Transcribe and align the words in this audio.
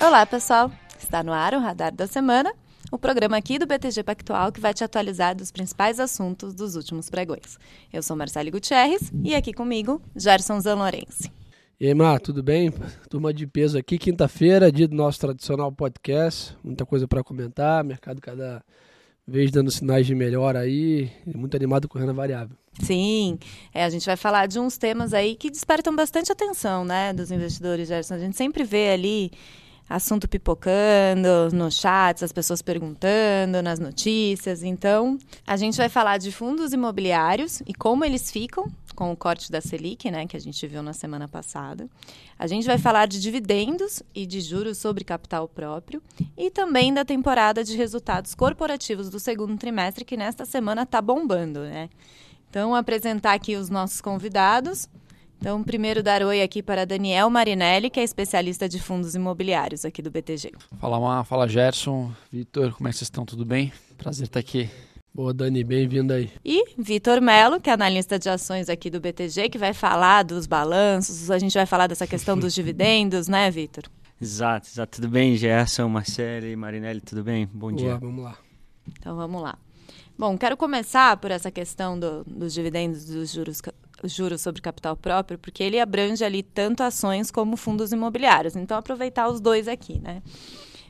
Olá, 0.00 0.24
pessoal! 0.24 0.72
Está 0.98 1.22
no 1.22 1.30
ar 1.30 1.52
o 1.52 1.60
Radar 1.60 1.94
da 1.94 2.06
Semana, 2.06 2.54
o 2.90 2.98
programa 2.98 3.36
aqui 3.36 3.58
do 3.58 3.66
BTG 3.66 4.02
Pactual 4.02 4.50
que 4.50 4.58
vai 4.58 4.72
te 4.72 4.82
atualizar 4.82 5.36
dos 5.36 5.52
principais 5.52 6.00
assuntos 6.00 6.54
dos 6.54 6.74
últimos 6.74 7.10
pregões. 7.10 7.58
Eu 7.92 8.02
sou 8.02 8.16
Marcelo 8.16 8.50
Gutierrez 8.50 9.12
e 9.22 9.34
aqui 9.34 9.52
comigo, 9.52 10.00
Gerson 10.16 10.58
Zanorense. 10.58 11.30
E 11.78 11.86
aí, 11.86 11.94
Mar, 11.94 12.18
tudo 12.18 12.42
bem? 12.42 12.72
Turma 13.10 13.30
de 13.32 13.46
peso 13.46 13.76
aqui, 13.76 13.98
quinta-feira, 13.98 14.72
dia 14.72 14.88
do 14.88 14.96
nosso 14.96 15.20
tradicional 15.20 15.70
podcast. 15.70 16.56
Muita 16.64 16.86
coisa 16.86 17.06
para 17.06 17.22
comentar, 17.22 17.84
mercado 17.84 18.22
cada 18.22 18.64
vez 19.26 19.50
dando 19.50 19.70
sinais 19.70 20.06
de 20.06 20.14
melhora 20.14 20.60
aí, 20.60 21.12
muito 21.26 21.54
animado 21.58 21.86
com 21.86 21.98
renda 21.98 22.14
variável. 22.14 22.56
Sim, 22.82 23.38
é, 23.74 23.84
a 23.84 23.90
gente 23.90 24.06
vai 24.06 24.16
falar 24.16 24.46
de 24.46 24.58
uns 24.58 24.78
temas 24.78 25.12
aí 25.12 25.36
que 25.36 25.50
despertam 25.50 25.94
bastante 25.94 26.32
atenção, 26.32 26.86
né, 26.86 27.12
dos 27.12 27.30
investidores, 27.30 27.86
Gerson. 27.86 28.14
A 28.14 28.18
gente 28.18 28.36
sempre 28.36 28.64
vê 28.64 28.88
ali 28.88 29.30
assunto 29.90 30.28
pipocando 30.28 31.50
nos 31.52 31.74
chats, 31.74 32.22
as 32.22 32.30
pessoas 32.30 32.62
perguntando 32.62 33.60
nas 33.60 33.80
notícias. 33.80 34.62
Então, 34.62 35.18
a 35.44 35.56
gente 35.56 35.76
vai 35.76 35.88
falar 35.88 36.16
de 36.18 36.30
fundos 36.30 36.72
imobiliários 36.72 37.60
e 37.66 37.74
como 37.74 38.04
eles 38.04 38.30
ficam 38.30 38.70
com 38.94 39.10
o 39.10 39.16
corte 39.16 39.50
da 39.50 39.60
Selic, 39.60 40.08
né, 40.10 40.26
que 40.26 40.36
a 40.36 40.40
gente 40.40 40.64
viu 40.66 40.82
na 40.82 40.92
semana 40.92 41.26
passada. 41.26 41.88
A 42.38 42.46
gente 42.46 42.66
vai 42.66 42.78
falar 42.78 43.06
de 43.06 43.20
dividendos 43.20 44.00
e 44.14 44.26
de 44.26 44.40
juros 44.40 44.78
sobre 44.78 45.02
capital 45.02 45.48
próprio 45.48 46.00
e 46.36 46.50
também 46.50 46.94
da 46.94 47.04
temporada 47.04 47.64
de 47.64 47.76
resultados 47.76 48.34
corporativos 48.34 49.10
do 49.10 49.18
segundo 49.18 49.56
trimestre 49.56 50.04
que 50.04 50.16
nesta 50.16 50.44
semana 50.44 50.82
está 50.82 51.02
bombando, 51.02 51.60
né? 51.60 51.90
Então, 52.48 52.74
apresentar 52.74 53.32
aqui 53.32 53.56
os 53.56 53.70
nossos 53.70 54.00
convidados. 54.00 54.88
Então, 55.40 55.64
primeiro 55.64 56.02
dar 56.02 56.22
oi 56.22 56.42
aqui 56.42 56.62
para 56.62 56.84
Daniel 56.84 57.30
Marinelli, 57.30 57.88
que 57.88 57.98
é 57.98 58.02
especialista 58.04 58.68
de 58.68 58.78
fundos 58.78 59.14
imobiliários 59.14 59.86
aqui 59.86 60.02
do 60.02 60.10
BTG. 60.10 60.52
Fala, 60.78 61.00
Mar, 61.00 61.24
fala 61.24 61.48
Gerson, 61.48 62.12
Vitor, 62.30 62.74
como 62.74 62.86
é 62.86 62.90
que 62.92 62.98
vocês 62.98 63.06
estão? 63.06 63.24
Tudo 63.24 63.42
bem? 63.46 63.72
Prazer 63.96 64.26
estar 64.26 64.38
aqui. 64.38 64.68
Boa, 65.14 65.32
Dani, 65.32 65.64
bem-vindo 65.64 66.12
aí. 66.12 66.30
E 66.44 66.74
Vitor 66.76 67.22
Melo, 67.22 67.58
que 67.58 67.70
é 67.70 67.72
analista 67.72 68.18
de 68.18 68.28
ações 68.28 68.68
aqui 68.68 68.90
do 68.90 69.00
BTG, 69.00 69.48
que 69.48 69.56
vai 69.56 69.72
falar 69.72 70.24
dos 70.24 70.46
balanços, 70.46 71.30
a 71.30 71.38
gente 71.38 71.54
vai 71.54 71.64
falar 71.64 71.86
dessa 71.86 72.06
questão 72.06 72.38
dos 72.38 72.52
dividendos, 72.54 73.26
né, 73.26 73.50
Vitor? 73.50 73.84
Exato, 74.20 74.68
exato. 74.68 75.00
Tudo 75.00 75.08
bem, 75.08 75.36
Gerson, 75.36 75.88
Marcele, 75.88 76.54
Marinelli, 76.54 77.00
tudo 77.00 77.24
bem? 77.24 77.46
Bom 77.46 77.72
Boa, 77.72 77.76
dia. 77.78 77.96
vamos 77.96 78.22
lá. 78.22 78.36
Então 78.86 79.16
vamos 79.16 79.40
lá. 79.40 79.58
Bom, 80.18 80.36
quero 80.36 80.54
começar 80.54 81.16
por 81.16 81.30
essa 81.30 81.50
questão 81.50 81.98
do, 81.98 82.24
dos 82.24 82.52
dividendos 82.52 83.06
dos 83.06 83.32
juros, 83.32 83.62
juros 84.04 84.40
sobre 84.40 84.60
capital 84.60 84.96
próprio, 84.96 85.38
porque 85.38 85.62
ele 85.62 85.78
abrange 85.78 86.24
ali 86.24 86.42
tanto 86.42 86.82
ações 86.82 87.30
como 87.30 87.56
fundos 87.56 87.92
imobiliários. 87.92 88.56
Então, 88.56 88.76
aproveitar 88.76 89.28
os 89.28 89.40
dois 89.40 89.68
aqui, 89.68 89.98
né? 89.98 90.22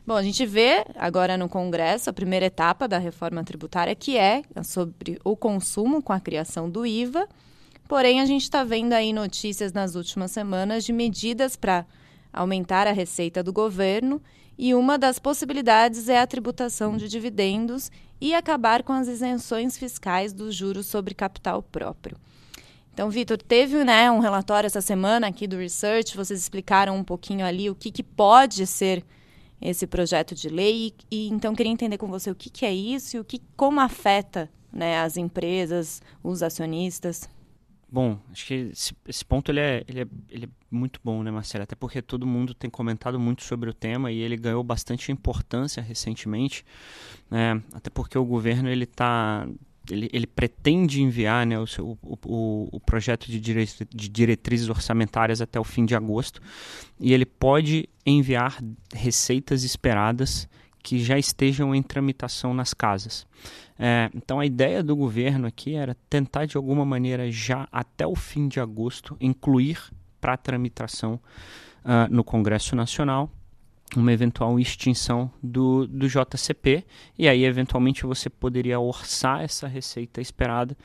Bom, 0.07 0.17
a 0.17 0.23
gente 0.23 0.45
vê 0.47 0.85
agora 0.97 1.37
no 1.37 1.49
Congresso 1.49 2.11
a 2.11 2.13
primeira 2.13 2.47
etapa 2.47 2.89
da 2.89 2.99
reforma 2.99 3.45
tributária, 3.45 3.95
que 3.95 4.17
é 4.17 4.43
sobre 4.65 5.21
o 5.23 5.37
consumo 5.37 6.03
com 6.03 6.13
a 6.13 6.19
criação 6.21 6.69
do 6.69 6.87
IVA. 6.87 7.29
Porém, 7.87 8.21
a 8.21 8.27
gente 8.27 8.43
está 8.43 8.65
vendo 8.65 8.93
aí 8.93 9.13
notícias 9.13 9.73
nas 9.73 9.95
últimas 9.95 10.31
semanas 10.31 10.85
de 10.85 10.93
medidas 10.93 11.55
para 11.55 11.85
aumentar 12.33 12.87
a 12.87 12.93
receita 12.93 13.43
do 13.43 13.53
governo 13.53 14.23
e 14.57 14.75
uma 14.75 14.99
das 14.99 15.19
possibilidades 15.19 16.09
é 16.09 16.19
a 16.21 16.27
tributação 16.27 16.97
de 16.97 17.09
dividendos 17.09 17.91
e 18.21 18.35
acabar 18.35 18.83
com 18.83 18.93
as 18.93 19.09
isenções 19.09 19.79
fiscais 19.79 20.33
dos 20.33 20.55
juros 20.55 20.87
sobre 20.87 21.15
capital 21.15 21.63
próprio. 21.63 22.17
Então, 22.93 23.09
Vitor, 23.09 23.39
teve 23.39 23.85
né, 23.85 24.11
um 24.11 24.19
relatório 24.19 24.67
essa 24.67 24.81
semana 24.81 25.29
aqui 25.29 25.47
do 25.47 25.57
Research, 25.57 26.17
vocês 26.17 26.41
explicaram 26.41 26.97
um 26.97 27.05
pouquinho 27.05 27.47
ali 27.47 27.71
o 27.71 27.75
que, 27.75 27.91
que 27.91 28.03
pode 28.03 28.67
ser 28.67 29.05
esse 29.61 29.87
projeto 29.87 30.35
de 30.35 30.49
lei, 30.49 30.95
e 31.11 31.29
então 31.29 31.55
queria 31.55 31.71
entender 31.71 31.99
com 31.99 32.07
você 32.07 32.31
o 32.31 32.35
que, 32.35 32.49
que 32.49 32.65
é 32.65 32.73
isso 32.73 33.17
e 33.17 33.21
o 33.21 33.25
que, 33.25 33.41
como 33.57 33.81
afeta 33.81 34.51
né, 34.73 35.01
as 35.01 35.17
empresas, 35.17 36.01
os 36.23 36.43
acionistas. 36.43 37.29
Bom, 37.93 38.19
acho 38.31 38.47
que 38.47 38.55
esse, 38.73 38.95
esse 39.07 39.25
ponto 39.25 39.51
ele 39.51 39.59
é, 39.59 39.85
ele, 39.89 40.01
é, 40.03 40.07
ele 40.31 40.45
é 40.47 40.49
muito 40.71 41.01
bom, 41.03 41.25
né, 41.25 41.31
Marcelo? 41.31 41.65
Até 41.65 41.75
porque 41.75 42.01
todo 42.01 42.25
mundo 42.25 42.55
tem 42.55 42.71
comentado 42.71 43.19
muito 43.19 43.43
sobre 43.43 43.69
o 43.69 43.75
tema 43.75 44.13
e 44.13 44.21
ele 44.21 44.37
ganhou 44.37 44.63
bastante 44.63 45.11
importância 45.11 45.83
recentemente, 45.83 46.65
né? 47.29 47.61
até 47.73 47.91
porque 47.91 48.17
o 48.17 48.25
governo 48.25 48.69
ele 48.69 48.85
está 48.85 49.49
ele, 49.91 50.09
ele, 50.13 50.27
pretende 50.27 51.03
enviar 51.03 51.47
né, 51.47 51.59
o, 51.59 51.67
seu, 51.67 51.99
o, 52.03 52.69
o, 52.73 52.81
projeto 52.81 53.27
de, 53.27 53.41
dire, 53.41 53.69
de, 53.89 54.09
diretrizes 54.09 54.69
orçamentárias 54.69 55.41
até 55.41 55.59
o 55.59 55.65
fim 55.65 55.85
de 55.85 55.95
agosto 55.95 56.41
e 56.99 57.13
ele 57.13 57.25
pode 57.25 57.89
enviar 58.05 58.63
receitas 58.95 59.65
esperadas 59.65 60.49
que 60.83 60.99
já 60.99 61.19
estejam 61.19 61.75
em 61.75 61.83
tramitação 61.83 62.55
nas 62.55 62.73
casas. 62.73 63.27
É, 63.79 64.11
então 64.15 64.41
a 64.41 64.47
ideia 64.47 64.83
do 64.83 64.95
governo 64.95 65.47
aqui 65.47 65.75
era 65.75 65.97
tentar 66.09 66.47
de 66.47 66.57
alguma 66.57 66.85
maneira 66.85 67.31
já 67.31 67.69
até 67.73 68.07
o 68.07 68.15
fim 68.15 68.49
de 68.49 68.61
agosto 68.61 69.17
incluir 69.21 69.79
para 70.21 70.37
tramitação 70.37 71.15
uh, 71.85 72.13
no 72.13 72.23
Congresso 72.23 72.77
Nacional 72.77 73.31
uma 73.97 74.13
eventual 74.13 74.59
extinção 74.59 75.31
do, 75.43 75.87
do 75.87 76.09
JCP 76.09 76.85
e 77.19 77.29
aí 77.29 77.45
eventualmente 77.45 78.05
você 78.05 78.31
poderia 78.31 78.79
orçar 78.79 79.43
essa 79.43 79.67
receita 79.67 80.21
esperada 80.21 80.77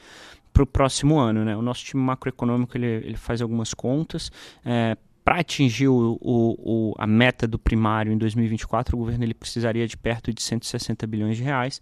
para 0.51 0.63
o 0.63 0.65
próximo 0.65 1.19
ano. 1.19 1.43
Né? 1.43 1.55
O 1.55 1.61
nosso 1.61 1.83
time 1.83 2.01
macroeconômico 2.01 2.77
ele, 2.77 2.85
ele 2.85 3.17
faz 3.17 3.41
algumas 3.41 3.73
contas. 3.73 4.31
É, 4.63 4.97
para 5.25 5.39
atingir 5.39 5.87
o, 5.87 6.19
o, 6.21 6.91
o, 6.91 6.95
a 6.99 7.07
meta 7.07 7.47
do 7.47 7.57
primário 7.57 8.13
em 8.13 8.17
2024, 8.17 8.95
o 8.95 8.99
governo 8.99 9.23
ele 9.23 9.33
precisaria 9.33 9.87
de 9.87 9.97
perto 9.97 10.31
de 10.31 10.41
160 10.41 11.07
bilhões 11.07 11.35
de 11.35 11.43
reais. 11.43 11.81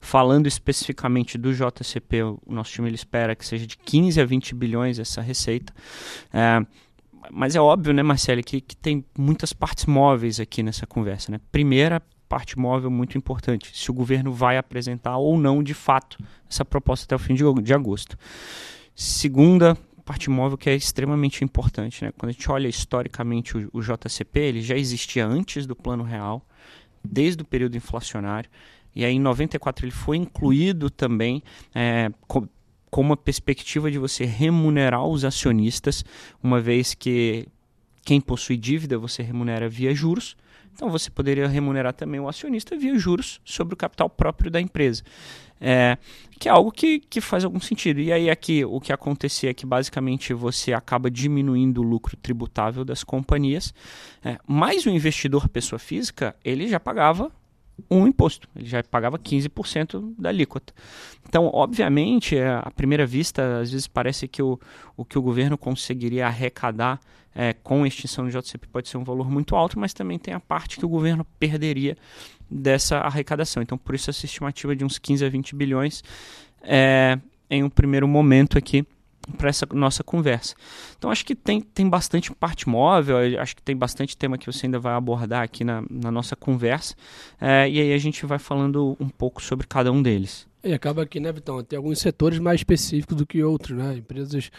Falando 0.00 0.46
especificamente 0.46 1.36
do 1.36 1.52
JCP, 1.52 2.22
o 2.22 2.40
nosso 2.46 2.70
time 2.70 2.88
ele 2.88 2.94
espera 2.94 3.34
que 3.34 3.44
seja 3.44 3.66
de 3.66 3.76
15 3.76 4.20
a 4.20 4.24
20 4.24 4.54
bilhões 4.54 5.00
essa 5.00 5.20
receita. 5.20 5.74
É, 6.32 6.64
mas 7.30 7.54
é 7.54 7.60
óbvio, 7.60 7.92
né, 7.92 8.02
Marcelo, 8.02 8.42
que, 8.42 8.60
que 8.60 8.76
tem 8.76 9.04
muitas 9.16 9.52
partes 9.52 9.86
móveis 9.86 10.40
aqui 10.40 10.62
nessa 10.62 10.86
conversa. 10.86 11.32
Né? 11.32 11.40
Primeira 11.50 12.02
parte 12.28 12.58
móvel 12.58 12.90
muito 12.90 13.16
importante, 13.16 13.70
se 13.74 13.90
o 13.90 13.94
governo 13.94 14.32
vai 14.32 14.56
apresentar 14.56 15.16
ou 15.16 15.38
não, 15.38 15.62
de 15.62 15.74
fato, 15.74 16.18
essa 16.50 16.64
proposta 16.64 17.04
até 17.04 17.14
o 17.14 17.18
fim 17.18 17.34
de, 17.34 17.44
de 17.62 17.74
agosto. 17.74 18.16
Segunda 18.94 19.76
parte 20.04 20.28
móvel 20.28 20.58
que 20.58 20.68
é 20.68 20.74
extremamente 20.74 21.42
importante. 21.44 22.04
Né? 22.04 22.12
Quando 22.16 22.30
a 22.30 22.32
gente 22.32 22.50
olha 22.50 22.68
historicamente 22.68 23.56
o, 23.56 23.70
o 23.72 23.80
JCP, 23.80 24.40
ele 24.40 24.62
já 24.62 24.76
existia 24.76 25.26
antes 25.26 25.66
do 25.66 25.74
Plano 25.74 26.04
Real, 26.04 26.46
desde 27.02 27.42
o 27.42 27.46
período 27.46 27.76
inflacionário, 27.76 28.50
e 28.94 29.04
aí 29.04 29.14
em 29.14 29.20
94 29.20 29.84
ele 29.84 29.92
foi 29.92 30.16
incluído 30.16 30.88
também 30.88 31.42
é, 31.74 32.10
com, 32.94 33.00
uma 33.00 33.16
perspectiva 33.16 33.90
de 33.90 33.98
você 33.98 34.24
remunerar 34.24 35.04
os 35.04 35.24
acionistas, 35.24 36.04
uma 36.40 36.60
vez 36.60 36.94
que 36.94 37.48
quem 38.04 38.20
possui 38.20 38.56
dívida 38.56 38.96
você 38.96 39.20
remunera 39.20 39.68
via 39.68 39.92
juros, 39.92 40.36
então 40.72 40.88
você 40.88 41.10
poderia 41.10 41.48
remunerar 41.48 41.92
também 41.92 42.20
o 42.20 42.28
acionista 42.28 42.76
via 42.76 42.96
juros 42.96 43.40
sobre 43.44 43.74
o 43.74 43.76
capital 43.76 44.08
próprio 44.08 44.48
da 44.48 44.60
empresa. 44.60 45.02
É, 45.60 45.98
que 46.38 46.48
é 46.48 46.52
algo 46.52 46.70
que, 46.70 47.00
que 47.00 47.20
faz 47.20 47.44
algum 47.44 47.58
sentido. 47.58 47.98
E 48.00 48.12
aí 48.12 48.30
aqui 48.30 48.64
o 48.64 48.80
que 48.80 48.92
acontecia 48.92 49.50
é 49.50 49.54
que 49.54 49.66
basicamente 49.66 50.32
você 50.32 50.72
acaba 50.72 51.10
diminuindo 51.10 51.80
o 51.80 51.84
lucro 51.84 52.16
tributável 52.16 52.84
das 52.84 53.02
companhias, 53.02 53.74
é, 54.24 54.38
mas 54.46 54.86
o 54.86 54.90
investidor 54.90 55.48
pessoa 55.48 55.80
física 55.80 56.36
ele 56.44 56.68
já 56.68 56.78
pagava 56.78 57.32
um 57.90 58.06
imposto, 58.06 58.48
ele 58.54 58.66
já 58.66 58.82
pagava 58.82 59.18
15% 59.18 60.14
da 60.18 60.28
alíquota. 60.28 60.72
Então, 61.28 61.50
obviamente, 61.52 62.38
à 62.38 62.70
primeira 62.70 63.04
vista, 63.04 63.60
às 63.60 63.70
vezes 63.70 63.86
parece 63.86 64.28
que 64.28 64.42
o, 64.42 64.58
o 64.96 65.04
que 65.04 65.18
o 65.18 65.22
governo 65.22 65.58
conseguiria 65.58 66.26
arrecadar 66.26 67.00
é, 67.34 67.52
com 67.52 67.84
extinção 67.84 68.24
do 68.24 68.30
JCP 68.30 68.68
pode 68.68 68.88
ser 68.88 68.96
um 68.96 69.04
valor 69.04 69.28
muito 69.30 69.56
alto, 69.56 69.78
mas 69.78 69.92
também 69.92 70.18
tem 70.18 70.32
a 70.32 70.40
parte 70.40 70.78
que 70.78 70.86
o 70.86 70.88
governo 70.88 71.26
perderia 71.38 71.96
dessa 72.48 72.98
arrecadação. 72.98 73.62
Então, 73.62 73.76
por 73.76 73.94
isso, 73.94 74.08
essa 74.08 74.24
estimativa 74.24 74.76
de 74.76 74.84
uns 74.84 74.98
15 74.98 75.24
a 75.24 75.28
20 75.28 75.56
bilhões 75.56 76.04
é, 76.62 77.18
em 77.50 77.64
um 77.64 77.70
primeiro 77.70 78.06
momento 78.06 78.56
aqui 78.56 78.86
para 79.36 79.48
essa 79.48 79.66
nossa 79.72 80.04
conversa. 80.04 80.54
Então 80.96 81.10
acho 81.10 81.24
que 81.24 81.34
tem, 81.34 81.60
tem 81.60 81.88
bastante 81.88 82.32
parte 82.32 82.68
móvel, 82.68 83.16
acho 83.40 83.56
que 83.56 83.62
tem 83.62 83.76
bastante 83.76 84.16
tema 84.16 84.38
que 84.38 84.46
você 84.46 84.66
ainda 84.66 84.78
vai 84.78 84.94
abordar 84.94 85.42
aqui 85.42 85.64
na, 85.64 85.82
na 85.90 86.10
nossa 86.10 86.36
conversa, 86.36 86.94
é, 87.40 87.68
e 87.68 87.80
aí 87.80 87.92
a 87.92 87.98
gente 87.98 88.24
vai 88.26 88.38
falando 88.38 88.96
um 89.00 89.08
pouco 89.08 89.42
sobre 89.42 89.66
cada 89.66 89.90
um 89.90 90.02
deles. 90.02 90.46
E 90.62 90.72
acaba 90.72 91.02
aqui, 91.02 91.20
né, 91.20 91.30
Vitão? 91.30 91.62
Tem 91.62 91.76
alguns 91.76 91.98
setores 91.98 92.38
mais 92.38 92.60
específicos 92.60 93.16
do 93.16 93.26
que 93.26 93.42
outros, 93.44 93.76
né? 93.76 93.96
Empresas 93.98 94.50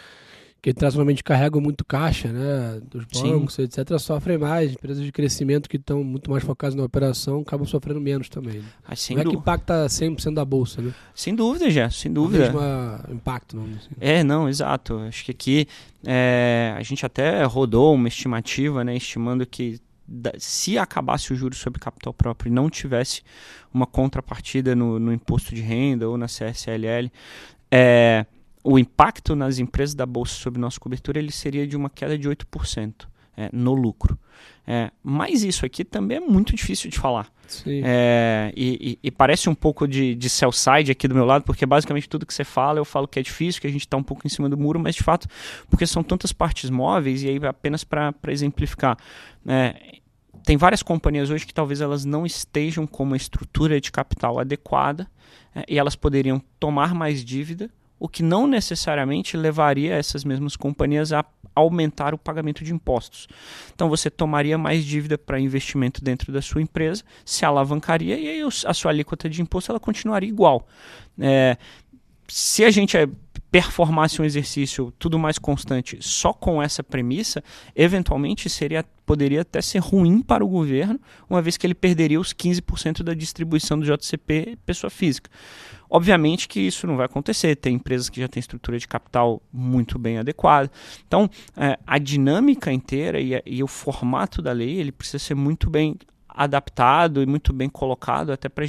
que 0.62 0.74
tradicionalmente 0.74 1.22
carregam 1.22 1.60
muito 1.60 1.84
caixa, 1.84 2.32
né, 2.32 2.80
dos 2.90 3.04
bancos, 3.04 3.54
Sim. 3.54 3.62
etc., 3.62 3.98
sofrem 3.98 4.36
mais. 4.36 4.72
Empresas 4.72 5.04
de 5.04 5.12
crescimento 5.12 5.68
que 5.68 5.76
estão 5.76 6.02
muito 6.02 6.30
mais 6.30 6.42
focadas 6.42 6.74
na 6.74 6.82
operação 6.82 7.40
acabam 7.40 7.66
sofrendo 7.66 8.00
menos 8.00 8.28
também. 8.28 8.58
Né? 8.58 8.64
Ah, 8.84 8.94
não 9.10 9.20
é 9.20 9.24
que 9.24 9.36
impacta 9.36 9.86
100% 9.86 10.34
da 10.34 10.44
bolsa, 10.44 10.82
né? 10.82 10.92
Sem 11.14 11.34
dúvida, 11.34 11.70
já, 11.70 11.88
sem 11.88 12.12
dúvida. 12.12 12.50
O 12.50 12.52
mesmo 12.52 13.14
impacto, 13.14 13.56
não. 13.56 13.64
Assim. 13.64 13.90
É, 14.00 14.24
não, 14.24 14.48
exato. 14.48 14.98
Acho 14.98 15.24
que 15.24 15.30
aqui 15.30 15.68
é, 16.04 16.74
a 16.76 16.82
gente 16.82 17.06
até 17.06 17.44
rodou 17.44 17.94
uma 17.94 18.08
estimativa, 18.08 18.82
né, 18.82 18.96
estimando 18.96 19.46
que 19.46 19.80
se 20.38 20.78
acabasse 20.78 21.32
o 21.32 21.36
juros 21.36 21.58
sobre 21.58 21.80
capital 21.80 22.14
próprio 22.14 22.48
e 22.48 22.52
não 22.52 22.70
tivesse 22.70 23.22
uma 23.72 23.86
contrapartida 23.86 24.74
no, 24.74 24.98
no 24.98 25.12
imposto 25.12 25.54
de 25.54 25.60
renda 25.60 26.08
ou 26.08 26.16
na 26.16 26.26
CSLL, 26.26 27.10
é, 27.70 28.24
o 28.66 28.80
impacto 28.80 29.36
nas 29.36 29.60
empresas 29.60 29.94
da 29.94 30.04
Bolsa 30.04 30.34
sobre 30.34 30.60
nossa 30.60 30.80
cobertura 30.80 31.20
ele 31.20 31.30
seria 31.30 31.64
de 31.68 31.76
uma 31.76 31.88
queda 31.88 32.18
de 32.18 32.28
8% 32.28 33.06
é, 33.36 33.48
no 33.52 33.74
lucro. 33.74 34.18
É, 34.66 34.90
mas 35.04 35.44
isso 35.44 35.64
aqui 35.64 35.84
também 35.84 36.16
é 36.16 36.20
muito 36.20 36.54
difícil 36.54 36.90
de 36.90 36.98
falar. 36.98 37.30
É, 37.84 38.52
e, 38.56 38.98
e, 39.02 39.06
e, 39.06 39.10
parece 39.12 39.48
um 39.48 39.54
pouco 39.54 39.86
de, 39.86 40.16
de 40.16 40.28
sell 40.28 40.50
side 40.50 40.90
aqui 40.90 41.06
do 41.06 41.14
meu 41.14 41.24
lado, 41.24 41.44
porque 41.44 41.64
basicamente 41.64 42.08
tudo 42.08 42.26
que 42.26 42.34
você 42.34 42.42
fala 42.42 42.80
eu 42.80 42.84
falo 42.84 43.06
que 43.06 43.20
é 43.20 43.22
difícil, 43.22 43.60
que 43.60 43.68
a 43.68 43.70
gente 43.70 43.82
está 43.82 43.96
um 43.96 44.02
pouco 44.02 44.26
em 44.26 44.28
cima 44.28 44.48
do 44.48 44.58
muro, 44.58 44.80
mas 44.80 44.96
de 44.96 45.04
fato, 45.04 45.28
porque 45.70 45.86
são 45.86 46.02
tantas 46.02 46.32
partes 46.32 46.68
móveis, 46.68 47.22
e 47.22 47.28
aí 47.28 47.46
apenas 47.46 47.84
para 47.84 48.12
exemplificar. 48.26 48.98
É, 49.46 50.00
tem 50.44 50.56
várias 50.56 50.82
companhias 50.82 51.30
hoje 51.30 51.46
que 51.46 51.54
talvez 51.54 51.80
elas 51.80 52.04
não 52.04 52.26
estejam 52.26 52.84
com 52.84 53.04
uma 53.04 53.16
estrutura 53.16 53.80
de 53.80 53.92
capital 53.92 54.40
adequada 54.40 55.08
é, 55.54 55.64
e 55.68 55.78
elas 55.78 55.94
poderiam 55.94 56.42
tomar 56.58 56.92
mais 56.94 57.24
dívida 57.24 57.70
o 57.98 58.08
que 58.08 58.22
não 58.22 58.46
necessariamente 58.46 59.36
levaria 59.36 59.94
essas 59.94 60.24
mesmas 60.24 60.56
companhias 60.56 61.12
a 61.12 61.24
aumentar 61.54 62.12
o 62.12 62.18
pagamento 62.18 62.62
de 62.62 62.72
impostos. 62.72 63.26
Então 63.74 63.88
você 63.88 64.10
tomaria 64.10 64.58
mais 64.58 64.84
dívida 64.84 65.16
para 65.16 65.40
investimento 65.40 66.04
dentro 66.04 66.30
da 66.30 66.42
sua 66.42 66.60
empresa, 66.60 67.02
se 67.24 67.44
alavancaria 67.44 68.18
e 68.18 68.28
aí 68.28 68.42
a 68.66 68.74
sua 68.74 68.90
alíquota 68.90 69.28
de 69.28 69.40
imposto 69.40 69.72
ela 69.72 69.80
continuaria 69.80 70.28
igual. 70.28 70.68
É, 71.18 71.56
se 72.28 72.64
a 72.64 72.70
gente 72.70 72.96
é, 72.96 73.08
performasse 73.50 74.20
um 74.20 74.24
exercício 74.24 74.92
tudo 74.98 75.18
mais 75.18 75.38
constante 75.38 75.96
só 76.00 76.32
com 76.32 76.62
essa 76.62 76.82
premissa, 76.82 77.42
eventualmente 77.74 78.50
seria, 78.50 78.84
poderia 79.06 79.42
até 79.42 79.62
ser 79.62 79.78
ruim 79.78 80.20
para 80.20 80.44
o 80.44 80.48
governo, 80.48 81.00
uma 81.30 81.40
vez 81.40 81.56
que 81.56 81.66
ele 81.66 81.74
perderia 81.74 82.20
os 82.20 82.34
15% 82.34 83.02
da 83.02 83.14
distribuição 83.14 83.78
do 83.78 83.86
JCP 83.86 84.58
pessoa 84.66 84.90
física. 84.90 85.30
Obviamente 85.88 86.48
que 86.48 86.60
isso 86.60 86.86
não 86.86 86.96
vai 86.96 87.06
acontecer, 87.06 87.56
tem 87.56 87.76
empresas 87.76 88.08
que 88.08 88.20
já 88.20 88.28
têm 88.28 88.40
estrutura 88.40 88.78
de 88.78 88.86
capital 88.86 89.40
muito 89.52 89.98
bem 89.98 90.18
adequada. 90.18 90.70
Então, 91.06 91.30
é, 91.56 91.78
a 91.86 91.98
dinâmica 91.98 92.72
inteira 92.72 93.20
e, 93.20 93.40
e 93.46 93.62
o 93.62 93.66
formato 93.66 94.42
da 94.42 94.52
lei 94.52 94.78
ele 94.78 94.92
precisa 94.92 95.18
ser 95.18 95.34
muito 95.34 95.70
bem 95.70 95.96
adaptado 96.28 97.22
e 97.22 97.26
muito 97.26 97.52
bem 97.52 97.68
colocado 97.68 98.30
até 98.30 98.48
para 98.48 98.66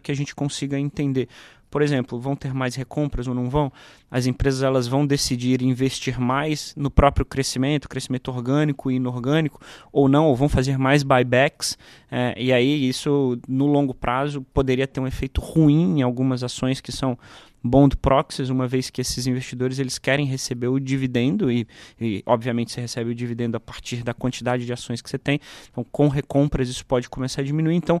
que 0.00 0.12
a 0.12 0.14
gente 0.14 0.34
consiga 0.34 0.78
entender 0.78 1.28
por 1.70 1.82
exemplo, 1.82 2.18
vão 2.18 2.36
ter 2.36 2.54
mais 2.54 2.74
recompras 2.74 3.26
ou 3.26 3.34
não 3.34 3.50
vão? 3.50 3.72
As 4.10 4.26
empresas 4.26 4.62
elas 4.62 4.86
vão 4.86 5.06
decidir 5.06 5.62
investir 5.62 6.20
mais 6.20 6.74
no 6.76 6.90
próprio 6.90 7.26
crescimento, 7.26 7.88
crescimento 7.88 8.30
orgânico 8.30 8.90
e 8.90 8.96
inorgânico, 8.96 9.60
ou 9.92 10.08
não, 10.08 10.26
ou 10.26 10.36
vão 10.36 10.48
fazer 10.48 10.78
mais 10.78 11.02
buybacks, 11.02 11.76
é, 12.10 12.34
e 12.36 12.52
aí 12.52 12.88
isso 12.88 13.38
no 13.48 13.66
longo 13.66 13.92
prazo 13.92 14.42
poderia 14.54 14.86
ter 14.86 15.00
um 15.00 15.06
efeito 15.06 15.40
ruim 15.40 15.98
em 15.98 16.02
algumas 16.02 16.42
ações 16.42 16.80
que 16.80 16.92
são 16.92 17.18
bond 17.66 17.96
proxies, 17.96 18.48
uma 18.48 18.66
vez 18.66 18.88
que 18.90 19.00
esses 19.00 19.26
investidores 19.26 19.78
eles 19.78 19.98
querem 19.98 20.24
receber 20.24 20.68
o 20.68 20.78
dividendo 20.78 21.50
e, 21.50 21.66
e, 22.00 22.22
obviamente 22.24 22.72
você 22.72 22.80
recebe 22.80 23.10
o 23.10 23.14
dividendo 23.14 23.56
a 23.56 23.60
partir 23.60 24.02
da 24.02 24.14
quantidade 24.14 24.64
de 24.64 24.72
ações 24.72 25.02
que 25.02 25.10
você 25.10 25.18
tem. 25.18 25.40
Então, 25.70 25.84
com 25.90 26.08
recompras 26.08 26.68
isso 26.68 26.86
pode 26.86 27.08
começar 27.08 27.42
a 27.42 27.44
diminuir. 27.44 27.74
Então, 27.74 28.00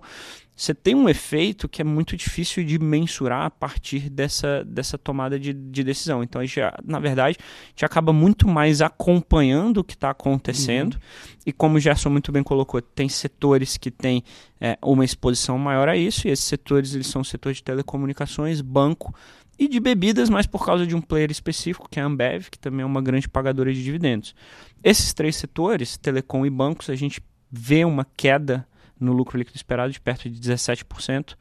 você 0.56 0.74
tem 0.74 0.94
um 0.94 1.06
efeito 1.06 1.68
que 1.68 1.82
é 1.82 1.84
muito 1.84 2.16
difícil 2.16 2.64
de 2.64 2.78
mensurar 2.78 3.44
a 3.44 3.50
partir 3.50 4.08
dessa, 4.08 4.64
dessa 4.64 4.96
tomada 4.96 5.38
de, 5.38 5.52
de 5.52 5.84
decisão. 5.84 6.22
Então, 6.22 6.40
a 6.40 6.46
gente, 6.46 6.58
na 6.82 6.98
verdade, 6.98 7.36
a 7.38 7.68
gente 7.68 7.84
acaba 7.84 8.10
muito 8.10 8.48
mais 8.48 8.80
acompanhando 8.80 9.78
o 9.78 9.84
que 9.84 9.92
está 9.92 10.08
acontecendo. 10.08 10.94
Uhum. 10.94 11.00
E 11.44 11.52
como 11.52 11.76
o 11.76 11.80
Gerson 11.80 12.08
muito 12.08 12.32
bem 12.32 12.42
colocou, 12.42 12.80
tem 12.80 13.06
setores 13.06 13.76
que 13.76 13.90
têm 13.90 14.24
é, 14.58 14.78
uma 14.82 15.04
exposição 15.04 15.58
maior 15.58 15.90
a 15.90 15.96
isso, 15.96 16.26
e 16.26 16.30
esses 16.30 16.46
setores 16.46 16.94
eles 16.94 17.06
são 17.08 17.20
o 17.20 17.24
setor 17.24 17.52
de 17.52 17.62
telecomunicações, 17.62 18.62
banco 18.62 19.14
e 19.58 19.68
de 19.68 19.78
bebidas, 19.78 20.30
mas 20.30 20.46
por 20.46 20.64
causa 20.64 20.86
de 20.86 20.96
um 20.96 21.02
player 21.02 21.30
específico, 21.30 21.86
que 21.90 22.00
é 22.00 22.02
a 22.02 22.06
Ambev, 22.06 22.48
que 22.50 22.58
também 22.58 22.82
é 22.82 22.86
uma 22.86 23.02
grande 23.02 23.28
pagadora 23.28 23.72
de 23.72 23.84
dividendos. 23.84 24.34
Esses 24.82 25.12
três 25.12 25.36
setores, 25.36 25.98
telecom 25.98 26.46
e 26.46 26.50
bancos, 26.50 26.88
a 26.88 26.94
gente 26.94 27.22
vê 27.52 27.84
uma 27.84 28.06
queda 28.16 28.66
no 28.98 29.12
lucro 29.12 29.38
líquido 29.38 29.56
esperado 29.56 29.92
de 29.92 30.00
perto 30.00 30.28
de 30.28 30.40
17%, 30.40 31.36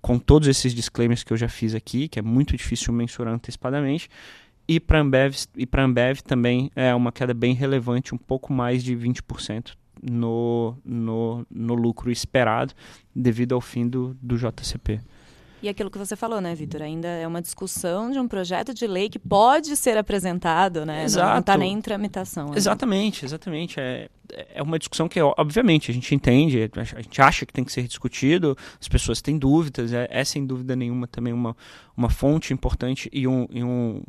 com 0.00 0.18
todos 0.18 0.48
esses 0.48 0.74
disclaimers 0.74 1.24
que 1.24 1.32
eu 1.32 1.36
já 1.36 1.48
fiz 1.48 1.74
aqui, 1.74 2.08
que 2.08 2.18
é 2.18 2.22
muito 2.22 2.56
difícil 2.56 2.92
mensurar 2.92 3.34
antecipadamente. 3.34 4.08
E 4.66 4.78
para 4.78 5.00
Ambev, 5.00 5.34
Ambev 5.76 6.20
também 6.20 6.70
é 6.76 6.94
uma 6.94 7.10
queda 7.10 7.32
bem 7.32 7.54
relevante, 7.54 8.14
um 8.14 8.18
pouco 8.18 8.52
mais 8.52 8.84
de 8.84 8.94
20% 8.94 9.72
no, 10.02 10.76
no, 10.84 11.46
no 11.50 11.74
lucro 11.74 12.10
esperado, 12.10 12.74
devido 13.14 13.54
ao 13.54 13.60
fim 13.60 13.88
do, 13.88 14.16
do 14.20 14.36
JCP. 14.36 15.00
E 15.62 15.68
aquilo 15.68 15.90
que 15.90 15.98
você 15.98 16.14
falou, 16.14 16.40
né, 16.40 16.54
Vitor? 16.54 16.82
Ainda 16.82 17.08
é 17.08 17.26
uma 17.26 17.42
discussão 17.42 18.10
de 18.10 18.18
um 18.18 18.28
projeto 18.28 18.72
de 18.72 18.86
lei 18.86 19.08
que 19.08 19.18
pode 19.18 19.76
ser 19.76 19.96
apresentado, 19.96 20.86
né? 20.86 21.04
Exato. 21.04 21.32
Não 21.32 21.40
está 21.40 21.56
nem 21.56 21.72
em 21.72 21.80
tramitação. 21.80 22.50
Né? 22.50 22.56
Exatamente, 22.56 23.24
exatamente. 23.24 23.80
É, 23.80 24.08
é 24.54 24.62
uma 24.62 24.78
discussão 24.78 25.08
que, 25.08 25.20
obviamente, 25.20 25.90
a 25.90 25.94
gente 25.94 26.14
entende, 26.14 26.70
a 26.76 27.00
gente 27.00 27.20
acha 27.20 27.44
que 27.44 27.52
tem 27.52 27.64
que 27.64 27.72
ser 27.72 27.82
discutido, 27.88 28.56
as 28.80 28.88
pessoas 28.88 29.20
têm 29.20 29.36
dúvidas, 29.36 29.92
é, 29.92 30.06
é 30.10 30.24
sem 30.24 30.46
dúvida 30.46 30.76
nenhuma 30.76 31.06
também 31.08 31.32
uma, 31.32 31.56
uma 31.96 32.08
fonte 32.08 32.52
importante 32.52 33.08
e 33.12 33.26
um, 33.26 33.46
e 33.50 33.64
um 33.64 34.02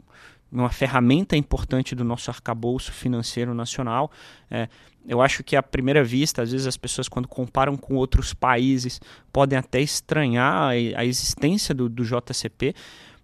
uma 0.52 0.70
ferramenta 0.70 1.38
importante 1.38 1.94
do 1.94 2.04
nosso 2.04 2.30
arcabouço 2.30 2.92
financeiro 2.92 3.54
nacional. 3.54 4.12
É, 4.50 4.68
eu 5.08 5.22
acho 5.22 5.44
que 5.44 5.56
à 5.56 5.64
primeira 5.64 6.04
vista, 6.04 6.42
às 6.42 6.52
vezes 6.52 6.68
as 6.68 6.78
pessoas 6.78 7.08
quando 7.08 7.28
comparam 7.28 7.78
com 7.78 7.96
outros 7.96 8.34
países 8.34 9.00
podem 9.32 9.58
até 9.58 9.82
estranhar 9.82 10.54
a, 10.54 10.70
a 10.70 11.06
existência 11.06 11.74
do, 11.74 11.88
do, 11.88 12.04
JCP, 12.04 12.74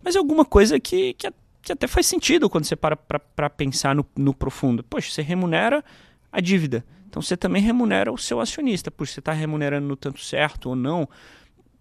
mas 0.03 0.15
é 0.15 0.19
alguma 0.19 0.45
coisa 0.45 0.79
que, 0.79 1.13
que, 1.13 1.31
que, 1.61 1.71
até 1.71 1.87
faz 1.87 2.05
sentido 2.05 2.49
quando 2.49 2.65
você 2.65 2.75
para 2.75 2.95
para 2.95 3.49
pensar 3.49 3.95
no, 3.95 4.05
no 4.15 4.33
profundo. 4.33 4.83
Poxa, 4.83 5.11
você 5.11 5.21
remunera 5.21 5.83
a 6.31 6.39
dívida, 6.39 6.85
então 7.07 7.21
você 7.21 7.35
também 7.35 7.61
remunera 7.61 8.11
o 8.11 8.17
seu 8.17 8.39
acionista. 8.39 8.91
Por 8.91 9.07
você 9.07 9.19
está 9.19 9.31
remunerando 9.31 9.87
no 9.87 9.95
tanto 9.95 10.19
certo 10.21 10.69
ou 10.69 10.75
não, 10.75 11.07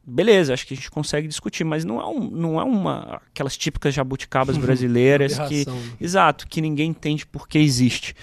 beleza, 0.06 0.52
acho 0.52 0.66
que 0.66 0.74
a 0.74 0.76
gente 0.76 0.90
consegue 0.90 1.26
discutir, 1.26 1.64
mas 1.64 1.84
não 1.84 2.00
é, 2.00 2.06
um, 2.06 2.30
não 2.30 2.60
é 2.60 2.64
uma 2.64 3.20
aquelas 3.30 3.56
típicas 3.56 3.94
jabuticabas 3.94 4.56
brasileiras 4.58 5.38
que 5.48 5.68
né? 5.68 5.82
exato 6.00 6.46
que 6.46 6.60
ninguém 6.60 6.90
entende 6.90 7.26
por 7.26 7.48
que 7.48 7.58
existe. 7.58 8.14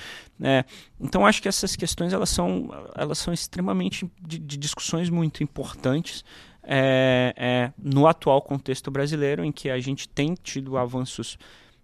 É, 0.44 0.66
então 1.00 1.25
acho 1.25 1.42
que 1.42 1.48
essas 1.48 1.75
questões 1.75 2.13
elas 2.13 2.30
são 2.30 2.69
elas 2.95 3.19
são 3.19 3.31
extremamente 3.31 4.09
de, 4.19 4.40
de 4.40 4.57
discussões 4.57 5.07
muito 5.07 5.44
importantes 5.44 6.26
é, 6.64 7.33
é, 7.38 7.71
no 7.78 8.07
atual 8.07 8.42
contexto 8.42 8.90
brasileiro 8.90 9.44
em 9.44 9.52
que 9.52 9.69
a 9.69 9.80
gente 9.80 10.09
tem 10.09 10.33
tido 10.33 10.78
avanços 10.78 11.38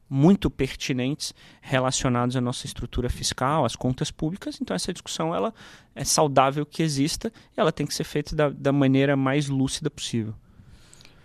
muito 0.09 0.49
pertinentes 0.49 1.33
relacionados 1.61 2.35
à 2.35 2.41
nossa 2.41 2.65
estrutura 2.65 3.09
fiscal, 3.09 3.65
às 3.65 3.75
contas 3.75 4.11
públicas. 4.11 4.59
Então 4.61 4.75
essa 4.75 4.93
discussão 4.93 5.33
ela 5.35 5.53
é 5.93 6.03
saudável 6.03 6.65
que 6.65 6.81
exista 6.81 7.31
e 7.55 7.59
ela 7.59 7.71
tem 7.71 7.85
que 7.85 7.93
ser 7.93 8.03
feita 8.03 8.35
da, 8.35 8.49
da 8.49 8.71
maneira 8.71 9.15
mais 9.15 9.47
lúcida 9.47 9.89
possível. 9.89 10.33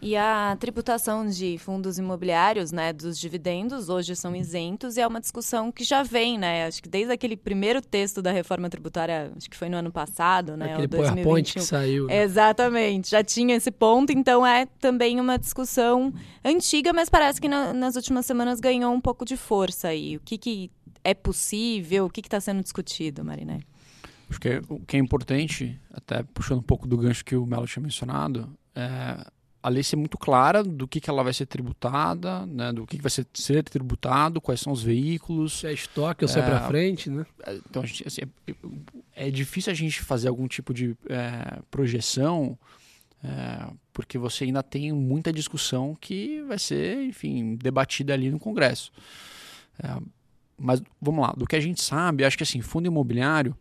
E 0.03 0.17
a 0.17 0.57
tributação 0.59 1.25
de 1.29 1.57
fundos 1.59 1.97
imobiliários, 1.97 2.73
né, 2.73 2.93
dos 2.93 3.17
dividendos, 3.17 3.89
hoje 3.89 4.17
são 4.17 4.35
isentos 4.35 4.97
e 4.97 5.01
é 5.01 5.07
uma 5.07 5.21
discussão 5.21 5.71
que 5.71 5.85
já 5.85 6.03
vem, 6.03 6.37
né? 6.37 6.67
Acho 6.67 6.83
que 6.83 6.89
desde 6.89 7.13
aquele 7.13 7.37
primeiro 7.37 7.81
texto 7.81 8.21
da 8.21 8.33
reforma 8.33 8.69
tributária, 8.69 9.33
acho 9.37 9.49
que 9.49 9.57
foi 9.57 9.69
no 9.69 9.77
ano 9.77 9.93
passado, 9.93 10.57
né? 10.57 10.73
Aquele 10.73 10.89
PowerPoint 10.89 11.53
que 11.53 11.61
saiu. 11.61 12.09
Né? 12.09 12.21
Exatamente, 12.25 13.13
já 13.13 13.23
tinha 13.23 13.55
esse 13.55 13.71
ponto, 13.71 14.11
então 14.11 14.45
é 14.45 14.67
também 14.81 15.21
uma 15.21 15.39
discussão 15.39 16.13
antiga, 16.45 16.93
mas 16.93 17.09
parece 17.09 17.41
que 17.41 17.47
na, 17.47 17.73
nas 17.73 17.95
últimas 17.95 18.27
semanas 18.27 18.59
ganhou 18.59 18.93
um 18.93 19.01
pouco 19.01 19.25
de 19.25 19.37
força 19.37 19.87
aí. 19.87 20.17
O 20.17 20.21
que, 20.21 20.37
que 20.37 20.71
é 21.05 21.15
possível, 21.15 22.07
o 22.07 22.11
que 22.11 22.23
está 22.23 22.41
sendo 22.41 22.61
discutido, 22.61 23.25
Mariné? 23.25 23.61
Acho 24.29 24.41
que 24.41 24.61
o 24.69 24.81
que 24.81 24.97
é 24.97 24.99
importante, 24.99 25.81
até 25.93 26.25
puxando 26.25 26.59
um 26.59 26.65
pouco 26.65 26.89
do 26.89 26.99
gancho 26.99 27.25
que 27.25 27.37
o 27.37 27.47
Melo 27.47 27.69
tinha 27.69 27.83
mencionado, 27.85 28.53
é 28.75 29.25
a 29.63 29.69
lei 29.69 29.83
ser 29.83 29.97
muito 29.97 30.19
clara 30.19 30.65
do 30.65 30.89
que, 30.89 31.01
que 31.01 31.09
ela 31.09 31.23
vai 31.23 31.33
ser 31.33 31.47
tributada, 31.47 32.45
né, 32.47 32.73
do 32.73 32.85
que, 32.85 32.97
que 32.97 33.03
vai 33.03 33.11
ser, 33.11 33.25
ser 33.33 33.63
tributado, 33.63 34.41
quais 34.41 34.61
são 34.61 34.73
os 34.73 34.83
veículos. 34.83 35.61
Se 35.61 35.69
é 35.69 35.73
estoque 35.73 36.25
ou 36.25 36.29
se 36.29 36.39
é, 36.39 36.43
é 36.43 36.45
para 36.45 36.67
frente, 36.67 37.09
né? 37.09 37.25
É, 37.47 37.55
então, 37.55 37.87
gente, 37.87 38.07
assim, 38.07 38.23
é, 39.15 39.29
é, 39.29 39.31
difícil 39.31 39.71
a 39.71 39.75
gente 39.75 40.03
fazer 40.03 40.29
algum 40.29 40.49
tipo 40.49 40.75
de 40.75 40.97
é, 41.09 41.61
projeção, 41.71 42.59
é, 43.23 43.69
porque 43.93 44.19
você 44.19 44.45
ainda 44.45 44.65
tem 44.65 44.91
muita 44.93 45.33
discussão 45.33 45.97
que 46.01 46.43
vai 46.43 46.59
ser, 46.59 47.05
enfim, 47.05 47.55
debatida 47.55 48.13
ali 48.13 48.31
no 48.31 48.41
Congresso. 48.41 48.91
É, 49.81 49.97
mas, 50.59 50.83
vamos 51.01 51.25
lá, 51.25 51.33
do 51.37 51.47
que 51.47 51.55
a 51.55 51.61
gente 51.61 51.81
sabe, 51.81 52.25
acho 52.25 52.37
que 52.37 52.43
assim, 52.43 52.61
fundo 52.61 52.87
imobiliário 52.87 53.57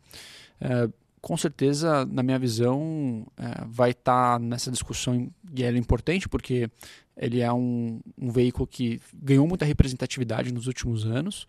com 1.22 1.38
certeza, 1.38 2.04
na 2.06 2.24
minha 2.24 2.40
visão, 2.40 3.28
é, 3.38 3.64
vai 3.68 3.92
estar 3.92 4.34
tá 4.34 4.40
nessa 4.40 4.72
discussão 4.72 5.32
e 5.56 5.64
ele 5.64 5.78
é 5.78 5.80
importante 5.80 6.28
porque 6.28 6.70
ele 7.16 7.42
é 7.42 7.54
um, 7.54 8.02
um, 8.18 8.32
veículo 8.32 8.66
que 8.66 9.00
ganhou 9.14 9.48
muita 9.48 9.64
representatividade 9.64 10.52
nos 10.52 10.66
últimos 10.66 11.06
anos 11.06 11.48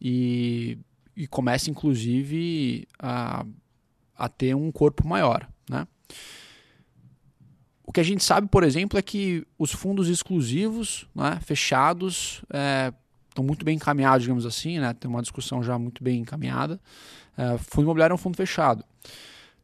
e, 0.00 0.78
e 1.14 1.26
começa, 1.26 1.70
inclusive, 1.70 2.88
a, 2.98 3.44
a 4.16 4.28
ter 4.30 4.56
um 4.56 4.72
corpo 4.72 5.06
maior. 5.06 5.46
Né? 5.68 5.86
O 7.84 7.92
que 7.92 8.00
a 8.00 8.04
gente 8.04 8.24
sabe, 8.24 8.48
por 8.48 8.64
exemplo, 8.64 8.98
é 8.98 9.02
que 9.02 9.46
os 9.58 9.72
fundos 9.72 10.08
exclusivos, 10.08 11.06
né, 11.14 11.38
fechados, 11.42 12.42
é, 12.50 12.94
estão 13.28 13.44
muito 13.44 13.62
bem 13.64 13.76
encaminhados, 13.76 14.22
digamos 14.22 14.46
assim, 14.46 14.78
né? 14.78 14.94
tem 14.94 15.10
uma 15.10 15.20
discussão 15.20 15.62
já 15.62 15.78
muito 15.78 16.02
bem 16.02 16.20
encaminhada. 16.20 16.80
É, 17.36 17.58
fundo 17.58 17.84
imobiliário 17.84 18.12
é 18.12 18.14
um 18.14 18.18
fundo 18.18 18.36
fechado. 18.36 18.84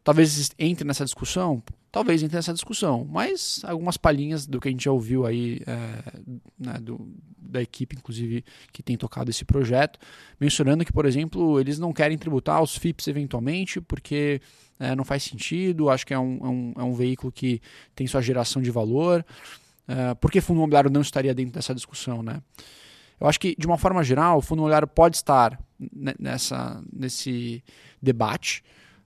Talvez 0.05 0.51
entre 0.59 0.85
nessa 0.85 1.05
discussão, 1.05 1.63
talvez 1.93 2.23
entre 2.23 2.37
nessa 2.37 2.53
discussão, 2.53 3.07
mas 3.09 3.61
algumas 3.65 3.97
palhinhas 3.97 4.47
do 4.47 4.61
que 4.61 4.69
a 4.69 4.71
gente 4.71 4.85
já 4.85 4.91
ouviu 4.91 5.25
aí 5.25 5.61
é, 5.67 6.21
né, 6.59 6.75
do, 6.81 7.09
da 7.37 7.63
equipe, 7.63 7.95
inclusive, 7.97 8.45
que 8.73 8.83
tem 8.83 8.97
tocado 8.97 9.31
esse 9.31 9.45
projeto, 9.45 9.99
mencionando 10.41 10.85
que, 10.85 10.93
por 10.93 11.07
exemplo, 11.07 11.61
eles 11.61 11.79
não 11.79 11.93
querem 11.93 12.19
tributar 12.19 12.63
os 12.63 12.77
FIPS 12.77 13.09
eventualmente, 13.09 13.81
porque 13.81 14.41
é, 14.81 14.97
não 14.97 15.05
faz 15.05 15.23
sentido, 15.23 15.91
acho 15.91 16.07
que 16.07 16.15
é 16.15 16.19
um, 16.19 16.39
é 16.43 16.49
um, 16.49 16.75
é 16.79 16.83
um, 16.83 16.95
veículo 16.95 17.31
que 17.31 17.61
tem 17.95 18.07
sua 18.07 18.23
geração 18.23 18.61
de 18.61 18.71
valor. 18.71 19.25
É, 19.87 20.15
por 20.15 20.31
que 20.31 20.41
fundo 20.41 20.59
imobiliário 20.59 20.91
não 20.91 21.03
estaria 21.03 21.35
dentro 21.35 21.53
dessa 21.53 21.75
discussão, 21.75 22.23
né? 22.23 22.43
Eu 23.23 23.29
acho 23.29 23.39
que, 23.39 23.55
de 23.57 23.67
uma 23.67 23.79
forma 23.79 24.03
geral, 24.03 24.39
o 24.39 24.43
fundo 24.43 24.59
imobiliário 24.59 24.89
pode 24.89 25.17
estar 25.17 25.59
nessa, 26.19 26.83
nesse 26.93 27.63
debate, 28.01 28.63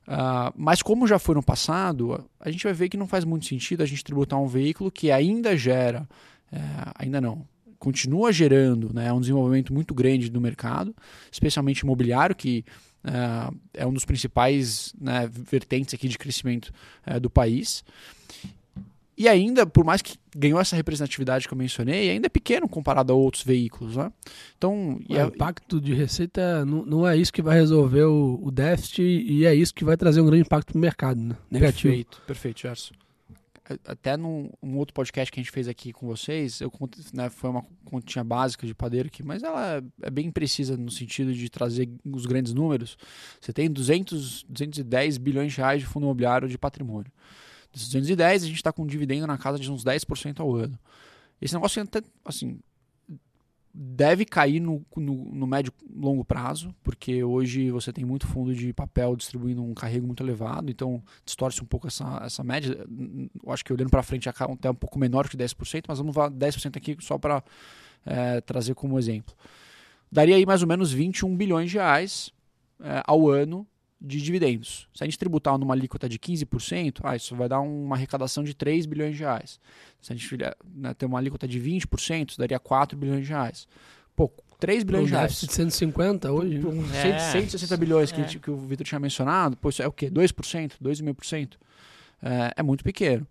Uh, 0.06 0.54
mas 0.54 0.82
como 0.82 1.04
já 1.04 1.18
foi 1.18 1.34
no 1.34 1.42
passado, 1.42 2.24
a 2.38 2.48
gente 2.48 2.62
vai 2.62 2.72
ver 2.72 2.88
que 2.88 2.96
não 2.96 3.08
faz 3.08 3.24
muito 3.24 3.44
sentido 3.44 3.82
a 3.82 3.86
gente 3.86 4.04
tributar 4.04 4.40
um 4.40 4.46
veículo 4.46 4.88
que 4.88 5.10
ainda 5.10 5.56
gera, 5.56 6.08
é, 6.52 6.60
ainda 6.94 7.20
não, 7.20 7.44
continua 7.78 8.32
gerando 8.32 8.92
né, 8.94 9.12
um 9.12 9.20
desenvolvimento 9.20 9.72
muito 9.72 9.94
grande 9.94 10.30
do 10.30 10.40
mercado, 10.40 10.94
especialmente 11.30 11.80
imobiliário, 11.80 12.36
que 12.36 12.64
é, 13.04 13.82
é 13.82 13.86
um 13.86 13.92
dos 13.92 14.04
principais 14.04 14.94
né, 15.00 15.28
vertentes 15.30 15.94
aqui 15.94 16.08
de 16.08 16.18
crescimento 16.18 16.72
é, 17.04 17.18
do 17.18 17.28
país. 17.28 17.84
E 19.16 19.28
ainda, 19.28 19.66
por 19.66 19.84
mais 19.84 20.02
que 20.02 20.18
ganhou 20.36 20.60
essa 20.60 20.76
representatividade 20.76 21.48
que 21.48 21.54
eu 21.54 21.56
mencionei, 21.56 22.10
ainda 22.10 22.26
é 22.26 22.28
pequeno 22.28 22.68
comparado 22.68 23.12
a 23.12 23.16
outros 23.16 23.42
veículos. 23.42 23.96
Né? 23.96 24.12
Então, 24.58 25.00
é, 25.08 25.24
o 25.24 25.28
impacto 25.28 25.80
de 25.80 25.94
receita 25.94 26.66
não, 26.66 26.84
não, 26.84 27.08
é 27.08 27.16
isso 27.16 27.32
que 27.32 27.40
vai 27.40 27.56
resolver 27.56 28.04
o, 28.04 28.38
o, 28.42 28.50
déficit 28.50 29.02
e 29.02 29.46
é 29.46 29.54
isso 29.54 29.72
que 29.72 29.84
vai 29.84 29.96
trazer 29.96 30.20
um 30.20 30.26
grande 30.26 30.42
impacto 30.42 30.72
para 30.72 30.78
o 30.78 30.80
mercado. 30.80 31.20
Né? 31.20 31.34
Negativo. 31.50 31.94
Perfeito, 31.94 32.22
perfeito, 32.26 32.60
Gerson. 32.60 32.94
Até 33.84 34.16
num 34.16 34.50
um 34.62 34.76
outro 34.76 34.94
podcast 34.94 35.32
que 35.32 35.40
a 35.40 35.42
gente 35.42 35.50
fez 35.50 35.66
aqui 35.66 35.92
com 35.92 36.06
vocês, 36.06 36.60
eu 36.60 36.70
né, 37.12 37.28
foi 37.28 37.50
uma 37.50 37.64
continha 37.84 38.22
básica 38.22 38.64
de 38.64 38.72
padeiro 38.72 39.08
aqui, 39.08 39.24
mas 39.24 39.42
ela 39.42 39.82
é 40.02 40.10
bem 40.10 40.30
precisa 40.30 40.76
no 40.76 40.90
sentido 40.90 41.34
de 41.34 41.48
trazer 41.48 41.88
os 42.04 42.26
grandes 42.26 42.52
números. 42.52 42.96
Você 43.40 43.52
tem 43.52 43.68
200, 43.68 44.44
210 44.48 45.18
bilhões 45.18 45.52
de 45.52 45.58
reais 45.58 45.80
de 45.80 45.86
fundo 45.86 46.04
imobiliário 46.04 46.48
de 46.48 46.56
patrimônio. 46.56 47.10
Desses 47.76 47.90
210, 47.90 48.42
a 48.42 48.46
gente 48.46 48.56
está 48.56 48.72
com 48.72 48.84
um 48.84 48.86
dividendo 48.86 49.26
na 49.26 49.36
casa 49.36 49.58
de 49.58 49.70
uns 49.70 49.84
10% 49.84 50.40
ao 50.40 50.54
ano. 50.54 50.78
Esse 51.42 51.52
negócio 51.52 51.82
até, 51.82 52.00
assim, 52.24 52.58
deve 53.70 54.24
cair 54.24 54.60
no, 54.60 54.82
no, 54.96 55.14
no 55.26 55.46
médio 55.46 55.70
longo 55.94 56.24
prazo, 56.24 56.74
porque 56.82 57.22
hoje 57.22 57.70
você 57.70 57.92
tem 57.92 58.02
muito 58.02 58.26
fundo 58.26 58.54
de 58.54 58.72
papel 58.72 59.14
distribuindo 59.14 59.62
um 59.62 59.74
carrego 59.74 60.06
muito 60.06 60.22
elevado, 60.22 60.70
então 60.70 61.02
distorce 61.22 61.62
um 61.62 61.66
pouco 61.66 61.86
essa, 61.86 62.22
essa 62.24 62.42
média. 62.42 62.74
Eu 63.44 63.52
acho 63.52 63.62
que 63.62 63.74
olhando 63.74 63.90
para 63.90 64.02
frente 64.02 64.26
até 64.26 64.70
um 64.70 64.74
pouco 64.74 64.98
menor 64.98 65.28
que 65.28 65.36
10%, 65.36 65.84
mas 65.86 65.98
vamos 65.98 66.14
falar 66.14 66.30
10% 66.30 66.78
aqui 66.78 66.96
só 67.00 67.18
para 67.18 67.44
é, 68.06 68.40
trazer 68.40 68.74
como 68.74 68.98
exemplo. 68.98 69.34
Daria 70.10 70.36
aí 70.36 70.46
mais 70.46 70.62
ou 70.62 70.68
menos 70.68 70.90
21 70.92 71.36
bilhões 71.36 71.70
de 71.70 71.76
reais 71.76 72.32
é, 72.80 73.02
ao 73.06 73.28
ano 73.28 73.66
de 74.00 74.20
dividendos. 74.20 74.88
Se 74.94 75.02
a 75.02 75.06
gente 75.06 75.18
tributar 75.18 75.56
numa 75.58 75.74
alíquota 75.74 76.08
de 76.08 76.18
15%, 76.18 77.00
ah, 77.02 77.16
isso 77.16 77.34
vai 77.34 77.48
dar 77.48 77.60
uma 77.60 77.96
arrecadação 77.96 78.44
de 78.44 78.54
3 78.54 78.86
bilhões 78.86 79.16
de 79.16 79.22
reais. 79.22 79.58
Se 80.00 80.12
a 80.12 80.16
gente 80.16 80.36
né, 80.74 80.94
ter 80.94 81.06
uma 81.06 81.18
alíquota 81.18 81.48
de 81.48 81.60
20%, 81.60 82.30
isso 82.30 82.38
daria 82.38 82.58
4 82.58 82.96
bilhões 82.96 83.24
de 83.24 83.32
reais. 83.32 83.66
Pô, 84.14 84.30
3 84.60 84.84
bilhões 84.84 85.04
um 85.04 85.06
de 85.06 85.12
reais. 85.12 85.40
de 85.40 85.52
150 85.52 86.30
hoje? 86.30 86.66
Um 86.66 86.84
é, 86.94 87.18
160 87.18 87.76
bilhões 87.76 88.12
que, 88.12 88.20
é. 88.20 88.24
que 88.24 88.50
o 88.50 88.56
Vitor 88.56 88.86
tinha 88.86 89.00
mencionado, 89.00 89.56
pô, 89.56 89.70
isso 89.70 89.82
é 89.82 89.86
o 89.86 89.92
quê? 89.92 90.10
2%? 90.10 90.72
2,5%? 90.82 91.54
É, 92.22 92.54
é 92.56 92.62
muito 92.62 92.84
pequeno. 92.84 93.26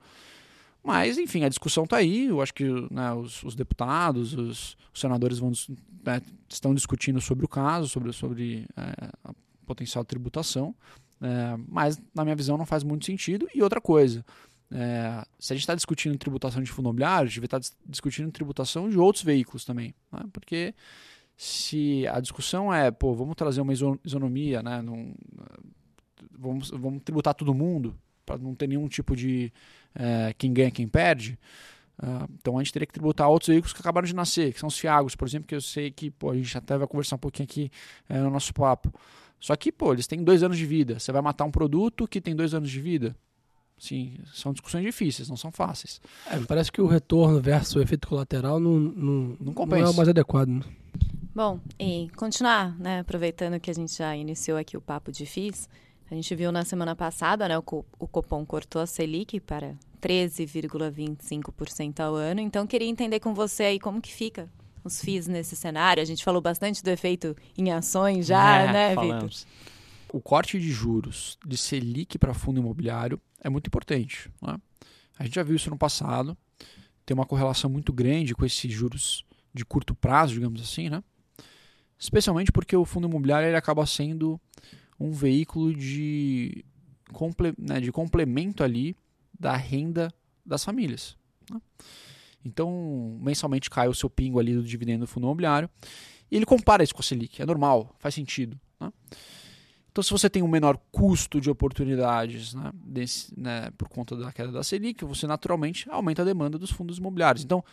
Mas, 0.84 1.18
enfim, 1.18 1.44
a 1.44 1.50
discussão 1.50 1.84
está 1.84 1.98
aí. 1.98 2.28
Eu 2.28 2.42
acho 2.42 2.54
que 2.54 2.64
né, 2.92 3.12
os, 3.14 3.44
os, 3.44 3.56
deputados, 3.56 4.34
os, 4.34 4.78
os 4.94 5.00
senadores 5.00 5.40
vão, 5.40 5.52
né, 6.06 6.22
estão 6.48 6.76
discutindo 6.76 7.20
sobre 7.20 7.44
o 7.44 7.48
caso, 7.48 7.90
sobre, 7.90 8.14
sobre 8.14 8.68
é, 8.78 9.32
potencial 9.66 10.06
tributação, 10.06 10.76
é, 11.22 11.58
mas 11.68 12.02
na 12.14 12.24
minha 12.24 12.36
visão 12.36 12.58
não 12.58 12.66
faz 12.66 12.84
muito 12.84 13.06
sentido. 13.06 13.48
E 13.54 13.62
outra 13.62 13.82
coisa, 13.82 14.26
é, 14.72 15.26
se 15.40 15.54
a 15.54 15.56
gente 15.56 15.64
está 15.64 15.76
discutindo 15.76 16.18
tributação 16.18 16.62
de 16.62 16.72
fundo 16.72 16.86
imobiliário, 16.86 17.28
a 17.28 17.30
gente 17.30 17.40
vai 17.40 17.46
estar 17.46 17.62
discutindo 17.86 18.32
tributação 18.32 18.90
de 18.90 18.98
outros 18.98 19.24
veículos 19.24 19.66
também, 19.66 19.94
né? 20.12 20.22
porque 20.32 20.74
se 21.38 22.08
a 22.08 22.20
discussão 22.20 22.74
é, 22.74 22.92
pô, 22.92 23.14
vamos 23.14 23.36
trazer 23.36 23.62
uma 23.62 23.74
isonomia, 23.74 24.64
né? 24.64 24.82
Num, 24.82 25.14
vamos, 26.32 26.70
vamos 26.70 27.04
tributar 27.04 27.34
todo 27.34 27.54
mundo 27.54 27.96
para 28.26 28.38
não 28.38 28.56
ter 28.56 28.68
nenhum 28.68 28.88
tipo 28.88 29.16
de 29.16 29.52
é, 29.94 30.34
quem 30.38 30.54
ganha, 30.54 30.72
quem 30.72 30.88
perde. 30.88 31.38
Uh, 31.98 32.28
então 32.40 32.58
a 32.58 32.64
gente 32.64 32.74
teria 32.74 32.86
que 32.86 32.94
tributar 32.94 33.30
outros 33.30 33.48
veículos 33.48 33.72
que 33.72 33.80
acabaram 33.80 34.06
de 34.06 34.14
nascer, 34.14 34.54
que 34.54 34.60
são 34.60 34.68
os 34.68 34.78
fiagos, 34.78 35.16
por 35.16 35.26
exemplo, 35.26 35.48
que 35.48 35.56
eu 35.56 35.62
sei 35.62 35.90
que 35.90 36.12
pô, 36.12 36.32
a 36.32 36.36
gente 36.36 36.58
até 36.58 36.78
vai 36.78 36.88
conversar 36.88 37.16
um 37.16 37.20
pouquinho 37.20 37.46
aqui 37.46 37.72
é, 38.10 38.20
no 38.20 38.30
nosso 38.30 38.54
papo. 38.54 38.94
Só 39.46 39.56
que, 39.56 39.72
pô, 39.72 39.94
eles 39.94 40.08
têm 40.08 40.24
dois 40.24 40.42
anos 40.42 40.58
de 40.58 40.66
vida. 40.66 40.98
Você 40.98 41.12
vai 41.12 41.22
matar 41.22 41.46
um 41.46 41.52
produto 41.52 42.08
que 42.08 42.20
tem 42.20 42.36
dois 42.36 42.56
anos 42.56 42.68
de 42.68 42.82
vida? 42.82 43.16
Sim, 43.78 44.18
são 44.34 44.52
discussões 44.52 44.84
difíceis, 44.84 45.30
não 45.30 45.38
são 45.38 45.52
fáceis. 45.52 46.02
É, 46.26 46.40
parece 46.40 46.72
que 46.72 46.82
o 46.82 46.88
retorno 46.88 47.40
versus 47.40 47.76
o 47.76 47.80
efeito 47.80 48.08
colateral 48.08 48.60
não, 48.60 48.80
não, 48.80 49.38
não, 49.40 49.54
compensa. 49.54 49.84
não 49.84 49.90
é 49.90 49.92
o 49.92 49.96
mais 49.96 50.10
adequado. 50.10 50.48
Né? 50.48 50.64
Bom, 51.36 51.60
e 51.80 52.10
continuar, 52.16 52.76
né, 52.80 53.02
aproveitando 53.02 53.60
que 53.60 53.70
a 53.70 53.74
gente 53.76 53.96
já 53.96 54.18
iniciou 54.18 54.58
aqui 54.58 54.76
o 54.76 54.82
papo 54.82 55.12
de 55.12 55.28
FIIs, 55.28 55.70
a 56.10 56.16
gente 56.16 56.34
viu 56.34 56.52
na 56.52 56.66
semana 56.66 56.96
passada, 56.96 57.48
né, 57.48 57.56
o, 57.56 57.64
o 58.00 58.08
Copom 58.08 58.44
cortou 58.48 58.82
a 58.82 58.88
Selic 58.88 59.40
para 59.42 59.76
13,25% 60.02 62.00
ao 62.00 62.16
ano, 62.16 62.42
então 62.42 62.66
queria 62.66 62.90
entender 62.90 63.20
com 63.20 63.36
você 63.36 63.62
aí 63.66 63.80
como 63.80 64.02
que 64.02 64.12
fica 64.12 64.50
os 64.88 65.02
FIIs 65.02 65.28
nesse 65.28 65.56
cenário? 65.56 66.02
A 66.02 66.06
gente 66.06 66.24
falou 66.24 66.42
bastante 66.42 66.84
do 66.84 66.90
efeito 66.90 67.36
em 67.58 67.72
ações 67.72 68.26
já, 68.26 68.60
é, 68.62 68.72
né, 68.72 68.90
Vitor? 68.96 69.30
O 70.14 70.22
corte 70.22 70.60
de 70.60 70.72
juros 70.72 71.38
de 71.46 71.58
Selic 71.58 72.18
para 72.18 72.34
fundo 72.34 72.60
imobiliário 72.60 73.20
é 73.42 73.50
muito 73.50 73.68
importante. 73.68 74.32
Né? 74.42 74.58
A 75.20 75.24
gente 75.24 75.36
já 75.36 75.44
viu 75.44 75.56
isso 75.56 75.70
no 75.70 75.78
passado. 75.78 76.38
Tem 77.06 77.14
uma 77.14 77.26
correlação 77.26 77.70
muito 77.70 77.92
grande 77.92 78.34
com 78.34 78.46
esses 78.46 78.72
juros 78.72 79.26
de 79.54 79.66
curto 79.66 79.94
prazo, 79.94 80.34
digamos 80.34 80.62
assim, 80.62 80.90
né? 80.90 81.04
Especialmente 81.98 82.52
porque 82.52 82.76
o 82.76 82.86
fundo 82.86 83.08
imobiliário 83.08 83.48
ele 83.48 83.56
acaba 83.56 83.86
sendo 83.86 84.40
um 85.00 85.12
veículo 85.12 85.74
de, 85.74 86.66
comple 87.12 87.54
né, 87.58 87.80
de 87.80 87.92
complemento 87.92 88.64
ali 88.64 88.96
da 89.38 89.56
renda 89.56 90.14
das 90.46 90.64
famílias. 90.64 91.18
Né? 91.50 91.60
Então, 92.46 93.18
mensalmente 93.22 93.70
cai 93.70 93.88
o 93.88 93.94
seu 93.94 94.10
pingo 94.10 94.40
ali 94.40 94.54
do 94.54 94.64
dividendo 94.64 95.06
do 95.06 95.08
fundo 95.08 95.26
imobiliário. 95.26 95.70
E 96.30 96.36
ele 96.36 96.46
compara 96.46 96.84
isso 96.84 96.94
com 96.94 97.02
a 97.02 97.04
Selic. 97.04 97.42
É 97.42 97.46
normal, 97.46 97.96
faz 97.98 98.14
sentido. 98.14 98.60
Né? 98.80 98.92
Então, 99.92 100.04
se 100.04 100.12
você 100.12 100.30
tem 100.30 100.44
um 100.44 100.48
menor 100.48 100.78
custo 100.92 101.40
de 101.40 101.50
oportunidades 101.50 102.54
né, 102.54 102.72
desse, 102.74 103.34
né, 103.40 103.72
por 103.78 103.88
conta 103.88 104.16
da 104.16 104.32
queda 104.32 104.52
da 104.52 104.64
Selic, 104.64 105.04
você 105.06 105.26
naturalmente 105.26 105.90
aumenta 105.90 106.22
a 106.22 106.26
demanda 106.26 106.58
dos 106.58 106.70
fundos 106.70 106.98
imobiliários. 106.98 107.44
Então, 107.44 107.64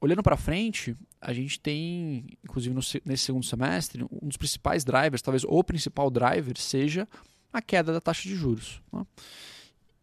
olhando 0.00 0.22
para 0.22 0.36
frente, 0.36 0.96
a 1.20 1.32
gente 1.32 1.60
tem, 1.60 2.26
inclusive 2.42 2.74
no, 2.74 2.80
nesse 3.04 3.24
segundo 3.24 3.44
semestre, 3.44 4.04
um 4.10 4.26
dos 4.28 4.36
principais 4.36 4.84
drivers, 4.84 5.22
talvez 5.22 5.44
o 5.44 5.62
principal 5.62 6.10
driver, 6.10 6.58
seja 6.58 7.06
a 7.52 7.62
queda 7.62 7.92
da 7.92 8.00
taxa 8.00 8.22
de 8.22 8.34
juros. 8.34 8.80
Né? 8.92 9.06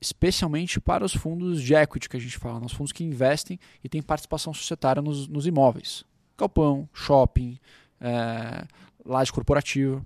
Especialmente 0.01 0.81
para 0.81 1.05
os 1.05 1.13
fundos 1.13 1.61
de 1.61 1.75
equity 1.75 2.09
que 2.09 2.17
a 2.17 2.19
gente 2.19 2.37
fala, 2.37 2.65
os 2.65 2.73
fundos 2.73 2.91
que 2.91 3.03
investem 3.03 3.59
e 3.83 3.87
têm 3.87 4.01
participação 4.01 4.51
societária 4.51 5.01
nos, 5.01 5.27
nos 5.27 5.45
imóveis. 5.45 6.03
Galpão, 6.35 6.89
shopping, 6.91 7.59
é, 7.99 8.65
laje 9.05 9.31
corporativa, 9.31 10.03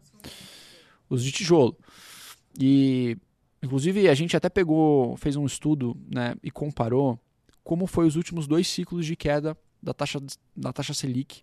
os 1.10 1.24
de 1.24 1.32
tijolo. 1.32 1.78
E, 2.60 3.18
inclusive, 3.64 4.10
a 4.10 4.14
gente 4.14 4.36
até 4.36 4.50
pegou, 4.50 5.16
fez 5.16 5.38
um 5.38 5.46
estudo 5.46 5.96
né, 6.14 6.36
e 6.44 6.52
comparou 6.52 7.18
como 7.64 7.88
foi 7.88 8.06
os 8.06 8.18
últimos 8.18 8.48
dois 8.48 8.68
ciclos 8.68 9.06
de 9.06 9.16
queda 9.16 9.58
da 9.82 9.94
taxa, 9.94 10.20
da 10.56 10.74
taxa 10.74 10.94
Selic 10.94 11.42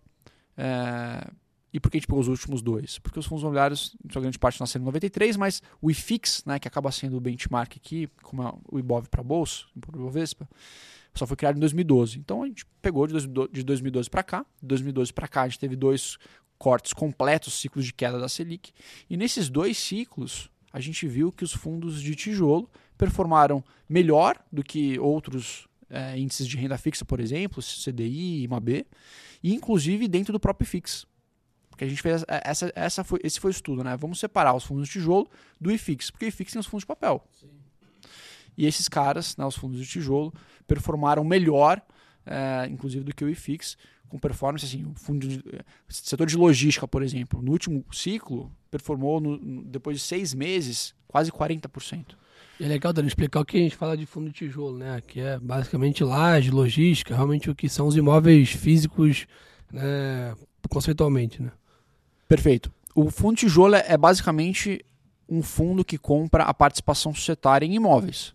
é, 0.55 1.27
e 1.73 1.79
por 1.79 1.89
que 1.89 1.97
a 1.97 1.99
gente 1.99 2.07
pegou 2.07 2.21
os 2.21 2.27
últimos 2.27 2.61
dois? 2.61 2.99
Porque 2.99 3.17
os 3.17 3.25
fundos 3.25 3.41
imobiliários, 3.41 3.95
em 4.05 4.11
sua 4.11 4.21
grande 4.21 4.37
parte, 4.37 4.59
nasceram 4.59 4.83
em 4.83 4.85
93, 4.85 5.35
mas 5.35 5.61
o 5.81 5.89
IFIX, 5.89 6.45
né, 6.45 6.59
que 6.59 6.67
acaba 6.67 6.91
sendo 6.91 7.17
o 7.17 7.19
benchmark 7.19 7.75
aqui, 7.75 8.07
como 8.21 8.43
é 8.43 8.53
o 8.71 8.77
IBOV 8.77 9.09
para 9.09 9.23
bolsa, 9.23 9.63
o 9.75 9.97
Ibovespa, 9.97 10.47
só 11.15 11.25
foi 11.25 11.35
criado 11.35 11.57
em 11.57 11.59
2012. 11.59 12.19
Então 12.19 12.43
a 12.43 12.47
gente 12.47 12.65
pegou 12.81 13.07
de 13.07 13.63
2012 13.63 14.09
para 14.09 14.23
cá. 14.23 14.45
De 14.61 14.67
2012 14.67 15.11
para 15.13 15.27
cá 15.27 15.41
a 15.43 15.47
gente 15.47 15.59
teve 15.59 15.75
dois 15.75 16.17
cortes 16.57 16.93
completos, 16.93 17.53
ciclos 17.59 17.85
de 17.85 17.93
queda 17.93 18.19
da 18.19 18.29
Selic. 18.29 18.71
E 19.09 19.17
nesses 19.17 19.49
dois 19.49 19.77
ciclos, 19.77 20.49
a 20.71 20.79
gente 20.79 21.07
viu 21.07 21.31
que 21.31 21.43
os 21.43 21.53
fundos 21.53 22.01
de 22.01 22.15
tijolo 22.15 22.69
performaram 22.97 23.63
melhor 23.87 24.37
do 24.51 24.63
que 24.63 24.97
outros 24.99 25.67
é, 25.89 26.17
índices 26.17 26.47
de 26.47 26.57
renda 26.57 26.77
fixa, 26.77 27.05
por 27.05 27.19
exemplo, 27.19 27.61
CDI, 27.61 28.43
IMAB, 28.43 28.85
e 29.43 29.53
inclusive 29.53 30.07
dentro 30.07 30.33
do 30.33 30.39
próprio 30.39 30.65
IFIX. 30.65 31.05
Porque 31.73 31.85
a 31.85 31.87
gente 31.87 32.03
fez 32.03 32.23
essa, 32.27 32.71
essa 32.75 33.03
foi, 33.03 33.19
esse 33.23 33.39
foi 33.39 33.49
o 33.49 33.51
estudo, 33.51 33.83
né? 33.83 33.97
Vamos 33.97 34.19
separar 34.19 34.53
os 34.53 34.63
fundos 34.63 34.87
de 34.87 34.93
tijolo 34.93 35.27
do 35.59 35.71
IFIX, 35.71 36.11
porque 36.11 36.25
o 36.25 36.27
IFIX 36.27 36.51
tem 36.51 36.59
os 36.59 36.67
fundos 36.67 36.83
de 36.83 36.87
papel. 36.87 37.27
Sim. 37.31 37.49
E 38.55 38.67
esses 38.67 38.87
caras, 38.87 39.35
né, 39.35 39.43
os 39.43 39.55
fundos 39.55 39.79
de 39.79 39.87
tijolo, 39.87 40.31
performaram 40.67 41.23
melhor, 41.23 41.81
é, 42.27 42.67
inclusive, 42.69 43.03
do 43.03 43.15
que 43.15 43.25
o 43.25 43.29
IFIX, 43.29 43.75
com 44.07 44.19
performance, 44.19 44.63
assim, 44.63 44.85
o 44.85 44.93
fundo 44.93 45.27
de, 45.27 45.43
setor 45.89 46.27
de 46.27 46.37
logística, 46.37 46.87
por 46.87 47.01
exemplo, 47.01 47.41
no 47.41 47.51
último 47.51 47.83
ciclo, 47.91 48.51
performou, 48.69 49.19
no, 49.19 49.35
no, 49.39 49.63
depois 49.63 49.97
de 49.97 50.03
seis 50.03 50.31
meses, 50.31 50.93
quase 51.07 51.31
40%. 51.31 52.15
E 52.59 52.65
é 52.65 52.67
legal, 52.67 52.93
Dani, 52.93 53.07
explicar 53.07 53.39
o 53.39 53.45
que 53.45 53.57
a 53.57 53.61
gente 53.61 53.75
fala 53.75 53.97
de 53.97 54.05
fundo 54.05 54.27
de 54.27 54.33
tijolo, 54.33 54.77
né? 54.77 55.01
Que 55.01 55.21
é 55.21 55.39
basicamente 55.39 56.03
laje, 56.03 56.51
logística, 56.51 57.15
realmente 57.15 57.49
o 57.49 57.55
que 57.55 57.67
são 57.67 57.87
os 57.87 57.97
imóveis 57.97 58.51
físicos, 58.51 59.25
né? 59.71 60.35
conceitualmente, 60.69 61.41
né? 61.41 61.51
Perfeito. 62.27 62.71
O 62.95 63.09
fundo 63.09 63.37
tijolo 63.37 63.75
é 63.75 63.97
basicamente 63.97 64.83
um 65.27 65.41
fundo 65.41 65.83
que 65.83 65.97
compra 65.97 66.43
a 66.43 66.53
participação 66.53 67.13
societária 67.13 67.65
em 67.65 67.75
imóveis. 67.75 68.33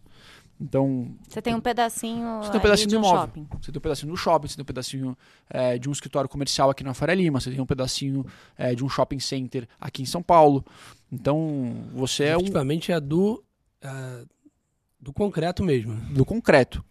Então. 0.61 1.15
Você 1.29 1.41
tem 1.41 1.55
um 1.55 1.61
pedacinho. 1.61 2.43
Você 2.43 2.51
tem 2.51 2.59
um 2.59 2.63
pedacinho 2.63 2.89
de 2.89 2.97
um 2.97 3.01
imóvel. 3.01 3.21
Shopping. 3.21 3.49
Você 3.61 3.73
tem 3.73 3.79
um 3.79 3.83
pedacinho 3.83 4.13
do 4.13 4.17
shopping, 4.17 4.49
você 4.49 4.57
tem 4.57 4.63
um 4.63 4.67
pedacinho 4.67 5.19
é, 5.49 5.79
de 5.79 5.89
um 5.89 5.93
escritório 5.93 6.29
comercial 6.29 6.71
aqui 6.71 6.83
na 6.83 6.95
Faria 6.95 7.15
Lima, 7.15 7.41
você 7.41 7.51
tem 7.51 7.61
um 7.61 7.67
pedacinho 7.67 8.27
é, 8.57 8.75
de 8.75 8.85
um 8.85 8.89
shopping 8.89 9.21
center 9.21 9.69
aqui 9.81 10.03
em 10.03 10.07
São 10.07 10.23
Paulo. 10.23 10.65
Então, 11.13 11.87
você 11.95 12.25
é 12.25 12.37
um. 12.37 12.41
Efetivamente 12.41 12.91
é 12.91 13.01
do. 13.01 13.43
É, 13.81 14.25
do 15.01 15.13
concreto 15.13 15.63
mesmo. 15.63 15.95
Do 16.13 16.25
concreto. 16.25 16.85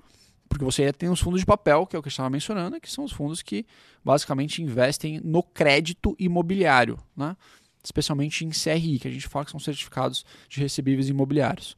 Porque 0.48 0.64
você 0.64 0.92
tem 0.94 1.10
os 1.10 1.20
fundos 1.20 1.40
de 1.40 1.46
papel, 1.46 1.86
que 1.86 1.96
é 1.96 2.00
o 2.00 2.02
que 2.02 2.08
eu 2.08 2.12
estava 2.12 2.30
mencionando, 2.30 2.80
que 2.80 2.92
são 2.92 3.04
os 3.04 3.12
fundos 3.12 3.42
que 3.42 3.66
basicamente 4.04 4.62
investem 4.62 5.20
no 5.24 5.44
crédito 5.44 6.16
imobiliário, 6.18 6.98
né? 7.16 7.36
especialmente 7.84 8.46
em 8.46 8.50
CRI, 8.50 9.00
que 9.00 9.08
a 9.08 9.12
gente 9.12 9.28
fala 9.28 9.46
que 9.46 9.52
são 9.52 9.60
certificados 9.60 10.26
de 10.50 10.60
recebíveis 10.60 11.10
imobiliários. 11.10 11.76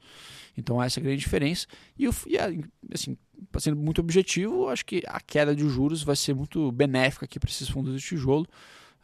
Então 0.56 0.82
essa 0.82 0.98
é 0.98 1.00
a 1.00 1.04
grande 1.04 1.20
diferença. 1.20 1.66
E, 1.98 2.06
assim, 2.92 3.16
sendo 3.58 3.76
muito 3.76 4.00
objetivo, 4.00 4.68
acho 4.68 4.84
que 4.84 5.02
a 5.06 5.20
queda 5.20 5.54
de 5.54 5.68
juros 5.68 6.02
vai 6.02 6.16
ser 6.16 6.34
muito 6.34 6.70
benéfica 6.72 7.24
aqui 7.24 7.38
para 7.38 7.50
esses 7.50 7.68
fundos 7.68 7.94
de 7.94 8.06
tijolo. 8.06 8.46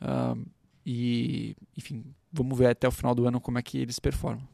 Uh, 0.01 0.47
e, 0.85 1.57
enfim, 1.77 2.05
vamos 2.33 2.59
ver 2.59 2.69
até 2.69 2.87
o 2.87 2.93
final 2.93 3.15
do 3.15 3.27
ano 3.27 3.41
como 3.41 3.59
é 3.59 3.63
que 3.63 3.79
eles 3.79 3.99
performam. 3.99 4.47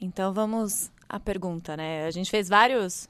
Então 0.00 0.32
vamos 0.32 0.90
à 1.08 1.20
pergunta, 1.20 1.76
né? 1.76 2.06
A 2.06 2.10
gente 2.10 2.30
fez 2.30 2.48
vários 2.48 3.08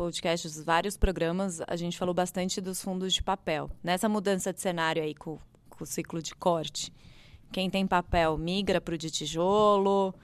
podcasts, 0.00 0.64
vários 0.64 0.96
programas, 0.96 1.60
a 1.68 1.76
gente 1.76 1.98
falou 1.98 2.14
bastante 2.14 2.58
dos 2.58 2.80
fundos 2.80 3.12
de 3.12 3.22
papel. 3.22 3.70
Nessa 3.84 4.08
mudança 4.08 4.50
de 4.50 4.58
cenário 4.58 5.02
aí 5.02 5.14
com, 5.14 5.38
com 5.68 5.84
o 5.84 5.86
ciclo 5.86 6.22
de 6.22 6.34
corte, 6.34 6.90
quem 7.52 7.68
tem 7.68 7.86
papel 7.86 8.38
migra 8.38 8.80
para 8.80 8.94
o 8.94 8.96
de 8.96 9.10
tijolo, 9.10 10.14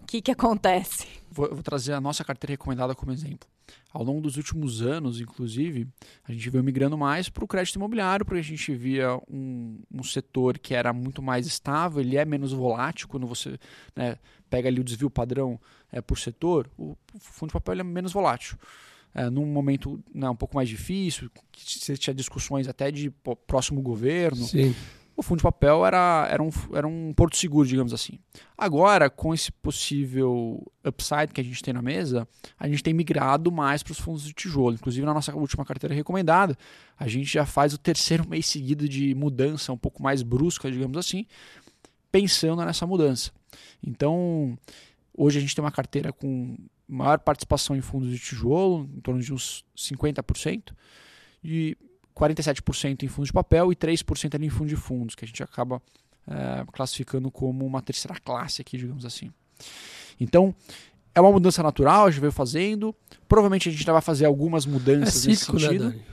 o 0.00 0.06
que, 0.06 0.22
que 0.22 0.30
acontece? 0.30 1.08
Vou, 1.32 1.48
vou, 1.52 1.64
trazer 1.64 1.94
a 1.94 2.00
nossa 2.00 2.22
carteira 2.22 2.52
recomendada 2.52 2.94
como 2.94 3.10
exemplo. 3.10 3.48
Ao 3.92 4.04
longo 4.04 4.20
dos 4.20 4.36
últimos 4.36 4.82
anos, 4.82 5.20
inclusive, 5.20 5.88
a 6.22 6.30
gente 6.30 6.48
veio 6.48 6.62
migrando 6.62 6.96
mais 6.96 7.28
para 7.28 7.44
o 7.44 7.48
crédito 7.48 7.74
imobiliário, 7.74 8.24
porque 8.24 8.38
a 8.38 8.44
gente 8.44 8.72
via 8.72 9.16
um, 9.28 9.80
um, 9.92 10.04
setor 10.04 10.60
que 10.60 10.76
era 10.76 10.92
muito 10.92 11.20
mais 11.20 11.44
estável, 11.44 12.00
ele 12.00 12.16
é 12.16 12.24
menos 12.24 12.52
volátil 12.52 13.08
quando 13.08 13.26
você 13.26 13.58
né, 13.96 14.16
pega 14.48 14.68
ali 14.68 14.80
o 14.80 14.84
desvio 14.84 15.10
padrão 15.10 15.60
é, 15.90 16.00
por 16.00 16.20
setor, 16.20 16.70
o 16.78 16.96
fundo 17.18 17.48
de 17.48 17.54
papel 17.54 17.80
é 17.80 17.82
menos 17.82 18.12
volátil. 18.12 18.56
É, 19.14 19.30
num 19.30 19.46
momento 19.46 20.02
né, 20.12 20.28
um 20.28 20.34
pouco 20.34 20.56
mais 20.56 20.68
difícil, 20.68 21.30
que 21.52 21.78
você 21.78 21.96
tinha 21.96 22.12
discussões 22.12 22.66
até 22.66 22.90
de 22.90 23.10
pô, 23.10 23.36
próximo 23.36 23.80
governo. 23.80 24.44
Sim 24.44 24.74
o 25.16 25.22
fundo 25.22 25.38
de 25.38 25.44
papel 25.44 25.86
era, 25.86 26.26
era, 26.30 26.42
um, 26.42 26.50
era 26.72 26.86
um 26.86 27.12
porto 27.14 27.36
seguro, 27.36 27.66
digamos 27.66 27.92
assim. 27.92 28.18
Agora, 28.58 29.08
com 29.08 29.32
esse 29.32 29.50
possível 29.52 30.60
upside 30.84 31.28
que 31.32 31.40
a 31.40 31.44
gente 31.44 31.62
tem 31.62 31.72
na 31.72 31.82
mesa, 31.82 32.26
a 32.58 32.68
gente 32.68 32.82
tem 32.82 32.92
migrado 32.92 33.52
mais 33.52 33.82
para 33.82 33.92
os 33.92 33.98
fundos 33.98 34.24
de 34.24 34.32
tijolo. 34.32 34.74
Inclusive, 34.74 35.06
na 35.06 35.14
nossa 35.14 35.34
última 35.34 35.64
carteira 35.64 35.94
recomendada, 35.94 36.58
a 36.98 37.06
gente 37.06 37.32
já 37.32 37.46
faz 37.46 37.72
o 37.72 37.78
terceiro 37.78 38.28
mês 38.28 38.46
seguido 38.46 38.88
de 38.88 39.14
mudança 39.14 39.72
um 39.72 39.78
pouco 39.78 40.02
mais 40.02 40.22
brusca, 40.22 40.70
digamos 40.70 40.98
assim, 40.98 41.26
pensando 42.10 42.64
nessa 42.64 42.86
mudança. 42.86 43.30
Então, 43.82 44.58
hoje 45.16 45.38
a 45.38 45.40
gente 45.40 45.54
tem 45.54 45.64
uma 45.64 45.70
carteira 45.70 46.12
com 46.12 46.56
maior 46.88 47.18
participação 47.18 47.74
em 47.76 47.80
fundos 47.80 48.10
de 48.10 48.18
tijolo, 48.18 48.88
em 48.94 49.00
torno 49.00 49.20
de 49.20 49.32
uns 49.32 49.64
50%, 49.76 50.72
e 51.42 51.76
47% 52.14 53.02
em 53.02 53.08
fundos 53.08 53.28
de 53.28 53.32
papel 53.32 53.72
e 53.72 53.76
3% 53.76 54.34
ali 54.34 54.46
em 54.46 54.50
fundo 54.50 54.68
de 54.68 54.76
fundos, 54.76 55.14
que 55.14 55.24
a 55.24 55.28
gente 55.28 55.42
acaba 55.42 55.82
é, 56.26 56.64
classificando 56.72 57.30
como 57.30 57.66
uma 57.66 57.82
terceira 57.82 58.18
classe 58.20 58.62
aqui, 58.62 58.78
digamos 58.78 59.04
assim. 59.04 59.30
Então, 60.18 60.54
é 61.14 61.20
uma 61.20 61.32
mudança 61.32 61.62
natural, 61.62 62.06
a 62.06 62.10
gente 62.10 62.20
veio 62.20 62.32
fazendo. 62.32 62.94
Provavelmente 63.28 63.68
a 63.68 63.72
gente 63.72 63.84
vai 63.84 64.00
fazer 64.00 64.26
algumas 64.26 64.66
mudanças 64.66 65.26
é 65.26 65.34
cíclico, 65.34 65.52
nesse 65.54 65.66
né, 65.66 65.72
sentido. 65.72 65.90
Né, 65.90 66.04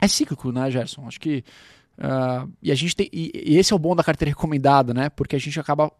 é 0.00 0.08
cíclico, 0.08 0.52
né, 0.52 0.70
Gerson? 0.70 1.06
Acho 1.06 1.20
que. 1.20 1.44
Uh, 1.98 2.50
e 2.62 2.72
a 2.72 2.74
gente 2.74 2.96
tem. 2.96 3.08
E, 3.12 3.30
e, 3.34 3.56
esse 3.56 3.72
é 3.72 3.76
o 3.76 3.78
bom 3.78 3.94
da 3.94 4.02
carteira 4.02 4.30
recomendada, 4.30 4.92
né? 4.92 5.08
Porque 5.10 5.36
a 5.36 5.38
gente 5.38 5.58
acaba 5.60 5.92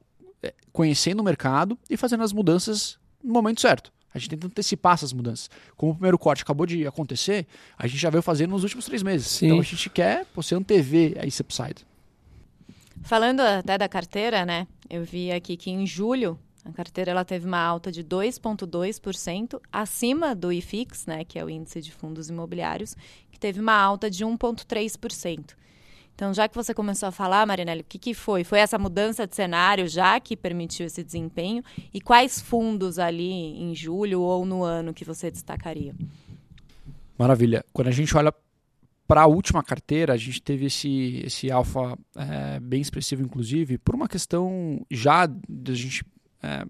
é, 0.43 0.53
conhecendo 0.73 1.21
o 1.21 1.25
mercado 1.25 1.79
e 1.89 1.97
fazendo 1.97 2.23
as 2.23 2.33
mudanças 2.33 2.99
no 3.25 3.33
momento 3.33 3.61
certo. 3.61 3.93
A 4.13 4.19
gente 4.19 4.31
tenta 4.31 4.47
antecipar 4.47 4.95
essas 4.95 5.13
mudanças. 5.13 5.51
Como 5.77 5.91
o 5.91 5.95
primeiro 5.95 6.17
corte 6.17 6.43
acabou 6.43 6.67
de 6.67 6.87
acontecer, 6.87 7.47
a 7.77 7.89
gente 7.89 7.99
já 7.99 8.11
veio 8.11 8.23
fazendo 8.23 8.51
nos 8.51 8.63
últimos 8.63 8.85
três 8.85 9.03
meses. 9.03 9.27
Sim. 9.27 9.47
Então 9.47 9.59
a 9.59 9.63
gente 9.63 9.91
quer 9.91 10.25
você 10.35 10.55
antever 10.55 11.19
esse 11.27 11.43
upside. 11.43 11.85
Falando 13.03 13.41
até 13.41 13.77
da 13.77 13.89
carteira, 13.89 14.47
né? 14.47 14.69
Eu 14.89 15.05
vi 15.05 15.33
aqui 15.33 15.57
que 15.57 15.71
em 15.71 15.85
julho 15.85 16.39
a 16.65 16.73
carteira 16.73 17.11
ela 17.11 17.25
teve 17.25 17.47
uma 17.47 17.59
alta 17.59 17.93
de 17.93 18.03
2,2% 18.03 19.61
acima 19.71 20.35
do 20.35 20.51
IFIX, 20.51 21.07
né, 21.07 21.25
que 21.25 21.39
é 21.39 21.45
o 21.45 21.51
índice 21.51 21.83
de 21.83 21.93
fundos 21.93 22.31
imobiliários, 22.31 22.97
que 23.31 23.39
teve 23.39 23.61
uma 23.61 23.75
alta 23.75 24.11
de 24.11 24.25
1,3%. 24.25 25.51
Então, 26.15 26.33
já 26.33 26.49
que 26.49 26.55
você 26.55 26.73
começou 26.73 27.09
a 27.09 27.13
falar, 27.13 27.45
Marinelli, 27.45 27.81
o 27.81 27.85
que, 27.85 27.99
que 27.99 28.15
foi? 28.15 28.45
Foi 28.45 28.61
essa 28.61 28.79
mudança 28.79 29.27
de 29.27 29.35
cenário 29.35 29.89
já 29.89 30.19
que 30.21 30.37
permitiu 30.37 30.87
esse 30.87 31.03
desempenho? 31.03 31.63
E 31.93 32.01
quais 32.01 32.41
fundos 32.41 32.99
ali 32.99 33.33
em 33.33 33.75
julho 33.75 34.21
ou 34.21 34.47
no 34.47 34.63
ano 34.63 34.95
que 34.95 35.05
você 35.05 35.31
destacaria? 35.31 35.95
Maravilha. 37.19 37.65
Quando 37.73 37.89
a 37.89 37.91
gente 37.91 38.17
olha 38.17 38.33
para 39.07 39.23
a 39.23 39.27
última 39.27 39.63
carteira, 39.63 40.13
a 40.13 40.17
gente 40.17 40.41
teve 40.41 40.67
esse, 40.67 41.23
esse 41.25 41.51
alfa 41.51 41.99
é, 42.17 42.61
bem 42.61 42.81
expressivo, 42.81 43.23
inclusive, 43.23 43.77
por 43.79 43.95
uma 43.95 44.09
questão 44.09 44.85
já 44.91 45.27
de 45.27 45.73
a 45.73 45.75
gente 45.75 46.05
é, 46.43 46.65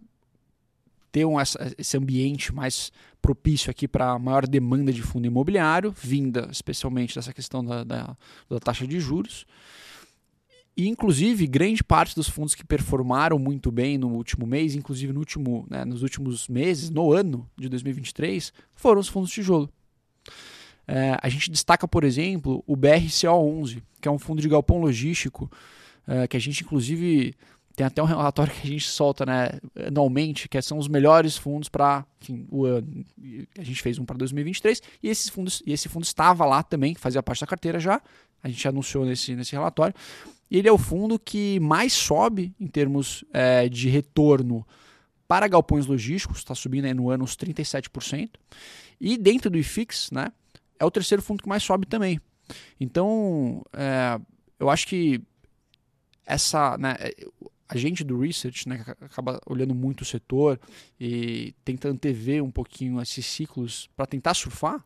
ter 1.15 1.25
um, 1.25 1.37
esse 1.79 1.97
ambiente 1.97 2.53
mais 2.53 2.91
propício 3.23 3.71
aqui 3.71 3.87
para 3.87 4.19
maior 4.19 4.49
demanda 4.49 4.93
de 4.93 5.01
fundo 5.01 5.29
imobiliário, 5.29 5.95
vinda 5.97 6.49
especialmente 6.51 7.15
dessa 7.15 7.33
questão 7.33 7.65
da, 7.65 7.85
da, 7.85 8.17
da 8.51 8.59
taxa 8.59 8.85
de 8.85 8.99
juros. 8.99 9.47
E, 10.77 10.89
inclusive, 10.89 11.47
grande 11.47 11.85
parte 11.85 12.17
dos 12.17 12.29
fundos 12.29 12.57
que 12.57 12.65
performaram 12.65 13.39
muito 13.39 13.71
bem 13.71 13.97
no 13.97 14.09
último 14.09 14.45
mês, 14.45 14.75
inclusive 14.75 15.13
no 15.13 15.21
último, 15.21 15.65
né, 15.71 15.85
nos 15.85 16.03
últimos 16.03 16.49
meses, 16.49 16.91
no 16.91 17.13
ano 17.13 17.49
de 17.57 17.69
2023, 17.69 18.53
foram 18.75 19.01
os 19.01 19.07
fundos 19.07 19.31
de 19.31 19.37
tijolo. 19.37 19.71
É, 20.85 21.17
a 21.23 21.29
gente 21.29 21.49
destaca, 21.49 21.87
por 21.87 22.03
exemplo, 22.03 22.65
o 22.67 22.77
BRCO11, 22.77 23.81
que 24.01 24.09
é 24.09 24.11
um 24.11 24.19
fundo 24.19 24.43
de 24.43 24.49
galpão 24.49 24.81
logístico, 24.81 25.49
é, 26.09 26.27
que 26.27 26.37
a 26.37 26.41
gente, 26.41 26.65
inclusive, 26.65 27.37
tem 27.77 27.85
até 27.85 28.03
um 28.03 28.07
relatório 28.07 28.53
que 28.53 28.67
a 28.67 28.71
gente 28.71 28.89
solta 28.89 29.27
né, 29.27 29.59
anualmente, 29.87 30.49
que 30.49 30.61
são 30.63 30.79
os 30.79 30.89
melhores 30.89 31.37
fundos 31.37 31.69
para. 31.69 32.07
A 33.59 33.63
gente 33.63 33.83
fez 33.83 33.99
um 33.99 34.05
para 34.05 34.17
2023 34.17 34.81
e 35.03 35.09
esses 35.09 35.29
fundos, 35.29 35.63
e 35.67 35.73
esse 35.73 35.89
fundo 35.89 36.05
estava 36.05 36.45
lá 36.47 36.63
também, 36.63 36.95
fazia 36.95 37.23
parte 37.23 37.41
da 37.41 37.47
carteira 37.47 37.81
já. 37.81 38.01
A 38.43 38.49
gente 38.49 38.67
anunciou 38.69 39.05
nesse, 39.05 39.35
nesse 39.35 39.53
relatório. 39.53 39.95
E 40.51 40.59
ele 40.59 40.69
é 40.69 40.73
o 40.73 40.79
fundo 40.79 41.19
que 41.19 41.59
mais 41.61 41.93
sobe 41.93 42.55
em 42.61 42.67
termos 42.67 43.25
é, 43.33 43.69
de 43.69 43.89
retorno 43.89 44.67
para 45.27 45.49
galpões 45.49 45.87
logísticos, 45.87 46.39
está 46.39 46.55
subindo 46.55 46.93
no 46.95 47.11
ano 47.11 47.25
uns 47.25 47.37
37%. 47.37 48.31
E 49.01 49.17
dentro 49.17 49.51
do 49.51 49.59
IFIX, 49.59 50.11
né, 50.13 50.31
é 50.79 50.85
o 50.85 50.91
terceiro 50.91 51.23
fundo 51.23 51.43
que 51.43 51.49
mais 51.49 51.63
sobe 51.63 51.87
também. 51.87 52.21
Então, 52.79 53.65
é, 53.73 54.21
eu 54.61 54.71
acho 54.71 54.87
que 54.87 55.21
essa, 56.27 56.77
né, 56.79 56.95
a 57.69 57.77
gente 57.77 58.05
do 58.05 58.19
research, 58.21 58.69
né, 58.69 58.85
acaba 59.01 59.41
olhando 59.47 59.75
muito 59.75 60.03
o 60.03 60.05
setor 60.05 60.61
e 61.01 61.55
tenta 61.65 61.89
antever 61.89 62.43
um 62.43 62.51
pouquinho 62.51 63.01
esses 63.01 63.25
ciclos 63.25 63.89
para 63.97 64.07
tentar 64.07 64.35
surfar, 64.35 64.85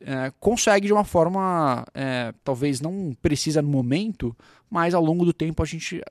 é, 0.00 0.32
consegue 0.38 0.86
de 0.86 0.92
uma 0.92 1.04
forma, 1.04 1.84
é, 1.94 2.32
talvez 2.44 2.80
não 2.80 3.16
precisa 3.20 3.62
no 3.62 3.68
momento, 3.68 4.36
mas 4.70 4.94
ao 4.94 5.04
longo 5.04 5.24
do 5.24 5.32
tempo 5.32 5.62
a 5.62 5.66
gente 5.66 6.02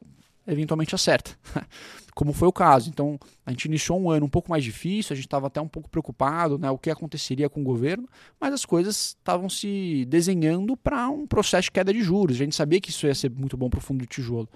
eventualmente 0.48 0.96
acerta. 0.96 1.32
Como 2.16 2.34
foi 2.34 2.48
o 2.48 2.52
caso. 2.52 2.90
Então, 2.90 3.20
a 3.46 3.52
gente 3.52 3.66
iniciou 3.66 4.00
um 4.00 4.10
ano 4.10 4.26
um 4.26 4.30
pouco 4.30 4.50
mais 4.50 4.64
difícil, 4.64 5.14
a 5.14 5.16
gente 5.16 5.28
estava 5.28 5.48
até 5.48 5.62
um 5.62 5.68
pouco 5.68 5.88
preocupado, 5.88 6.58
né, 6.58 6.70
o 6.72 6.78
que 6.78 6.90
aconteceria 6.90 7.48
com 7.48 7.62
o 7.62 7.64
governo, 7.64 8.10
mas 8.40 8.54
as 8.54 8.66
coisas 8.66 9.16
estavam 9.20 9.48
se 9.48 10.04
desenhando 10.06 10.76
para 10.76 11.10
um 11.10 11.28
processo 11.28 11.66
de 11.66 11.72
queda 11.72 11.94
de 11.94 12.02
juros. 12.02 12.38
A 12.38 12.40
gente 12.40 12.56
sabia 12.56 12.82
que 12.82 12.90
isso 12.90 13.06
ia 13.06 13.14
ser 13.14 13.30
muito 13.30 13.56
bom 13.56 13.70
para 13.70 13.78
o 13.78 13.82
fundo 13.82 14.02
de 14.02 14.08
tijolo. 14.08 14.50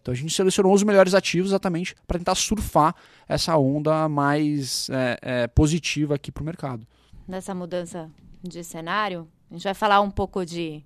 Então, 0.00 0.12
a 0.12 0.16
gente 0.16 0.34
selecionou 0.34 0.74
os 0.74 0.82
melhores 0.82 1.14
ativos 1.14 1.50
exatamente 1.50 1.94
para 2.06 2.18
tentar 2.18 2.34
surfar 2.34 2.94
essa 3.28 3.56
onda 3.56 4.08
mais 4.08 4.88
é, 4.90 5.18
é, 5.22 5.46
positiva 5.46 6.16
aqui 6.16 6.32
para 6.32 6.42
o 6.42 6.44
mercado. 6.44 6.86
Nessa 7.28 7.54
mudança 7.54 8.10
de 8.42 8.62
cenário, 8.64 9.28
a 9.50 9.54
gente 9.54 9.64
vai 9.64 9.74
falar 9.74 10.00
um 10.00 10.10
pouco 10.10 10.44
de 10.44 10.84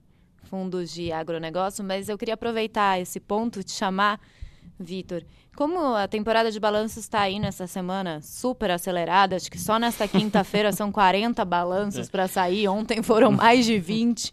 fundos 0.48 0.92
de 0.92 1.12
agronegócio, 1.12 1.84
mas 1.84 2.08
eu 2.08 2.16
queria 2.16 2.34
aproveitar 2.34 3.00
esse 3.00 3.20
ponto 3.20 3.60
e 3.60 3.64
te 3.64 3.72
chamar, 3.72 4.20
Vitor. 4.78 5.22
Como 5.56 5.94
a 5.94 6.06
temporada 6.06 6.50
de 6.50 6.60
balanços 6.60 6.98
está 6.98 7.22
aí 7.22 7.38
nessa 7.38 7.66
semana 7.66 8.20
super 8.22 8.70
acelerada, 8.70 9.36
acho 9.36 9.50
que 9.50 9.58
só 9.58 9.78
nesta 9.78 10.06
quinta-feira 10.06 10.72
são 10.72 10.92
40 10.92 11.44
balanços 11.44 12.08
é. 12.08 12.10
para 12.10 12.28
sair, 12.28 12.68
ontem 12.68 13.02
foram 13.02 13.32
mais 13.32 13.66
de 13.66 13.78
20. 13.78 14.32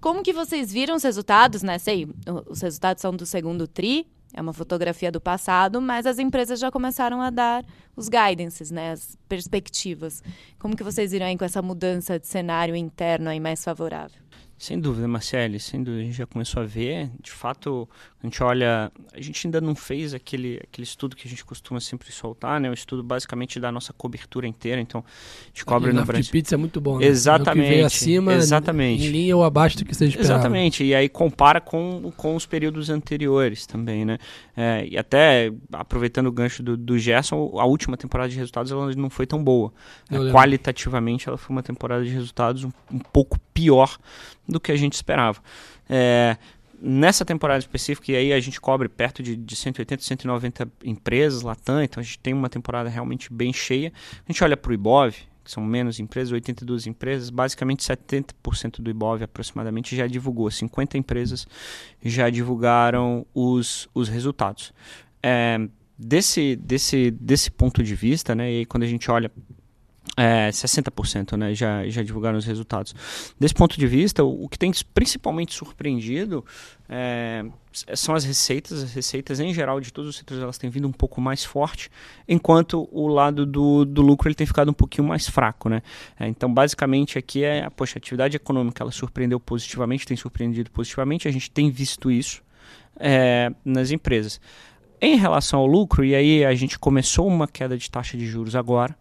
Como 0.00 0.22
que 0.22 0.32
vocês 0.32 0.72
viram 0.72 0.96
os 0.96 1.02
resultados, 1.02 1.62
né? 1.62 1.78
Sei, 1.78 2.08
os 2.48 2.60
resultados 2.62 3.00
são 3.00 3.14
do 3.14 3.26
segundo 3.26 3.68
TRI, 3.68 4.06
é 4.32 4.40
uma 4.40 4.52
fotografia 4.52 5.10
do 5.10 5.20
passado, 5.20 5.80
mas 5.80 6.06
as 6.06 6.18
empresas 6.18 6.58
já 6.60 6.70
começaram 6.70 7.20
a 7.20 7.30
dar 7.30 7.64
os 7.96 8.08
guidances, 8.08 8.70
né, 8.70 8.92
as 8.92 9.18
perspectivas. 9.28 10.22
Como 10.58 10.76
que 10.76 10.84
vocês 10.84 11.10
viram 11.10 11.26
aí 11.26 11.36
com 11.36 11.44
essa 11.44 11.60
mudança 11.60 12.18
de 12.18 12.26
cenário 12.26 12.76
interno 12.76 13.28
aí 13.28 13.40
mais 13.40 13.62
favorável? 13.64 14.20
Sem 14.56 14.78
dúvida, 14.78 15.08
Marcele, 15.08 15.58
sem 15.58 15.82
dúvida. 15.82 16.02
A 16.02 16.04
gente 16.04 16.16
já 16.16 16.26
começou 16.26 16.62
a 16.62 16.66
ver. 16.66 17.10
De 17.18 17.30
fato, 17.30 17.88
a 18.22 18.26
gente 18.26 18.42
olha. 18.42 18.92
A 19.14 19.20
gente 19.20 19.46
ainda 19.46 19.62
não 19.62 19.74
fez 19.74 20.12
aquele, 20.12 20.60
aquele 20.62 20.84
estudo 20.84 21.16
que 21.16 21.26
a 21.26 21.30
gente 21.30 21.42
costuma 21.42 21.80
sempre 21.80 22.12
soltar, 22.12 22.60
né? 22.60 22.68
O 22.68 22.74
estudo 22.74 23.02
basicamente 23.02 23.58
da 23.58 23.72
nossa 23.72 23.94
cobertura 23.94 24.46
inteira. 24.46 24.78
Então, 24.78 25.02
a 25.02 25.46
gente 25.46 25.64
cobre 25.64 25.90
no 25.90 26.04
Brasil. 26.04 26.24
de 26.24 26.30
pizza 26.30 26.54
é 26.54 26.58
muito 26.58 26.82
bom, 26.82 26.98
né? 26.98 27.06
Exatamente. 27.06 27.80
É 27.80 27.84
acima, 27.84 28.34
exatamente. 28.34 29.06
em 29.06 29.08
linha 29.08 29.34
ou 29.34 29.42
abaixo 29.42 29.78
do 29.78 29.86
que 29.86 29.94
você 29.94 30.04
esperava. 30.04 30.34
Exatamente. 30.34 30.84
E 30.84 30.94
aí 30.94 31.08
compara 31.08 31.62
com, 31.62 32.12
com 32.14 32.36
os 32.36 32.44
períodos 32.44 32.90
anteriores 32.90 33.66
também, 33.66 34.04
né? 34.04 34.18
É, 34.54 34.86
e 34.86 34.98
até, 34.98 35.50
aproveitando 35.72 36.26
o 36.26 36.32
gancho 36.32 36.62
do, 36.62 36.76
do 36.76 36.98
Gerson, 36.98 37.54
a 37.58 37.64
última 37.64 37.96
temporada 37.96 38.28
de 38.28 38.36
resultados 38.36 38.70
ela 38.70 38.94
não 38.94 39.08
foi 39.08 39.26
tão 39.26 39.42
boa. 39.42 39.72
É, 40.10 40.30
qualitativamente, 40.30 41.26
ela 41.26 41.38
foi 41.38 41.56
uma 41.56 41.62
temporada 41.62 42.04
de 42.04 42.10
resultados 42.10 42.64
um, 42.64 42.72
um 42.92 42.98
pouco 42.98 43.38
pior 43.54 43.96
do 44.46 44.60
que 44.60 44.70
a 44.70 44.76
gente 44.76 44.92
esperava. 44.92 45.40
É, 45.88 46.36
nessa 46.80 47.24
temporada 47.24 47.58
específica, 47.58 48.10
e 48.12 48.16
aí 48.16 48.32
a 48.32 48.40
gente 48.40 48.60
cobre 48.60 48.88
perto 48.88 49.22
de, 49.22 49.36
de 49.36 49.56
180, 49.56 50.02
190 50.02 50.72
empresas 50.84 51.42
Latam, 51.42 51.82
então 51.82 52.00
a 52.00 52.04
gente 52.04 52.18
tem 52.18 52.32
uma 52.32 52.48
temporada 52.48 52.88
realmente 52.88 53.32
bem 53.32 53.52
cheia. 53.52 53.92
A 54.26 54.32
gente 54.32 54.42
olha 54.42 54.56
para 54.56 54.70
o 54.70 54.74
Ibov, 54.74 55.14
que 55.44 55.50
são 55.50 55.62
menos 55.62 56.00
empresas, 56.00 56.32
82 56.32 56.86
empresas, 56.86 57.30
basicamente 57.30 57.84
70% 57.84 58.80
do 58.80 58.90
Ibov 58.90 59.22
aproximadamente 59.22 59.94
já 59.94 60.06
divulgou, 60.06 60.50
50 60.50 60.96
empresas 60.96 61.46
já 62.02 62.30
divulgaram 62.30 63.26
os, 63.34 63.88
os 63.94 64.08
resultados. 64.08 64.72
É, 65.22 65.58
desse, 65.98 66.56
desse, 66.56 67.10
desse 67.10 67.50
ponto 67.50 67.82
de 67.82 67.94
vista, 67.94 68.34
né, 68.34 68.50
e 68.50 68.58
aí 68.58 68.66
quando 68.66 68.84
a 68.84 68.86
gente 68.86 69.10
olha 69.10 69.30
é, 70.16 70.50
60% 70.50 71.36
né, 71.36 71.54
já, 71.54 71.88
já 71.88 72.02
divulgaram 72.02 72.38
os 72.38 72.44
resultados. 72.44 72.94
Desse 73.38 73.54
ponto 73.54 73.78
de 73.78 73.86
vista, 73.86 74.24
o, 74.24 74.44
o 74.44 74.48
que 74.48 74.58
tem 74.58 74.72
principalmente 74.92 75.54
surpreendido 75.54 76.44
é, 76.88 77.44
são 77.94 78.14
as 78.14 78.24
receitas. 78.24 78.82
As 78.82 78.92
receitas, 78.92 79.40
em 79.40 79.52
geral, 79.54 79.80
de 79.80 79.92
todos 79.92 80.10
os 80.10 80.16
setores, 80.16 80.42
elas 80.42 80.58
têm 80.58 80.68
vindo 80.68 80.88
um 80.88 80.92
pouco 80.92 81.20
mais 81.20 81.44
forte, 81.44 81.90
enquanto 82.28 82.88
o 82.90 83.06
lado 83.06 83.46
do, 83.46 83.84
do 83.84 84.02
lucro 84.02 84.28
ele 84.28 84.34
tem 84.34 84.46
ficado 84.46 84.70
um 84.70 84.74
pouquinho 84.74 85.06
mais 85.06 85.28
fraco. 85.28 85.68
Né? 85.68 85.82
É, 86.18 86.26
então, 86.26 86.52
basicamente, 86.52 87.18
aqui 87.18 87.44
é 87.44 87.68
poxa, 87.70 87.96
a 87.96 87.98
atividade 87.98 88.36
econômica 88.36 88.82
ela 88.82 88.92
surpreendeu 88.92 89.38
positivamente, 89.38 90.06
tem 90.06 90.16
surpreendido 90.16 90.70
positivamente, 90.70 91.28
a 91.28 91.30
gente 91.30 91.50
tem 91.50 91.70
visto 91.70 92.10
isso 92.10 92.42
é, 92.98 93.52
nas 93.64 93.90
empresas. 93.90 94.40
Em 95.00 95.16
relação 95.16 95.60
ao 95.60 95.66
lucro, 95.66 96.04
e 96.04 96.14
aí 96.14 96.44
a 96.44 96.54
gente 96.54 96.78
começou 96.78 97.26
uma 97.26 97.48
queda 97.48 97.78
de 97.78 97.90
taxa 97.90 98.18
de 98.18 98.26
juros 98.26 98.54
agora, 98.54 98.94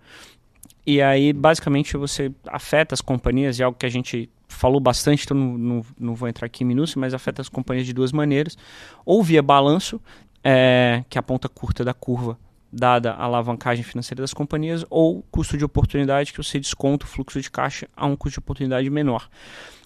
e 0.85 1.01
aí, 1.01 1.33
basicamente, 1.33 1.95
você 1.97 2.31
afeta 2.47 2.93
as 2.93 3.01
companhias, 3.01 3.59
e 3.59 3.61
é 3.61 3.65
algo 3.65 3.77
que 3.77 3.85
a 3.85 3.89
gente 3.89 4.29
falou 4.47 4.79
bastante, 4.79 5.23
então 5.23 5.37
não, 5.37 5.57
não, 5.57 5.85
não 5.99 6.15
vou 6.15 6.27
entrar 6.27 6.45
aqui 6.45 6.63
em 6.63 6.67
minúcias, 6.67 6.95
mas 6.95 7.13
afeta 7.13 7.41
as 7.41 7.49
companhias 7.49 7.85
de 7.85 7.93
duas 7.93 8.11
maneiras. 8.11 8.57
Ou 9.05 9.23
via 9.23 9.41
balanço, 9.41 10.01
é, 10.43 11.03
que 11.09 11.17
é 11.17 11.19
a 11.19 11.23
ponta 11.23 11.47
curta 11.47 11.83
da 11.85 11.93
curva, 11.93 12.37
dada 12.71 13.11
a 13.13 13.23
alavancagem 13.23 13.83
financeira 13.83 14.21
das 14.21 14.33
companhias, 14.33 14.85
ou 14.89 15.23
custo 15.31 15.57
de 15.57 15.65
oportunidade, 15.65 16.31
que 16.31 16.37
você 16.37 16.59
desconta 16.59 17.05
o 17.05 17.07
fluxo 17.07 17.41
de 17.41 17.49
caixa 17.49 17.87
a 17.95 18.05
um 18.05 18.15
custo 18.15 18.39
de 18.39 18.39
oportunidade 18.39 18.89
menor. 18.89 19.29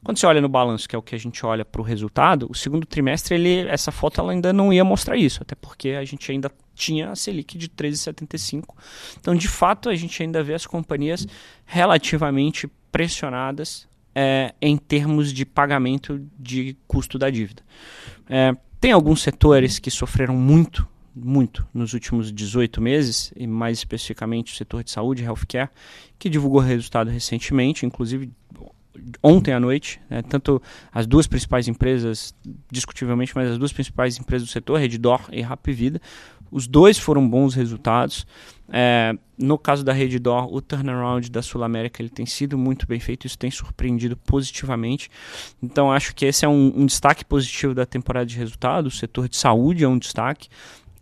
Quando 0.04 0.18
você 0.18 0.26
olha 0.26 0.42
no 0.42 0.50
balanço, 0.50 0.88
que 0.88 0.96
é 0.96 1.00
o 1.00 1.02
que 1.02 1.16
a 1.16 1.20
gente 1.20 1.46
olha 1.46 1.64
para 1.64 1.82
o 1.82 1.84
resultado, 1.84 2.48
o 2.50 2.56
segundo 2.56 2.86
trimestre, 2.86 3.36
ele, 3.36 3.68
essa 3.70 3.92
foto 3.92 4.20
ela 4.20 4.32
ainda 4.32 4.52
não 4.52 4.72
ia 4.72 4.84
mostrar 4.84 5.16
isso, 5.16 5.42
até 5.42 5.56
porque 5.56 5.90
a 5.92 6.04
gente 6.04 6.30
ainda 6.32 6.52
tinha 6.74 7.12
a 7.12 7.16
Selic 7.16 7.58
de 7.58 7.70
13,75. 7.70 8.76
Então, 9.20 9.36
de 9.36 9.48
fato, 9.48 9.90
a 9.90 9.96
gente 9.96 10.22
ainda 10.22 10.44
vê 10.44 10.54
as 10.54 10.66
companhias 10.66 11.28
relativamente 11.66 12.68
pressionadas 12.92 13.88
é, 14.16 14.54
em 14.62 14.78
termos 14.78 15.34
de 15.34 15.46
pagamento 15.46 16.22
de 16.38 16.78
custo 16.88 17.18
da 17.18 17.30
dívida. 17.30 17.64
É, 18.30 18.56
tem 18.80 18.92
alguns 18.92 19.22
setores 19.22 19.80
que 19.80 19.90
sofreram 19.90 20.36
muito, 20.36 20.88
muito 21.16 21.66
nos 21.74 21.94
últimos 21.94 22.32
18 22.32 22.82
meses, 22.82 23.34
e 23.36 23.48
mais 23.48 23.78
especificamente 23.78 24.54
o 24.54 24.56
setor 24.58 24.84
de 24.84 24.92
saúde, 24.92 25.24
healthcare, 25.24 25.70
que 26.20 26.30
divulgou 26.30 26.62
resultado 26.62 27.10
recentemente, 27.10 27.86
inclusive 27.86 28.32
ontem 29.22 29.54
à 29.54 29.60
noite, 29.60 30.00
né, 30.10 30.22
tanto 30.22 30.62
as 30.92 31.08
duas 31.08 31.28
principais 31.28 31.68
empresas, 31.68 32.36
discutivelmente, 32.72 33.34
mas 33.36 33.52
as 33.52 33.58
duas 33.58 33.74
principais 33.74 34.20
empresas 34.20 34.48
do 34.48 34.52
setor, 34.52 34.80
Reddor 34.80 35.22
e 35.32 35.42
Rapvida, 35.42 36.00
os 36.54 36.68
dois 36.68 37.00
foram 37.00 37.28
bons 37.28 37.56
resultados. 37.56 38.28
É, 38.70 39.14
no 39.38 39.58
caso 39.58 39.84
da 39.84 39.92
Reddor, 39.92 40.54
o 40.54 40.62
turnaround 40.62 41.30
da 41.30 41.42
Sul 41.42 41.64
América 41.64 42.02
ele 42.02 42.10
tem 42.10 42.26
sido 42.26 42.58
muito 42.58 42.88
bem 42.88 43.00
feito, 43.00 43.26
isso 43.26 43.38
tem 43.38 43.50
surpreendido 43.50 44.16
positivamente. 44.16 45.10
Então 45.62 45.92
acho 45.92 46.14
que 46.16 46.26
esse 46.26 46.46
é 46.46 46.48
um, 46.48 46.72
um 46.76 46.86
destaque 46.86 47.26
positivo 47.26 47.74
da 47.74 47.86
temporada 47.86 48.26
de 48.26 48.38
resultados. 48.38 48.96
O 48.96 48.98
setor 48.98 49.28
de 49.28 49.36
saúde 49.36 49.84
é 49.84 49.88
um 49.88 49.98
destaque. 49.98 50.48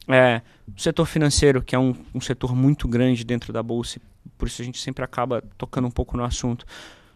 É, 0.07 0.41
o 0.75 0.81
setor 0.81 1.05
financeiro, 1.05 1.61
que 1.61 1.75
é 1.75 1.79
um, 1.79 1.93
um 2.15 2.21
setor 2.21 2.55
muito 2.55 2.87
grande 2.87 3.23
dentro 3.23 3.51
da 3.51 3.61
bolsa, 3.61 3.99
por 4.37 4.47
isso 4.47 4.61
a 4.61 4.65
gente 4.65 4.79
sempre 4.79 5.03
acaba 5.03 5.43
tocando 5.57 5.87
um 5.87 5.91
pouco 5.91 6.17
no 6.17 6.23
assunto 6.23 6.65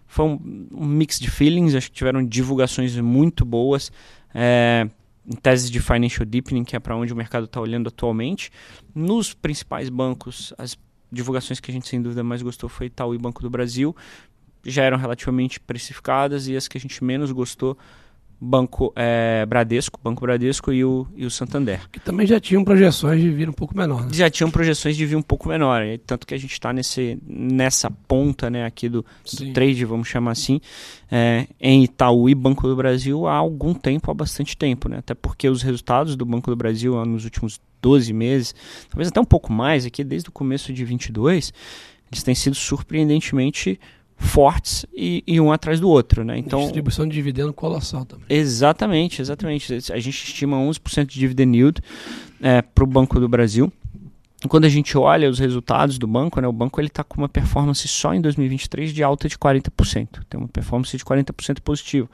foi 0.08 0.26
um, 0.26 0.68
um, 0.72 0.86
mix 0.86 1.20
de 1.20 1.30
feelings, 1.30 1.76
acho 1.76 1.90
que 1.90 1.98
tiveram 1.98 2.24
divulgações 2.24 2.96
muito 2.98 3.44
boas. 3.44 3.92
É, 4.34 4.88
em 5.28 5.36
tese 5.36 5.72
de 5.72 5.80
financial 5.80 6.26
deepening, 6.26 6.64
que 6.64 6.76
é 6.76 6.80
para 6.80 6.96
onde 6.96 7.12
o 7.12 7.16
mercado 7.16 7.46
está 7.46 7.60
olhando 7.60 7.88
atualmente. 7.88 8.52
Nos 8.94 9.34
principais 9.34 9.90
bancos, 9.90 10.54
as 10.58 10.78
divulgações 11.12 11.60
que 11.60 11.72
a 11.72 11.74
gente 11.74 11.88
sem 11.88 12.02
dúvida 12.02 12.24
mais 12.24 12.42
gostou 12.42 12.70
foi 12.70 12.88
Itaú 12.88 13.16
e 13.16 13.18
Banco 13.18 13.42
do 13.42 13.50
Brasil, 13.50 13.96
já 14.66 14.84
eram 14.84 14.98
relativamente 14.98 15.60
precificadas 15.60 16.48
e 16.48 16.56
as 16.56 16.68
que 16.68 16.78
a 16.78 16.82
gente 16.82 17.04
menos 17.04 17.32
gostou 17.32 17.78
Banco 18.40 18.92
é, 18.96 19.46
Bradesco, 19.46 20.00
Banco 20.04 20.22
Bradesco 20.22 20.72
e 20.72 20.84
o, 20.84 21.08
e 21.16 21.26
o 21.26 21.32
Santander. 21.32 21.82
Que 21.90 22.00
também 22.00 22.28
já 22.28 22.40
tinham 22.40 22.64
projeções 22.64 23.22
de 23.22 23.30
vir 23.30 23.50
um 23.50 23.54
pouco 23.54 23.76
menor. 23.78 24.04
Né? 24.04 24.10
Já 24.12 24.30
tinham 24.30 24.52
projeções 24.52 24.98
de 24.98 25.06
vir 25.06 25.16
um 25.16 25.22
pouco 25.22 25.48
menor. 25.48 25.82
Tanto 26.06 26.28
que 26.28 26.34
a 26.34 26.38
gente 26.38 26.52
está 26.52 26.74
nessa 27.28 27.90
ponta 28.08 28.50
né, 28.50 28.66
aqui 28.66 28.90
do, 28.90 29.06
do 29.34 29.54
trade, 29.54 29.86
vamos 29.86 30.08
chamar 30.08 30.32
assim, 30.32 30.60
é, 31.12 31.48
em 31.60 31.84
Itaú 31.84 32.30
e 32.30 32.36
Banco 32.36 32.68
do 32.68 32.76
Brasil 32.76 33.26
há 33.28 33.36
algum 33.36 33.74
tempo, 33.74 34.12
há 34.12 34.14
bastante 34.14 34.58
tempo. 34.58 34.90
Né? 34.90 34.98
Até 34.98 35.14
porque 35.14 35.50
os 35.50 35.62
resultados 35.62 36.16
do 36.16 36.26
Banco 36.26 36.52
do 36.52 36.56
Brasil 36.56 37.04
nos 37.06 37.24
últimos 37.24 37.60
12 37.82 38.12
meses, 38.14 38.56
talvez 38.90 39.10
até 39.10 39.20
um 39.20 39.26
pouco 39.26 39.54
mais, 39.54 39.86
aqui 39.86 40.04
desde 40.04 40.30
o 40.30 40.32
começo 40.32 40.74
de 40.74 40.84
22, 40.84 41.54
eles 42.12 42.24
têm 42.24 42.36
sido 42.36 42.56
surpreendentemente 42.56 43.80
fortes 44.18 44.86
e, 44.94 45.24
e, 45.28 45.40
um 45.40 45.52
atrás 45.52 45.80
do 45.80 45.90
outro, 45.90 46.24
né? 46.24 46.38
Então 46.38 46.62
distribuição 46.62 47.08
de 47.08 47.14
dividendo 47.14 47.54
colossal 47.54 48.06
também. 48.06 48.26
Exatamente, 48.30 49.22
exatamente. 49.22 49.74
A 49.92 50.00
gente 50.00 50.24
estima 50.24 50.58
11% 50.58 51.06
de 51.06 51.20
dividend 51.20 51.58
yield 51.58 51.82
é, 52.42 52.62
para 52.62 52.84
o 52.84 52.88
Banco 52.88 53.20
do 53.20 53.28
Brasil. 53.28 53.72
Quando 54.48 54.66
a 54.66 54.70
gente 54.70 54.98
olha 54.98 55.30
os 55.30 55.40
resultados 55.40 55.98
do 55.98 56.06
banco, 56.06 56.40
né, 56.40 56.48
o 56.48 56.54
banco 56.54 56.80
ele 56.80 56.88
está 56.88 57.04
com 57.04 57.18
uma 57.18 57.30
performance 57.30 57.88
só 57.88 58.14
em 58.14 58.22
2023 58.22 58.94
de 58.94 59.04
alta 59.04 59.28
de 59.28 59.38
40%. 59.38 60.24
Tem 60.30 60.40
uma 60.40 60.48
performance 60.48 60.96
de 60.96 61.04
40% 61.04 61.62
positivo. 61.62 62.10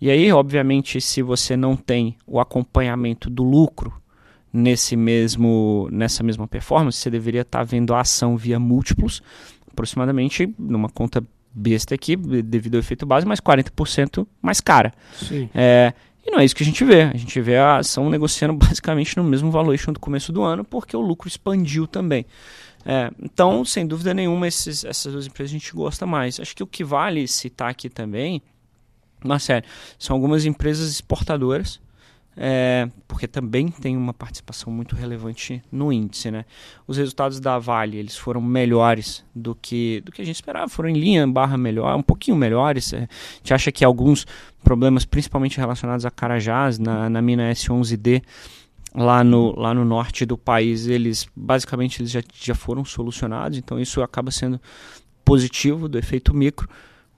E 0.00 0.10
aí, 0.10 0.30
obviamente, 0.32 1.00
se 1.00 1.22
você 1.22 1.56
não 1.56 1.76
tem 1.76 2.16
o 2.26 2.40
acompanhamento 2.40 3.30
do 3.30 3.42
lucro 3.42 3.92
nesse 4.52 4.96
mesmo 4.96 5.88
nessa 5.90 6.22
mesma 6.22 6.46
performance, 6.46 6.98
você 6.98 7.08
deveria 7.08 7.40
estar 7.40 7.60
tá 7.60 7.64
vendo 7.64 7.94
a 7.94 8.00
ação 8.00 8.36
via 8.36 8.58
múltiplos 8.58 9.22
aproximadamente, 9.72 10.52
numa 10.58 10.88
conta 10.88 11.22
besta 11.54 11.94
aqui, 11.94 12.16
devido 12.16 12.76
ao 12.76 12.80
efeito 12.80 13.04
base, 13.04 13.26
mas 13.26 13.40
40% 13.40 14.26
mais 14.40 14.60
cara. 14.60 14.92
Sim. 15.16 15.50
É, 15.54 15.92
E 16.24 16.30
não 16.30 16.38
é 16.38 16.44
isso 16.44 16.54
que 16.54 16.62
a 16.62 16.66
gente 16.66 16.84
vê. 16.84 17.02
A 17.02 17.16
gente 17.16 17.40
vê 17.40 17.56
a 17.56 17.78
ação 17.78 18.08
negociando 18.08 18.54
basicamente 18.56 19.16
no 19.16 19.24
mesmo 19.24 19.50
valuation 19.50 19.92
do 19.92 20.00
começo 20.00 20.32
do 20.32 20.42
ano, 20.42 20.64
porque 20.64 20.96
o 20.96 21.00
lucro 21.00 21.28
expandiu 21.28 21.86
também. 21.86 22.24
É, 22.84 23.10
então, 23.20 23.64
sem 23.64 23.86
dúvida 23.86 24.14
nenhuma, 24.14 24.46
esses, 24.46 24.84
essas 24.84 25.12
duas 25.12 25.26
empresas 25.26 25.50
a 25.50 25.58
gente 25.58 25.72
gosta 25.72 26.06
mais. 26.06 26.38
Acho 26.40 26.54
que 26.54 26.62
o 26.62 26.66
que 26.66 26.84
vale 26.84 27.26
citar 27.28 27.70
aqui 27.70 27.88
também, 27.88 28.40
sério, 29.40 29.68
são 29.98 30.14
algumas 30.16 30.44
empresas 30.44 30.90
exportadoras, 30.90 31.80
é, 32.36 32.88
porque 33.06 33.28
também 33.28 33.68
tem 33.68 33.96
uma 33.96 34.14
participação 34.14 34.72
muito 34.72 34.96
relevante 34.96 35.62
no 35.70 35.92
índice. 35.92 36.30
Né? 36.30 36.44
Os 36.86 36.96
resultados 36.96 37.40
da 37.40 37.58
Vale 37.58 37.98
eles 37.98 38.16
foram 38.16 38.40
melhores 38.40 39.24
do 39.34 39.54
que, 39.54 40.00
do 40.04 40.12
que 40.12 40.22
a 40.22 40.24
gente 40.24 40.36
esperava, 40.36 40.68
foram 40.68 40.88
em 40.88 40.94
linha 40.94 41.26
barra 41.26 41.56
melhor, 41.56 41.96
um 41.96 42.02
pouquinho 42.02 42.36
melhores. 42.36 42.92
É, 42.92 42.98
a 42.98 43.36
gente 43.36 43.54
acha 43.54 43.72
que 43.72 43.84
alguns 43.84 44.26
problemas, 44.62 45.04
principalmente 45.04 45.58
relacionados 45.58 46.06
a 46.06 46.10
Carajás, 46.10 46.78
na, 46.78 47.10
na 47.10 47.20
mina 47.20 47.50
S11D, 47.52 48.22
lá 48.94 49.22
no, 49.24 49.58
lá 49.58 49.74
no 49.74 49.84
norte 49.84 50.24
do 50.24 50.36
país, 50.36 50.86
eles 50.86 51.26
basicamente 51.34 52.00
eles 52.00 52.10
já, 52.10 52.22
já 52.34 52.54
foram 52.54 52.84
solucionados, 52.84 53.58
então 53.58 53.78
isso 53.78 54.02
acaba 54.02 54.30
sendo 54.30 54.60
positivo 55.24 55.88
do 55.88 55.98
efeito 55.98 56.34
micro. 56.34 56.68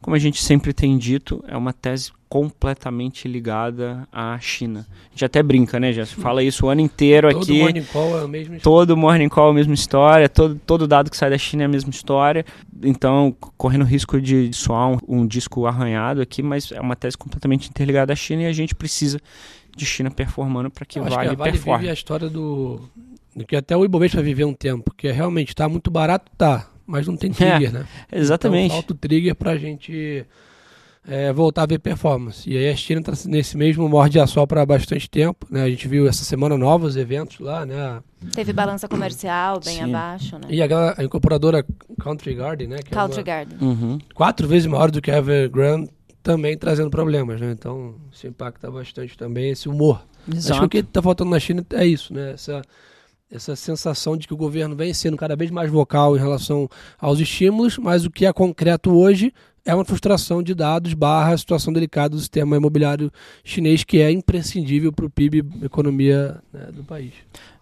Como 0.00 0.14
a 0.14 0.18
gente 0.18 0.42
sempre 0.42 0.72
tem 0.72 0.98
dito, 0.98 1.42
é 1.48 1.56
uma 1.56 1.72
tese 1.72 2.12
completamente 2.34 3.28
ligada 3.28 4.08
à 4.12 4.36
China. 4.40 4.84
A 4.90 5.10
gente 5.10 5.24
até 5.24 5.40
brinca, 5.40 5.78
né? 5.78 5.92
Se 6.04 6.16
fala 6.16 6.42
isso 6.42 6.66
o 6.66 6.68
ano 6.68 6.80
inteiro 6.80 7.30
Todo 7.30 7.42
aqui. 7.44 7.60
morning 7.60 7.84
call 7.84 8.18
é 8.18 8.24
a 8.24 8.26
mesma 8.26 8.56
história. 8.56 8.60
Todo 8.60 8.96
morning 8.96 9.28
call 9.28 9.46
é 9.46 9.50
a 9.52 9.54
mesma 9.54 9.74
história, 9.74 10.28
todo, 10.28 10.60
todo 10.66 10.88
dado 10.88 11.12
que 11.12 11.16
sai 11.16 11.30
da 11.30 11.38
China 11.38 11.62
é 11.62 11.66
a 11.66 11.68
mesma 11.68 11.90
história. 11.90 12.44
Então, 12.82 13.36
correndo 13.56 13.84
risco 13.84 14.20
de 14.20 14.52
soar 14.52 14.90
um, 14.90 14.98
um 15.06 15.26
disco 15.28 15.64
arranhado 15.64 16.20
aqui, 16.20 16.42
mas 16.42 16.72
é 16.72 16.80
uma 16.80 16.96
tese 16.96 17.16
completamente 17.16 17.70
interligada 17.70 18.12
à 18.12 18.16
China 18.16 18.42
e 18.42 18.46
a 18.46 18.52
gente 18.52 18.74
precisa 18.74 19.20
de 19.76 19.86
China 19.86 20.10
performando 20.10 20.72
para 20.72 20.84
que 20.84 20.98
Eu 20.98 21.04
acho 21.04 21.14
Vale, 21.14 21.28
que 21.28 21.34
a 21.34 21.38
Vale 21.38 21.52
performe. 21.52 21.78
vive 21.82 21.90
a 21.90 21.94
história 21.94 22.28
do, 22.28 22.80
do 23.36 23.46
que 23.46 23.54
até 23.54 23.76
o 23.76 23.84
Ibovespa 23.84 24.16
vai 24.16 24.24
viver 24.24 24.44
um 24.44 24.54
tempo, 24.54 24.92
que 24.92 25.06
é 25.06 25.12
realmente 25.12 25.50
está 25.50 25.68
muito 25.68 25.88
barato, 25.88 26.32
tá, 26.36 26.68
mas 26.84 27.06
não 27.06 27.16
tem 27.16 27.30
trigger, 27.30 27.72
né? 27.72 27.86
Exatamente. 28.12 28.64
Então 28.64 28.76
falta 28.78 28.92
o 28.92 28.96
trigger 28.96 29.36
para 29.36 29.52
a 29.52 29.56
gente 29.56 30.26
é, 31.06 31.32
voltar 31.32 31.62
a 31.62 31.66
ver 31.66 31.78
performance. 31.78 32.48
E 32.48 32.56
aí 32.56 32.70
a 32.70 32.76
China 32.76 33.00
está 33.00 33.28
nesse 33.28 33.56
mesmo 33.56 33.88
morde 33.88 34.18
a 34.18 34.26
sol 34.26 34.46
para 34.46 34.64
bastante 34.64 35.08
tempo, 35.08 35.46
né? 35.50 35.62
A 35.62 35.68
gente 35.68 35.86
viu 35.86 36.08
essa 36.08 36.24
semana 36.24 36.56
novos 36.56 36.96
eventos 36.96 37.38
lá, 37.40 37.66
né? 37.66 38.00
Teve 38.32 38.52
balança 38.52 38.88
comercial 38.88 39.60
bem 39.62 39.76
Sim. 39.76 39.82
abaixo, 39.82 40.36
né? 40.36 40.46
E 40.48 40.62
aquela, 40.62 40.94
a 40.96 41.04
incorporadora 41.04 41.64
Country 42.00 42.34
Garden, 42.34 42.68
né? 42.68 42.76
Que 42.78 42.92
é 42.94 42.96
Country 42.96 43.18
uma- 43.18 43.22
Garden. 43.24 43.58
Uhum. 43.60 43.98
quatro 44.14 44.48
vezes 44.48 44.66
maior 44.66 44.90
do 44.90 45.02
que 45.02 45.10
a 45.10 45.18
Evergrande, 45.18 45.90
também 46.22 46.56
trazendo 46.56 46.88
problemas, 46.88 47.38
né? 47.40 47.52
Então 47.52 47.96
isso 48.10 48.26
impacta 48.26 48.70
bastante 48.70 49.16
também 49.18 49.50
esse 49.50 49.68
humor. 49.68 50.02
Acho 50.34 50.58
que 50.60 50.64
o 50.64 50.68
que 50.70 50.78
está 50.78 51.02
faltando 51.02 51.30
na 51.30 51.38
China 51.38 51.62
é 51.74 51.84
isso, 51.86 52.14
né? 52.14 52.32
Essa, 52.32 52.62
essa 53.30 53.56
sensação 53.56 54.16
de 54.16 54.26
que 54.26 54.34
o 54.34 54.36
governo 54.36 54.76
vem 54.76 54.92
sendo 54.92 55.16
cada 55.16 55.34
vez 55.34 55.50
mais 55.50 55.70
vocal 55.70 56.16
em 56.16 56.20
relação 56.20 56.68
aos 56.98 57.18
estímulos, 57.18 57.78
mas 57.78 58.04
o 58.04 58.10
que 58.10 58.26
é 58.26 58.32
concreto 58.32 58.94
hoje 58.94 59.32
é 59.64 59.74
uma 59.74 59.84
frustração 59.84 60.42
de 60.42 60.54
dados 60.54 60.92
barra 60.92 61.36
situação 61.38 61.72
delicada 61.72 62.10
do 62.10 62.18
sistema 62.20 62.56
imobiliário 62.56 63.10
chinês, 63.42 63.82
que 63.82 63.98
é 63.98 64.10
imprescindível 64.10 64.92
para 64.92 65.06
o 65.06 65.10
PIB, 65.10 65.42
economia 65.62 66.42
né, 66.52 66.66
do 66.70 66.84
país. 66.84 67.14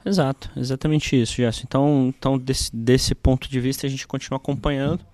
Exato, 0.05 0.51
exatamente 0.57 1.21
isso, 1.21 1.37
Gerson. 1.37 1.63
Então, 1.65 2.15
então 2.19 2.39
desse, 2.39 2.75
desse 2.75 3.15
ponto 3.15 3.49
de 3.49 3.61
vista, 3.61 3.87
a 3.87 3.91
gente 3.91 4.07
continua 4.07 4.39
acompanhando 4.39 5.07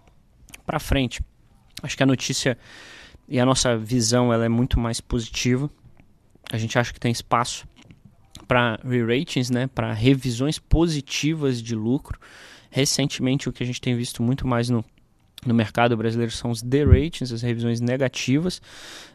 para 0.65 0.81
frente. 0.81 1.21
Acho 1.83 1.97
que 1.97 2.03
a 2.03 2.07
notícia 2.07 2.57
e 3.29 3.39
a 3.39 3.45
nossa 3.45 3.77
visão 3.77 4.33
ela 4.33 4.47
é 4.47 4.49
muito 4.49 4.81
mais 4.81 5.01
positiva. 5.01 5.71
A 6.51 6.57
gente 6.57 6.79
acha 6.79 6.93
que 6.93 6.99
tem 6.99 7.13
espaço 7.13 7.69
para 8.49 8.81
re-ratings, 8.83 9.51
né, 9.51 9.67
para 9.67 9.93
revisões 9.93 10.59
positivas 10.59 11.63
de 11.63 11.75
lucro. 11.75 12.19
Recentemente, 12.71 13.49
o 13.49 13.53
que 13.53 13.63
a 13.63 13.67
gente 13.67 13.81
tem 13.81 13.95
visto 13.95 14.23
muito 14.23 14.47
mais 14.47 14.69
no, 14.71 14.85
no 15.47 15.55
mercado 15.55 15.97
brasileiro 15.97 16.33
são 16.33 16.51
os 16.51 16.63
deratings, 16.63 17.33
as 17.33 17.43
revisões 17.43 17.81
negativas. 17.81 18.61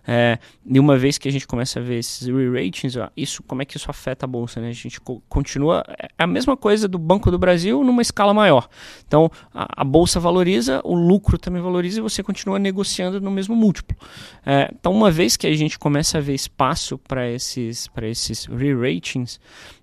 É, 0.05 0.37
e 0.65 0.79
uma 0.79 0.97
vez 0.97 1.17
que 1.17 1.27
a 1.27 1.31
gente 1.31 1.47
começa 1.47 1.79
a 1.79 1.83
ver 1.83 1.99
esses 1.99 2.27
re-ratings, 2.27 2.95
isso, 3.15 3.41
como 3.43 3.61
é 3.61 3.65
que 3.65 3.77
isso 3.77 3.89
afeta 3.89 4.25
a 4.25 4.27
bolsa? 4.27 4.59
Né? 4.59 4.69
A 4.69 4.73
gente 4.73 4.99
co- 4.99 5.21
continua. 5.29 5.83
É 5.99 6.23
a 6.23 6.27
mesma 6.27 6.57
coisa 6.57 6.87
do 6.87 6.97
Banco 6.97 7.31
do 7.31 7.37
Brasil 7.37 7.83
numa 7.83 8.01
escala 8.01 8.33
maior. 8.33 8.67
Então, 9.07 9.29
a, 9.53 9.81
a 9.81 9.83
bolsa 9.83 10.19
valoriza, 10.19 10.81
o 10.83 10.95
lucro 10.95 11.37
também 11.37 11.61
valoriza 11.61 11.99
e 11.99 12.01
você 12.01 12.21
continua 12.23 12.59
negociando 12.59 13.19
no 13.21 13.31
mesmo 13.31 13.55
múltiplo. 13.55 13.95
É, 14.45 14.69
então, 14.77 14.91
uma 14.91 15.11
vez 15.11 15.37
que 15.37 15.47
a 15.47 15.55
gente 15.55 15.77
começa 15.79 16.17
a 16.17 16.21
ver 16.21 16.33
espaço 16.33 16.97
para 16.97 17.29
esses, 17.29 17.89
esses 18.01 18.45
re-ratings, 18.45 19.39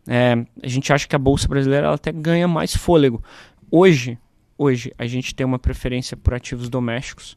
é, 0.06 0.44
a 0.62 0.68
gente 0.68 0.92
acha 0.92 1.06
que 1.06 1.16
a 1.16 1.18
bolsa 1.18 1.48
brasileira 1.48 1.86
ela 1.86 1.94
até 1.96 2.12
ganha 2.12 2.48
mais 2.48 2.74
fôlego. 2.74 3.22
Hoje, 3.70 4.18
hoje 4.60 4.92
a 4.98 5.06
gente 5.06 5.34
tem 5.34 5.46
uma 5.46 5.58
preferência 5.58 6.16
por 6.16 6.34
ativos 6.34 6.68
domésticos. 6.68 7.34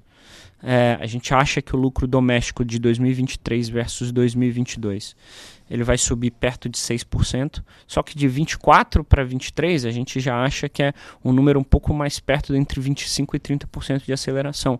É, 0.62 0.98
a 1.00 1.06
gente 1.06 1.34
acha 1.34 1.62
que 1.62 1.76
o 1.76 1.80
lucro 1.80 2.06
doméstico 2.08 2.64
de 2.64 2.80
2023 2.80 3.68
versus 3.68 4.12
2022 4.12 5.16
ele 5.70 5.84
vai 5.84 5.98
subir 5.98 6.32
perto 6.32 6.70
de 6.70 6.78
6%, 6.78 7.64
só 7.88 8.04
que 8.04 8.18
de 8.18 8.28
24 8.28 9.04
para 9.04 9.24
23 9.24 9.86
a 9.86 9.92
gente 9.92 10.20
já 10.20 10.42
acha 10.42 10.70
que 10.70 10.84
é 10.84 10.94
um 11.24 11.32
número 11.34 11.60
um 11.60 11.64
pouco 11.64 11.94
mais 11.94 12.20
perto 12.20 12.54
de 12.54 12.60
entre 12.60 12.80
25 12.80 13.36
e 13.36 13.40
30% 13.40 14.06
de 14.06 14.14
aceleração, 14.14 14.80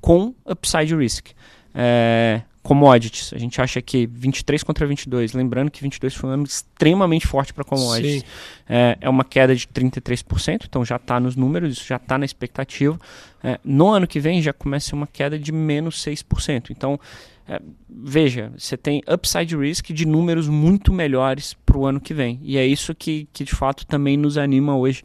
com 0.00 0.34
upside 0.46 0.94
risk. 0.96 1.28
É, 1.74 2.42
commodities, 2.62 3.32
a 3.32 3.38
gente 3.38 3.60
acha 3.60 3.82
que 3.82 4.06
23 4.06 4.62
contra 4.62 4.86
22, 4.86 5.32
lembrando 5.32 5.70
que 5.70 5.82
22 5.82 6.14
foi 6.14 6.30
um 6.30 6.32
ano 6.34 6.44
extremamente 6.44 7.26
forte 7.26 7.52
para 7.52 7.64
commodities. 7.64 8.24
É, 8.68 8.96
é 9.00 9.08
uma 9.08 9.24
queda 9.24 9.54
de 9.54 9.66
33%, 9.66 10.66
então 10.68 10.84
já 10.84 10.96
está 10.96 11.18
nos 11.18 11.34
números, 11.34 11.72
isso 11.72 11.86
já 11.86 11.96
está 11.96 12.16
na 12.16 12.24
expectativa. 12.24 12.98
É, 13.42 13.58
no 13.64 13.88
ano 13.88 14.06
que 14.06 14.20
vem 14.20 14.40
já 14.40 14.52
começa 14.52 14.94
uma 14.94 15.06
queda 15.06 15.36
de 15.38 15.50
menos 15.50 16.02
6%. 16.04 16.70
Então, 16.70 16.98
é, 17.46 17.60
veja, 17.88 18.52
você 18.56 18.76
tem 18.76 19.02
upside 19.12 19.56
risk 19.56 19.90
de 19.90 20.06
números 20.06 20.48
muito 20.48 20.92
melhores 20.92 21.54
para 21.66 21.76
o 21.76 21.84
ano 21.86 22.00
que 22.00 22.14
vem. 22.14 22.40
E 22.42 22.56
é 22.56 22.64
isso 22.64 22.94
que, 22.94 23.28
que 23.32 23.44
de 23.44 23.54
fato 23.54 23.84
também 23.86 24.16
nos 24.16 24.38
anima 24.38 24.76
hoje 24.76 25.02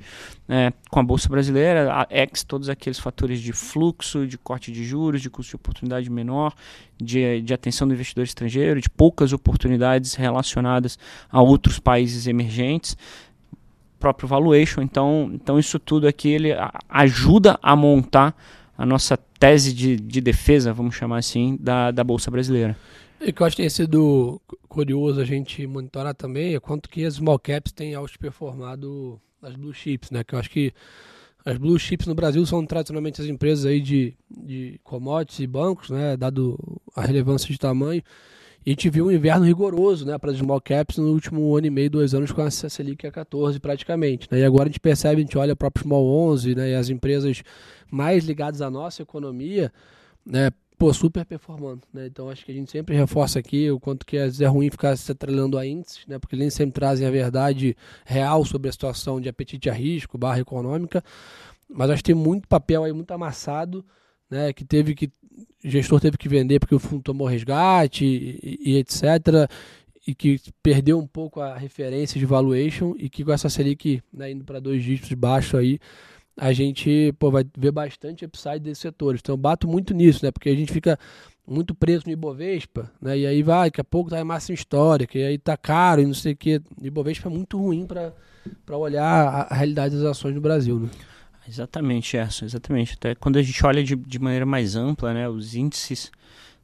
é, 0.48 0.72
com 0.90 1.00
a 1.00 1.04
Bolsa 1.04 1.28
Brasileira, 1.28 1.92
a 1.92 2.08
ex 2.10 2.44
todos 2.44 2.70
aqueles 2.70 3.00
fatores 3.00 3.42
de 3.42 3.54
fluxo, 3.54 4.28
de 4.28 4.38
corte 4.38 4.72
de 4.72 4.84
juros, 4.84 5.22
de 5.22 5.30
custo 5.30 5.52
de 5.52 5.56
oportunidade 5.56 6.10
menor, 6.10 6.54
de, 7.02 7.42
de 7.42 7.54
atenção 7.54 7.88
do 7.88 7.94
investidor 7.94 8.24
estrangeiro, 8.24 8.80
de 8.80 8.90
poucas 8.90 9.34
oportunidades 9.34 10.14
relacionadas 10.14 10.98
a 11.30 11.42
outros 11.42 11.80
países 11.80 12.28
emergentes 12.28 12.96
próprio 14.00 14.28
valuation. 14.28 14.82
Então, 14.82 15.32
então 15.34 15.58
isso 15.58 15.80
tudo 15.80 16.08
aqui 16.08 16.30
ele 16.30 16.50
ajuda 16.88 17.60
a 17.62 17.76
montar 17.76 18.36
a 18.78 18.86
nossa 18.86 19.18
tese 19.18 19.74
de, 19.74 19.96
de 19.96 20.22
defesa, 20.22 20.72
vamos 20.72 20.96
chamar 20.96 21.18
assim, 21.18 21.58
da, 21.60 21.92
da 21.92 22.04
Bolsa 22.04 22.30
Brasileira. 22.30 22.78
E 23.20 23.34
que 23.34 23.42
eu 23.42 23.48
acho 23.48 23.56
que 23.56 23.64
tem 23.64 23.70
sido 23.70 24.40
curioso 24.68 25.20
a 25.20 25.26
gente 25.26 25.66
monitorar 25.66 26.14
também 26.14 26.54
é 26.54 26.60
quanto 26.60 26.88
que 26.88 27.04
as 27.04 27.16
small 27.16 27.40
caps 27.40 27.72
têm 27.72 27.96
outperformado 27.96 29.20
as 29.42 29.56
blue 29.56 29.74
chips, 29.74 30.12
né? 30.12 30.24
Que 30.24 30.36
eu 30.36 30.40
acho 30.40 30.52
que 30.52 30.72
as 31.44 31.58
blue 31.58 31.80
chips 31.80 32.06
no 32.06 32.14
Brasil 32.14 32.46
são 32.46 32.64
tradicionalmente 32.66 33.22
as 33.22 33.28
empresas 33.28 33.66
aí 33.66 33.82
de, 33.82 34.14
de 34.30 34.80
commodities 34.84 35.40
e 35.40 35.48
bancos, 35.48 35.90
né? 35.90 36.16
Dado 36.16 36.60
a 36.96 37.02
relevância 37.02 37.48
de 37.48 37.58
tamanho. 37.58 38.04
E 38.70 38.90
viu 38.90 39.06
um 39.06 39.12
inverno 39.12 39.46
rigoroso, 39.46 40.06
né, 40.06 40.18
para 40.18 40.30
as 40.30 40.38
small 40.40 40.60
caps 40.60 40.98
no 40.98 41.14
último 41.14 41.56
ano 41.56 41.68
e 41.68 41.70
meio, 41.70 41.90
dois 41.90 42.14
anos 42.14 42.34
com 42.34 42.42
a 42.42 42.52
Selic 42.52 43.08
a 43.08 43.12
14 43.14 43.62
praticamente. 43.62 44.28
Né? 44.30 44.40
E 44.40 44.44
agora 44.44 44.64
a 44.64 44.68
gente 44.68 44.82
percebe, 44.82 45.22
a 45.22 45.24
gente 45.24 45.38
olha 45.38 45.54
o 45.54 45.56
próprio 45.56 45.84
Small 45.84 46.06
11, 46.06 46.54
né, 46.54 46.72
e 46.72 46.76
as 46.76 46.90
empresas 46.90 47.44
mais 47.90 48.26
ligadas 48.26 48.62
à 48.62 48.70
nossa 48.70 49.02
economia, 49.02 49.72
né, 50.26 50.52
pô, 50.78 50.94
super 50.94 51.24
performando, 51.24 51.82
né? 51.94 52.08
Então 52.08 52.30
acho 52.30 52.46
que 52.46 52.52
a 52.52 52.54
gente 52.54 52.70
sempre 52.70 52.94
reforça 52.94 53.40
aqui 53.40 53.72
o 53.72 53.80
quanto 53.80 54.06
que 54.06 54.18
às 54.18 54.26
vezes 54.26 54.42
é 54.42 54.48
ruim 54.48 54.70
ficar 54.70 54.98
se 54.98 55.10
atrelando 55.10 55.58
a 55.58 55.66
índices, 55.66 56.06
né? 56.06 56.20
Porque 56.20 56.36
eles 56.36 56.54
sempre 56.54 56.74
trazem 56.74 57.08
a 57.08 57.10
verdade 57.10 57.76
real 58.06 58.44
sobre 58.44 58.68
a 58.68 58.72
situação 58.74 59.22
de 59.22 59.30
apetite 59.30 59.70
a 59.70 59.74
risco, 59.74 60.18
barra 60.18 60.42
econômica. 60.42 61.02
Mas 61.70 61.90
acho 61.90 62.04
que 62.04 62.12
tem 62.12 62.22
muito 62.22 62.50
papel 62.50 62.84
aí 62.84 62.92
muito 62.92 63.12
amassado, 63.12 63.84
né? 64.30 64.52
Que 64.52 64.66
teve 64.66 64.94
que 64.94 65.10
gestor 65.64 66.00
teve 66.00 66.18
que 66.18 66.30
vender 66.30 66.60
porque 66.60 66.76
o 66.76 66.80
fundo 66.80 67.02
tomou 67.04 67.28
resgate 67.28 68.06
e, 68.06 68.60
e- 68.74 68.78
etc. 68.78 69.50
E 70.08 70.16
que 70.16 70.40
perdeu 70.64 70.98
um 70.98 71.08
pouco 71.08 71.42
a 71.42 71.58
referência 71.58 72.20
de 72.20 72.26
valuation 72.26 72.94
e 72.98 73.10
que 73.10 73.26
com 73.26 73.32
essa 73.34 73.50
Selic 73.50 74.02
né, 74.14 74.32
indo 74.32 74.46
para 74.46 74.60
dois 74.60 74.82
dígitos 74.84 75.12
baixo 75.14 75.58
aí, 75.58 75.80
a 76.38 76.54
gente 76.54 77.14
pô, 77.20 77.30
vai 77.32 77.44
ver 77.58 77.72
bastante 77.72 78.24
upside 78.24 78.60
desses 78.60 78.80
setores. 78.80 79.20
Então 79.22 79.34
eu 79.34 79.38
bato 79.38 79.68
muito 79.68 79.94
nisso, 79.94 80.24
né? 80.24 80.32
Porque 80.32 80.50
a 80.50 80.56
gente 80.56 80.72
fica 80.72 80.98
muito 81.46 81.74
preso 81.74 82.04
no 82.06 82.12
Ibovespa, 82.12 82.92
né? 83.02 83.18
E 83.18 83.26
aí 83.26 83.42
vai, 83.42 83.68
daqui 83.70 83.82
a 83.82 83.84
pouco 83.84 84.10
tá 84.10 84.20
em 84.20 84.24
máxima 84.24 84.54
histórica, 84.54 85.18
e 85.18 85.24
aí 85.24 85.38
tá 85.38 85.58
caro 85.58 86.02
e 86.02 86.06
não 86.06 86.14
sei 86.14 86.34
o 86.34 86.38
quê. 86.38 86.62
O 86.82 86.86
Ibovespa 86.86 87.28
é 87.28 87.32
muito 87.32 87.58
ruim 87.58 87.86
para 87.86 88.14
olhar 88.78 89.04
a, 89.04 89.42
a 89.44 89.56
realidade 89.56 89.96
das 89.96 90.06
ações 90.06 90.36
no 90.36 90.42
Brasil, 90.42 90.80
né? 90.80 90.90
Exatamente, 91.48 92.12
Gerson, 92.12 92.46
exatamente. 92.46 92.94
Até 92.94 93.16
quando 93.16 93.38
a 93.38 93.42
gente 93.42 93.66
olha 93.66 93.84
de, 93.84 93.96
de 93.96 94.20
maneira 94.20 94.46
mais 94.46 94.76
ampla, 94.76 95.14
né, 95.14 95.30
os 95.30 95.56
índices 95.56 96.12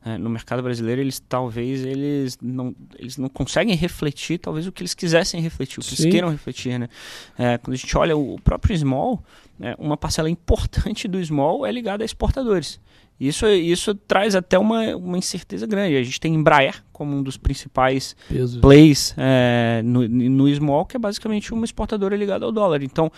é, 0.05 0.17
no 0.17 0.29
mercado 0.29 0.61
brasileiro, 0.61 0.99
eles 0.99 1.19
talvez 1.19 1.85
eles 1.85 2.37
não, 2.41 2.75
eles 2.99 3.17
não 3.17 3.29
conseguem 3.29 3.75
refletir 3.75 4.37
talvez 4.37 4.67
o 4.67 4.71
que 4.71 4.81
eles 4.81 4.93
quisessem 4.93 5.39
refletir, 5.39 5.79
o 5.79 5.81
que 5.81 5.95
Sim. 5.95 6.03
eles 6.03 6.11
queiram 6.11 6.29
refletir. 6.29 6.77
Né? 6.77 6.89
É, 7.37 7.57
quando 7.57 7.73
a 7.73 7.77
gente 7.77 7.97
olha 7.97 8.17
o 8.17 8.37
próprio 8.41 8.77
small, 8.77 9.23
é, 9.61 9.75
uma 9.79 9.95
parcela 9.95 10.29
importante 10.29 11.07
do 11.07 11.23
small 11.23 11.65
é 11.65 11.71
ligada 11.71 12.03
a 12.03 12.05
exportadores. 12.05 12.81
Isso, 13.19 13.47
isso 13.47 13.95
traz 13.95 14.35
até 14.35 14.57
uma, 14.57 14.95
uma 14.95 15.17
incerteza 15.17 15.65
grande. 15.65 15.95
A 15.95 16.03
gente 16.03 16.19
tem 16.19 16.33
Embraer 16.33 16.83
como 16.91 17.15
um 17.15 17.23
dos 17.23 17.37
principais 17.37 18.15
plays 18.61 19.13
é, 19.17 19.81
no, 19.83 20.07
no 20.07 20.55
small, 20.55 20.85
que 20.85 20.97
é 20.97 20.99
basicamente 20.99 21.53
uma 21.53 21.65
exportadora 21.65 22.15
ligada 22.15 22.45
ao 22.45 22.51
dólar. 22.51 22.83
Então, 22.83 23.11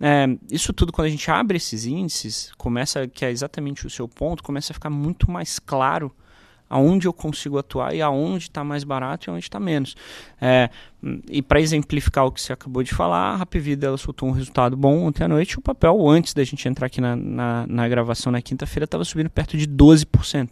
é, 0.00 0.26
isso 0.50 0.72
tudo, 0.72 0.92
quando 0.92 1.06
a 1.06 1.10
gente 1.10 1.30
abre 1.30 1.56
esses 1.56 1.86
índices, 1.86 2.52
começa, 2.56 3.08
que 3.08 3.24
é 3.24 3.30
exatamente 3.30 3.86
o 3.86 3.90
seu 3.90 4.06
ponto, 4.06 4.42
começa 4.42 4.72
a 4.72 4.74
ficar 4.74 4.90
muito 4.90 5.30
mais 5.30 5.58
claro 5.58 6.12
aonde 6.68 7.06
eu 7.06 7.12
consigo 7.12 7.58
atuar 7.58 7.94
e 7.94 8.02
aonde 8.02 8.44
está 8.44 8.62
mais 8.62 8.84
barato 8.84 9.28
e 9.28 9.30
aonde 9.30 9.44
está 9.44 9.58
menos. 9.58 9.96
É, 10.40 10.68
e 11.30 11.40
para 11.40 11.60
exemplificar 11.60 12.26
o 12.26 12.32
que 12.32 12.40
você 12.40 12.52
acabou 12.52 12.82
de 12.82 12.92
falar, 12.92 13.32
a 13.32 13.36
Rapvida 13.36 13.86
ela 13.86 13.96
soltou 13.96 14.28
um 14.28 14.32
resultado 14.32 14.76
bom 14.76 15.04
ontem 15.04 15.24
à 15.24 15.28
noite. 15.28 15.58
O 15.58 15.62
papel, 15.62 16.08
antes 16.08 16.34
da 16.34 16.44
gente 16.44 16.68
entrar 16.68 16.86
aqui 16.86 17.00
na, 17.00 17.16
na, 17.16 17.66
na 17.66 17.88
gravação 17.88 18.30
na 18.32 18.42
quinta-feira, 18.42 18.84
estava 18.84 19.04
subindo 19.04 19.30
perto 19.30 19.56
de 19.56 19.66
12%. 19.66 20.50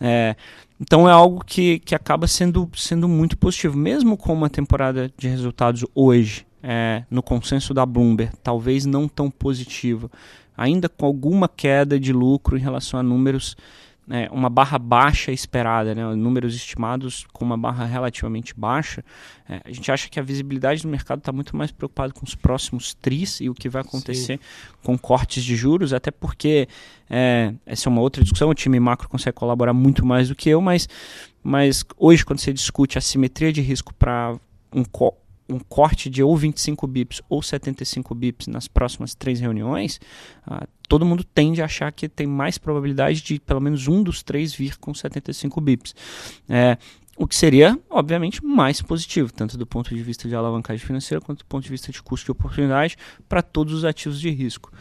É, 0.00 0.34
então 0.80 1.08
é 1.08 1.12
algo 1.12 1.44
que, 1.44 1.78
que 1.80 1.94
acaba 1.94 2.26
sendo, 2.26 2.70
sendo 2.74 3.06
muito 3.06 3.36
positivo, 3.36 3.76
mesmo 3.76 4.16
com 4.16 4.32
uma 4.32 4.48
temporada 4.48 5.12
de 5.16 5.28
resultados 5.28 5.84
hoje, 5.94 6.46
é, 6.62 7.04
no 7.10 7.22
consenso 7.22 7.74
da 7.74 7.84
Bloomberg, 7.84 8.32
talvez 8.42 8.86
não 8.86 9.06
tão 9.06 9.30
positiva, 9.30 10.10
ainda 10.56 10.88
com 10.88 11.04
alguma 11.04 11.48
queda 11.48 11.98
de 11.98 12.12
lucro 12.12 12.56
em 12.56 12.60
relação 12.60 12.98
a 12.98 13.02
números 13.02 13.56
né, 14.10 14.28
uma 14.32 14.50
barra 14.50 14.76
baixa 14.76 15.30
esperada, 15.30 15.94
né, 15.94 16.04
números 16.16 16.56
estimados 16.56 17.24
com 17.32 17.44
uma 17.44 17.56
barra 17.56 17.84
relativamente 17.84 18.52
baixa, 18.56 19.04
é, 19.48 19.60
a 19.64 19.72
gente 19.72 19.92
acha 19.92 20.08
que 20.08 20.18
a 20.18 20.22
visibilidade 20.22 20.82
do 20.82 20.88
mercado 20.88 21.20
está 21.20 21.30
muito 21.30 21.56
mais 21.56 21.70
preocupado 21.70 22.12
com 22.12 22.26
os 22.26 22.34
próximos 22.34 22.92
tris 22.92 23.40
e 23.40 23.48
o 23.48 23.54
que 23.54 23.68
vai 23.68 23.82
acontecer 23.82 24.38
Sim. 24.38 24.44
com 24.82 24.98
cortes 24.98 25.44
de 25.44 25.54
juros, 25.54 25.92
até 25.92 26.10
porque 26.10 26.66
é, 27.08 27.54
essa 27.64 27.88
é 27.88 27.90
uma 27.90 28.00
outra 28.00 28.20
discussão, 28.20 28.50
o 28.50 28.54
time 28.54 28.80
macro 28.80 29.08
consegue 29.08 29.36
colaborar 29.36 29.72
muito 29.72 30.04
mais 30.04 30.28
do 30.28 30.34
que 30.34 30.50
eu, 30.50 30.60
mas, 30.60 30.88
mas 31.40 31.84
hoje 31.96 32.24
quando 32.24 32.40
você 32.40 32.52
discute 32.52 32.98
a 32.98 33.00
simetria 33.00 33.52
de 33.52 33.60
risco 33.60 33.94
para 33.94 34.34
um, 34.74 34.82
um 35.50 35.58
corte 35.58 36.08
de 36.08 36.22
ou 36.22 36.36
25 36.36 36.86
bips 36.86 37.22
ou 37.28 37.42
75 37.42 38.14
bips 38.14 38.46
nas 38.46 38.68
próximas 38.68 39.14
três 39.14 39.40
reuniões, 39.40 40.00
ah, 40.46 40.66
todo 40.88 41.06
mundo 41.06 41.22
tende 41.22 41.62
a 41.62 41.66
achar 41.66 41.92
que 41.92 42.08
tem 42.08 42.26
mais 42.26 42.58
probabilidade 42.58 43.22
de 43.22 43.38
pelo 43.38 43.60
menos 43.60 43.86
um 43.86 44.02
dos 44.02 44.22
três 44.22 44.54
vir 44.54 44.76
com 44.78 44.92
75 44.92 45.60
bips. 45.60 45.94
É, 46.48 46.76
o 47.20 47.26
que 47.26 47.36
seria, 47.36 47.78
obviamente, 47.90 48.42
mais 48.42 48.80
positivo, 48.80 49.30
tanto 49.30 49.58
do 49.58 49.66
ponto 49.66 49.94
de 49.94 50.02
vista 50.02 50.26
de 50.26 50.34
alavancagem 50.34 50.84
financeira 50.84 51.20
quanto 51.20 51.40
do 51.40 51.44
ponto 51.44 51.62
de 51.62 51.68
vista 51.68 51.92
de 51.92 52.02
custo 52.02 52.24
de 52.24 52.30
oportunidade 52.32 52.96
para 53.28 53.42
todos 53.42 53.74
os 53.74 53.84
ativos 53.84 54.18
de 54.18 54.30
risco. 54.30 54.72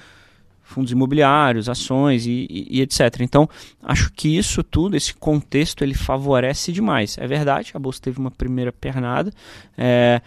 Fundos 0.63 0.89
imobiliários, 0.89 1.67
ações 1.67 2.25
e, 2.25 2.47
e, 2.49 2.77
e, 2.77 2.81
etc. 2.81 3.01
Então, 3.19 3.49
acho 3.83 4.09
que 4.13 4.37
isso 4.37 4.63
tudo, 4.63 4.95
esse 4.95 5.13
contexto, 5.13 5.83
ele 5.83 5.93
favorece 5.93 6.71
demais. 6.71 7.17
É 7.17 7.27
verdade, 7.27 7.71
a 7.73 7.79
bolsa 7.79 7.99
teve 7.99 8.19
uma 8.19 8.31
primeira 8.31 8.71
pernada, 8.71 9.33
é, 9.77 10.21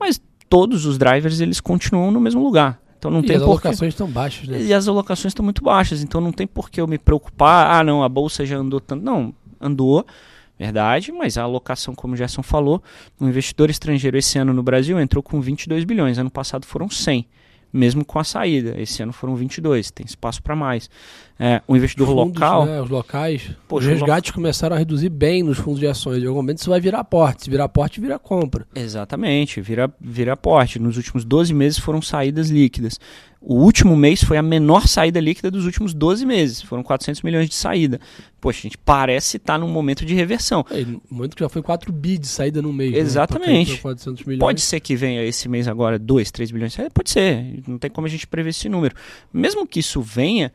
mas 0.00 0.20
todos 0.48 0.86
os 0.86 0.98
drivers 0.98 1.40
eles 1.40 1.60
continuam 1.60 2.10
no 2.10 2.20
mesmo 2.20 2.42
lugar. 2.42 2.80
Então 2.98 3.10
não 3.10 3.20
e 3.20 3.26
tem 3.26 3.36
as 3.36 3.42
alocações 3.42 3.94
estão 3.94 4.08
baixas, 4.08 4.48
né? 4.48 4.60
E 4.60 4.74
as 4.74 4.88
alocações 4.88 5.30
estão 5.30 5.44
muito 5.44 5.62
baixas, 5.62 6.02
então 6.02 6.20
não 6.20 6.32
tem 6.32 6.46
por 6.46 6.68
que 6.68 6.80
eu 6.80 6.86
me 6.86 6.98
preocupar, 6.98 7.80
ah, 7.80 7.84
não, 7.84 8.02
a 8.02 8.08
bolsa 8.08 8.44
já 8.44 8.56
andou 8.56 8.80
tanto. 8.80 9.02
Não, 9.02 9.34
andou, 9.60 10.04
verdade, 10.58 11.12
mas 11.12 11.38
a 11.38 11.42
alocação, 11.42 11.94
como 11.94 12.14
o 12.14 12.16
Gerson 12.16 12.42
falou, 12.42 12.82
um 13.20 13.28
investidor 13.28 13.70
estrangeiro 13.70 14.18
esse 14.18 14.38
ano 14.38 14.52
no 14.52 14.62
Brasil 14.62 15.00
entrou 15.00 15.22
com 15.22 15.40
22 15.40 15.84
bilhões, 15.84 16.18
ano 16.18 16.30
passado 16.30 16.66
foram 16.66 16.90
100 16.90 17.26
mesmo 17.72 18.04
com 18.04 18.18
a 18.18 18.24
saída. 18.24 18.74
Esse 18.80 19.02
ano 19.02 19.12
foram 19.12 19.34
22, 19.36 19.90
tem 19.90 20.04
espaço 20.06 20.42
para 20.42 20.56
mais. 20.56 20.90
É, 21.38 21.62
o 21.66 21.74
investidor 21.74 22.08
fundos, 22.08 22.34
local. 22.34 22.66
Né, 22.66 22.82
os 22.82 22.90
locais. 22.90 23.50
os 23.70 23.84
resgates 23.86 24.30
lo... 24.30 24.34
começaram 24.34 24.76
a 24.76 24.78
reduzir 24.78 25.08
bem 25.08 25.42
nos 25.42 25.58
fundos 25.58 25.80
de 25.80 25.86
ações. 25.86 26.22
Em 26.22 26.26
algum 26.26 26.40
momento 26.40 26.58
isso 26.58 26.68
vai 26.68 26.80
virar 26.80 27.00
aporte. 27.00 27.44
Se 27.44 27.50
virar 27.50 27.64
aporte, 27.64 28.00
vira 28.00 28.18
compra. 28.18 28.66
Exatamente, 28.74 29.60
vira, 29.60 29.90
vira 29.98 30.34
aporte. 30.34 30.78
Nos 30.78 30.96
últimos 30.96 31.24
12 31.24 31.54
meses 31.54 31.78
foram 31.78 32.02
saídas 32.02 32.50
líquidas. 32.50 33.00
O 33.42 33.54
último 33.54 33.96
mês 33.96 34.22
foi 34.22 34.36
a 34.36 34.42
menor 34.42 34.86
saída 34.86 35.18
líquida 35.18 35.50
dos 35.50 35.64
últimos 35.64 35.94
12 35.94 36.26
meses. 36.26 36.60
Foram 36.60 36.82
400 36.82 37.22
milhões 37.22 37.48
de 37.48 37.54
saída. 37.54 37.98
Poxa, 38.38 38.58
a 38.58 38.62
gente 38.62 38.76
parece 38.76 39.38
estar 39.38 39.58
num 39.58 39.68
momento 39.68 40.04
de 40.04 40.14
reversão. 40.14 40.64
É, 40.70 40.84
momento 41.10 41.34
que 41.34 41.42
já 41.42 41.48
foi 41.48 41.62
4 41.62 41.90
bi 41.90 42.18
de 42.18 42.26
saída 42.26 42.60
no 42.60 42.70
mês. 42.70 42.92
Né? 42.92 42.98
Exatamente. 42.98 43.80
Né? 43.82 44.36
Pode 44.38 44.60
ser 44.60 44.78
que 44.80 44.94
venha 44.94 45.24
esse 45.24 45.48
mês 45.48 45.66
agora 45.66 45.98
2, 45.98 46.30
3 46.30 46.50
bilhões 46.50 46.72
de 46.72 46.76
saída? 46.76 46.90
Pode 46.90 47.08
ser. 47.08 47.62
Não 47.66 47.78
tem 47.78 47.90
como 47.90 48.06
a 48.06 48.10
gente 48.10 48.26
prever 48.26 48.50
esse 48.50 48.68
número. 48.68 48.94
Mesmo 49.32 49.66
que 49.66 49.80
isso 49.80 50.02
venha, 50.02 50.52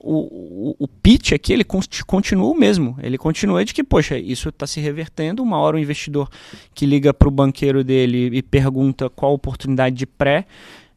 o, 0.00 0.70
o, 0.70 0.76
o 0.80 0.88
pitch 0.88 1.32
aqui 1.32 1.52
ele 1.52 1.64
continua 1.64 2.50
o 2.50 2.54
mesmo. 2.54 2.96
Ele 3.02 3.18
continua 3.18 3.64
de 3.64 3.72
que, 3.72 3.84
poxa, 3.84 4.18
isso 4.18 4.48
está 4.48 4.66
se 4.66 4.80
revertendo. 4.80 5.44
Uma 5.44 5.58
hora 5.58 5.76
o 5.76 5.80
investidor 5.80 6.28
que 6.74 6.86
liga 6.86 7.14
para 7.14 7.28
o 7.28 7.30
banqueiro 7.30 7.84
dele 7.84 8.36
e 8.36 8.42
pergunta 8.42 9.08
qual 9.08 9.30
a 9.30 9.34
oportunidade 9.34 9.94
de 9.94 10.06
pré 10.06 10.44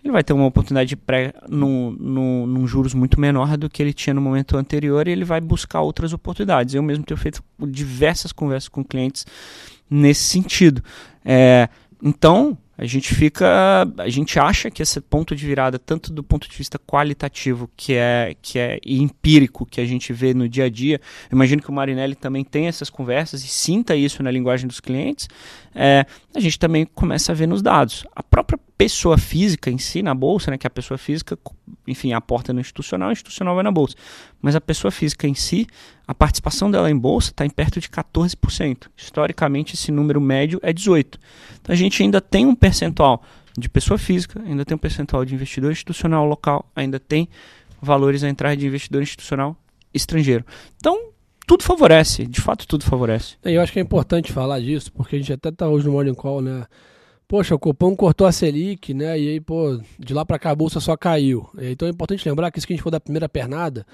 ele 0.04 0.14
vai 0.14 0.24
ter 0.24 0.34
uma 0.34 0.46
oportunidade 0.46 0.90
de 0.90 0.96
pré 0.96 1.34
no, 1.48 1.92
no, 1.92 2.48
num 2.48 2.68
juros 2.68 2.94
muito 2.94 3.20
menor 3.20 3.58
do 3.58 3.70
que 3.70 3.84
ele 3.84 3.94
tinha 3.94 4.14
no 4.14 4.22
momento 4.22 4.58
anterior 4.58 5.08
e 5.08 5.12
ele 5.12 5.26
vai 5.26 5.42
buscar 5.42 5.82
outras 5.82 6.14
oportunidades. 6.14 6.74
Eu 6.74 6.84
mesmo 6.84 7.04
tenho 7.04 7.18
feito 7.18 7.44
diversas 7.68 8.32
conversas 8.32 8.70
com 8.70 8.84
clientes 8.84 9.26
nesse 9.90 10.24
sentido. 10.24 10.82
É, 11.26 11.68
então, 12.02 12.58
a 12.78 12.86
gente 12.86 13.14
fica, 13.14 13.86
a 13.98 14.08
gente 14.08 14.40
acha 14.40 14.72
que 14.72 14.82
esse 14.82 15.02
ponto 15.02 15.36
de 15.36 15.46
virada, 15.46 15.78
tanto 15.78 16.14
do 16.14 16.24
ponto 16.24 16.50
de 16.50 16.56
vista 16.56 16.80
qualitativo, 16.80 17.70
que 17.76 17.94
é 17.94 18.38
que 18.42 18.58
é 18.58 18.80
empírico, 18.86 19.66
que 19.66 19.82
a 19.82 19.86
gente 19.86 20.14
vê 20.14 20.34
no 20.34 20.48
dia 20.48 20.64
a 20.64 20.70
dia, 20.70 21.02
imagino 21.30 21.62
que 21.62 21.70
o 21.70 21.74
Marinelli 21.74 22.16
também 22.16 22.42
tenha 22.42 22.70
essas 22.70 22.90
conversas 22.90 23.44
e 23.44 23.50
sinta 23.50 23.98
isso 23.98 24.24
na 24.24 24.32
linguagem 24.32 24.66
dos 24.66 24.80
clientes, 24.80 25.28
é, 25.76 26.06
a 26.34 26.40
gente 26.40 26.58
também 26.58 26.86
começa 26.86 27.34
a 27.34 27.36
ver 27.36 27.48
nos 27.48 27.62
dados. 27.62 28.06
A 28.16 28.24
própria 28.24 28.58
pessoa 28.80 29.18
física 29.18 29.70
em 29.70 29.78
si 29.78 30.02
na 30.02 30.16
bolsa, 30.16 30.50
né, 30.50 30.58
que 30.58 30.66
a 30.66 30.70
pessoa 30.70 30.98
física, 30.98 31.38
enfim, 31.86 32.14
aporta 32.14 32.54
no 32.54 32.62
institucional, 32.62 33.10
o 33.10 33.12
institucional 33.12 33.54
vai 33.54 33.62
na 33.62 33.72
bolsa. 33.72 33.94
Mas 34.42 34.56
a 34.56 34.62
pessoa 34.62 34.90
física 34.90 35.28
em 35.28 35.34
si, 35.34 35.68
a 36.08 36.16
participação 36.16 36.72
dela 36.72 36.90
em 36.90 36.98
bolsa 36.98 37.32
está 37.32 37.46
em 37.46 37.50
perto 37.50 37.82
de 37.82 37.90
14%. 37.90 38.88
Historicamente, 38.96 39.76
esse 39.76 39.92
número 39.92 40.22
médio 40.22 40.62
é 40.64 40.72
18%. 40.72 41.20
Então 41.62 41.74
a 41.74 41.76
gente 41.76 42.02
ainda 42.02 42.22
tem 42.22 42.46
um 42.46 42.56
percentual 42.56 43.22
de 43.58 43.68
pessoa 43.68 43.98
física, 43.98 44.42
ainda 44.46 44.64
tem 44.64 44.76
um 44.76 44.80
percentual 44.80 45.26
de 45.26 45.36
investidor 45.36 45.74
institucional 45.74 46.26
local, 46.26 46.66
ainda 46.74 47.02
tem 47.02 47.28
valores 47.82 48.24
a 48.24 48.30
entrar 48.30 48.56
de 48.56 48.66
investidor 48.66 49.02
institucional 49.02 49.58
estrangeiro. 49.94 50.46
Então, 50.78 51.10
tudo 51.46 51.66
favorece, 51.66 52.26
de 52.26 52.40
fato 52.40 52.66
tudo 52.66 52.86
favorece. 52.86 53.36
Eu 53.44 53.62
acho 53.62 53.74
que 53.74 53.80
é 53.80 53.82
importante 53.82 54.32
falar 54.32 54.62
disso, 54.62 54.90
porque 54.94 55.18
a 55.18 55.20
gente 55.20 55.34
até 55.34 55.50
está 55.50 55.68
hoje 55.68 55.86
no 55.86 55.92
Morning 55.92 56.14
Call, 56.14 56.42
né? 56.42 56.66
Poxa, 57.30 57.54
o 57.54 57.60
Copom 57.60 57.96
cortou 57.96 58.26
a 58.26 58.32
Selic, 58.32 58.92
né? 58.92 59.20
E 59.20 59.30
aí, 59.30 59.40
pô, 59.40 59.80
de 60.00 60.16
lá 60.16 60.26
para 60.26 60.40
cá 60.40 60.50
a 60.50 60.56
bolsa 60.56 60.80
só 60.80 60.98
caiu. 60.98 61.48
Então 61.60 61.88
é 61.88 61.92
importante 61.92 62.28
lembrar 62.28 62.50
que 62.50 62.58
isso 62.58 62.66
que 62.66 62.74
a 62.74 62.76
gente 62.76 62.82
for 62.82 62.90
da 62.90 63.00
primeira 63.00 63.30
pernada, 63.30 63.86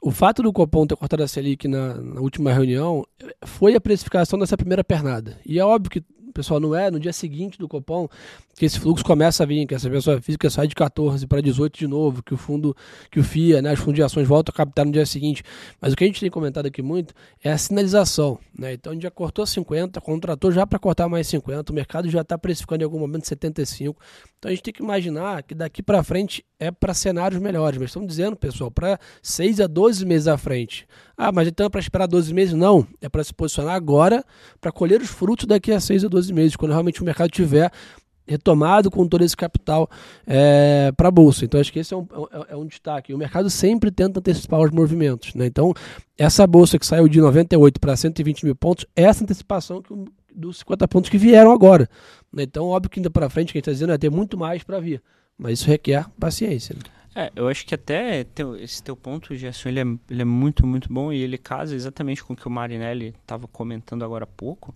o 0.00 0.12
fato 0.12 0.40
do 0.40 0.52
Copom 0.52 0.86
ter 0.86 0.94
cortado 0.94 1.24
a 1.24 1.26
Selic 1.26 1.66
na, 1.66 1.94
na 1.94 2.20
última 2.20 2.52
reunião 2.52 3.04
foi 3.44 3.74
a 3.74 3.80
precificação 3.80 4.38
dessa 4.38 4.56
primeira 4.56 4.84
pernada. 4.84 5.36
E 5.44 5.58
é 5.58 5.64
óbvio 5.64 5.90
que 5.90 6.04
pessoal, 6.36 6.60
não 6.60 6.74
é 6.74 6.90
no 6.90 7.00
dia 7.00 7.12
seguinte 7.12 7.58
do 7.58 7.66
Copom 7.66 8.08
que 8.56 8.64
esse 8.64 8.80
fluxo 8.80 9.04
começa 9.04 9.42
a 9.42 9.46
vir, 9.46 9.66
que 9.66 9.74
essa 9.74 9.88
pessoa 9.90 10.20
física 10.20 10.48
sai 10.48 10.66
de 10.66 10.74
14 10.74 11.26
para 11.26 11.42
18 11.42 11.78
de 11.78 11.86
novo, 11.86 12.22
que 12.22 12.32
o 12.32 12.38
fundo, 12.38 12.74
que 13.10 13.20
o 13.20 13.24
FIA, 13.24 13.60
né, 13.60 13.70
as 13.70 13.78
fundos 13.78 14.00
voltam 14.26 14.50
a 14.52 14.56
captar 14.56 14.86
no 14.86 14.92
dia 14.92 15.04
seguinte. 15.04 15.42
Mas 15.80 15.92
o 15.92 15.96
que 15.96 16.04
a 16.04 16.06
gente 16.06 16.20
tem 16.20 16.30
comentado 16.30 16.66
aqui 16.66 16.80
muito 16.80 17.14
é 17.44 17.52
a 17.52 17.58
sinalização. 17.58 18.38
Né? 18.58 18.72
Então 18.72 18.92
a 18.92 18.94
gente 18.94 19.02
já 19.02 19.10
cortou 19.10 19.44
50, 19.44 20.00
contratou 20.00 20.50
já 20.50 20.66
para 20.66 20.78
cortar 20.78 21.06
mais 21.08 21.26
50, 21.26 21.70
o 21.70 21.74
mercado 21.74 22.08
já 22.08 22.22
está 22.22 22.38
precificando 22.38 22.82
em 22.82 22.84
algum 22.84 22.98
momento 22.98 23.26
75. 23.26 24.00
Então 24.38 24.50
a 24.50 24.54
gente 24.54 24.62
tem 24.62 24.72
que 24.72 24.82
imaginar 24.82 25.42
que 25.42 25.54
daqui 25.54 25.82
para 25.82 26.02
frente 26.02 26.42
é 26.58 26.70
para 26.70 26.94
cenários 26.94 27.40
melhores. 27.40 27.78
Mas 27.78 27.90
estamos 27.90 28.08
dizendo, 28.08 28.36
pessoal, 28.36 28.70
para 28.70 28.98
6 29.22 29.60
a 29.60 29.66
12 29.66 30.06
meses 30.06 30.28
à 30.28 30.38
frente. 30.38 30.86
Ah, 31.16 31.32
mas 31.32 31.48
então 31.48 31.66
é 31.66 31.68
para 31.68 31.80
esperar 31.80 32.06
12 32.06 32.32
meses? 32.34 32.54
Não. 32.54 32.86
É 33.00 33.08
para 33.08 33.24
se 33.24 33.32
posicionar 33.32 33.74
agora 33.74 34.24
para 34.60 34.70
colher 34.70 35.00
os 35.00 35.08
frutos 35.08 35.46
daqui 35.46 35.72
a 35.72 35.80
6 35.80 36.04
a 36.04 36.08
12 36.08 36.32
meses, 36.32 36.56
quando 36.56 36.72
realmente 36.72 37.00
o 37.00 37.04
mercado 37.04 37.30
tiver 37.30 37.72
retomado 38.26 38.90
com 38.90 39.06
todo 39.06 39.22
esse 39.22 39.36
capital 39.36 39.88
é, 40.26 40.92
para 40.96 41.08
a 41.08 41.10
bolsa. 41.10 41.44
Então 41.44 41.60
acho 41.60 41.72
que 41.72 41.78
esse 41.78 41.94
é 41.94 41.96
um, 41.96 42.06
é, 42.32 42.52
é 42.52 42.56
um 42.56 42.66
destaque. 42.66 43.14
O 43.14 43.18
mercado 43.18 43.48
sempre 43.48 43.90
tenta 43.90 44.18
antecipar 44.18 44.60
os 44.60 44.70
movimentos. 44.70 45.34
Né? 45.34 45.46
Então 45.46 45.72
essa 46.18 46.46
bolsa 46.46 46.78
que 46.78 46.84
saiu 46.84 47.08
de 47.08 47.20
98 47.20 47.80
para 47.80 47.96
120 47.96 48.44
mil 48.44 48.56
pontos 48.56 48.84
essa 48.94 49.22
antecipação 49.22 49.80
que, 49.80 49.94
dos 50.34 50.58
50 50.58 50.88
pontos 50.88 51.08
que 51.08 51.18
vieram 51.18 51.52
agora. 51.52 51.88
Né? 52.32 52.42
Então 52.42 52.66
óbvio 52.66 52.90
que 52.90 52.98
ainda 52.98 53.10
para 53.10 53.30
frente, 53.30 53.52
quem 53.52 53.60
está 53.60 53.70
dizendo 53.70 53.92
é 53.92 53.98
ter 53.98 54.10
muito 54.10 54.36
mais 54.36 54.62
para 54.62 54.80
vir. 54.80 55.02
Mas 55.38 55.60
isso 55.60 55.68
requer 55.68 56.06
paciência. 56.18 56.74
Né? 56.74 56.82
É, 57.16 57.32
eu 57.34 57.48
acho 57.48 57.64
que 57.64 57.74
até 57.74 58.24
teu, 58.24 58.54
esse 58.56 58.82
teu 58.82 58.94
ponto, 58.94 59.34
Gerson, 59.34 59.70
ele 59.70 59.80
é, 59.80 59.86
ele 60.10 60.20
é 60.20 60.24
muito, 60.24 60.66
muito 60.66 60.92
bom 60.92 61.10
e 61.10 61.22
ele 61.22 61.38
casa 61.38 61.74
exatamente 61.74 62.22
com 62.22 62.34
o 62.34 62.36
que 62.36 62.46
o 62.46 62.50
Marinelli 62.50 63.14
estava 63.22 63.48
comentando 63.48 64.04
agora 64.04 64.24
há 64.24 64.26
pouco. 64.26 64.74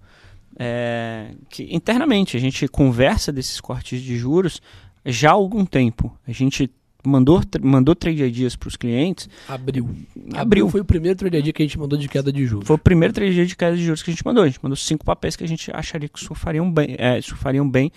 É, 0.59 1.32
que 1.51 1.68
internamente 1.70 2.38
a 2.38 2.41
gente 2.41 2.66
conversa 2.66 3.30
desses 3.30 3.61
cortes 3.61 4.01
de 4.01 4.16
juros 4.16 4.62
já 5.05 5.28
há 5.28 5.34
algum 5.34 5.66
tempo. 5.66 6.16
A 6.26 6.32
gente 6.32 6.70
mandou, 7.05 7.43
mandou 7.61 7.95
trade 7.95 8.24
ideas 8.24 8.57
para 8.57 8.68
os 8.68 8.76
clientes. 8.76 9.28
Abril. 9.47 9.91
Abril. 10.34 10.66
foi 10.70 10.80
o 10.80 10.84
primeiro 10.84 11.18
trade 11.18 11.36
idea 11.36 11.53
que 11.53 11.62
a 11.62 11.66
gente 11.66 11.78
mandou 11.78 11.99
de 11.99 12.09
queda 12.09 12.32
de 12.32 12.47
juros. 12.47 12.66
Foi 12.66 12.76
o 12.76 12.78
primeiro 12.78 13.12
trade 13.12 13.32
idea 13.32 13.45
de 13.45 13.55
queda 13.55 13.76
de 13.76 13.84
juros 13.84 14.03
que 14.03 14.11
a 14.11 14.14
gente 14.14 14.24
mandou. 14.24 14.45
A 14.45 14.47
gente 14.47 14.61
mandou 14.62 14.76
cinco 14.76 15.05
papéis 15.05 15.36
que 15.36 15.45
a 15.45 15.49
gente 15.49 15.70
acharia 15.74 16.09
que 16.09 16.18
surfariam 16.18 16.72
bem, 16.72 16.97
é, 16.99 17.20
surfariam 17.20 17.68
bem 17.68 17.93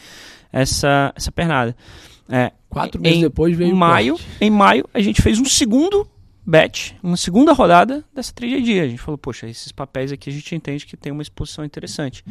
essa, 0.51 1.13
essa 1.15 1.31
pernada. 1.31 1.75
É, 2.29 2.51
Quatro 2.69 2.99
meses 2.99 3.21
depois 3.21 3.55
veio 3.55 3.75
maio, 3.75 4.19
Em 4.41 4.49
maio, 4.49 4.89
a 4.93 4.99
gente 4.99 5.21
fez 5.21 5.39
um 5.39 5.45
segundo 5.45 6.09
bet, 6.45 6.95
uma 7.03 7.17
segunda 7.17 7.53
rodada 7.53 8.03
dessa 8.13 8.33
trade 8.33 8.55
idea. 8.55 8.83
A 8.83 8.87
gente 8.87 9.01
falou, 9.01 9.17
poxa, 9.17 9.47
esses 9.47 9.71
papéis 9.71 10.11
aqui 10.11 10.29
a 10.29 10.33
gente 10.33 10.55
entende 10.55 10.85
que 10.85 10.97
tem 10.97 11.11
uma 11.11 11.21
exposição 11.21 11.63
interessante. 11.63 12.23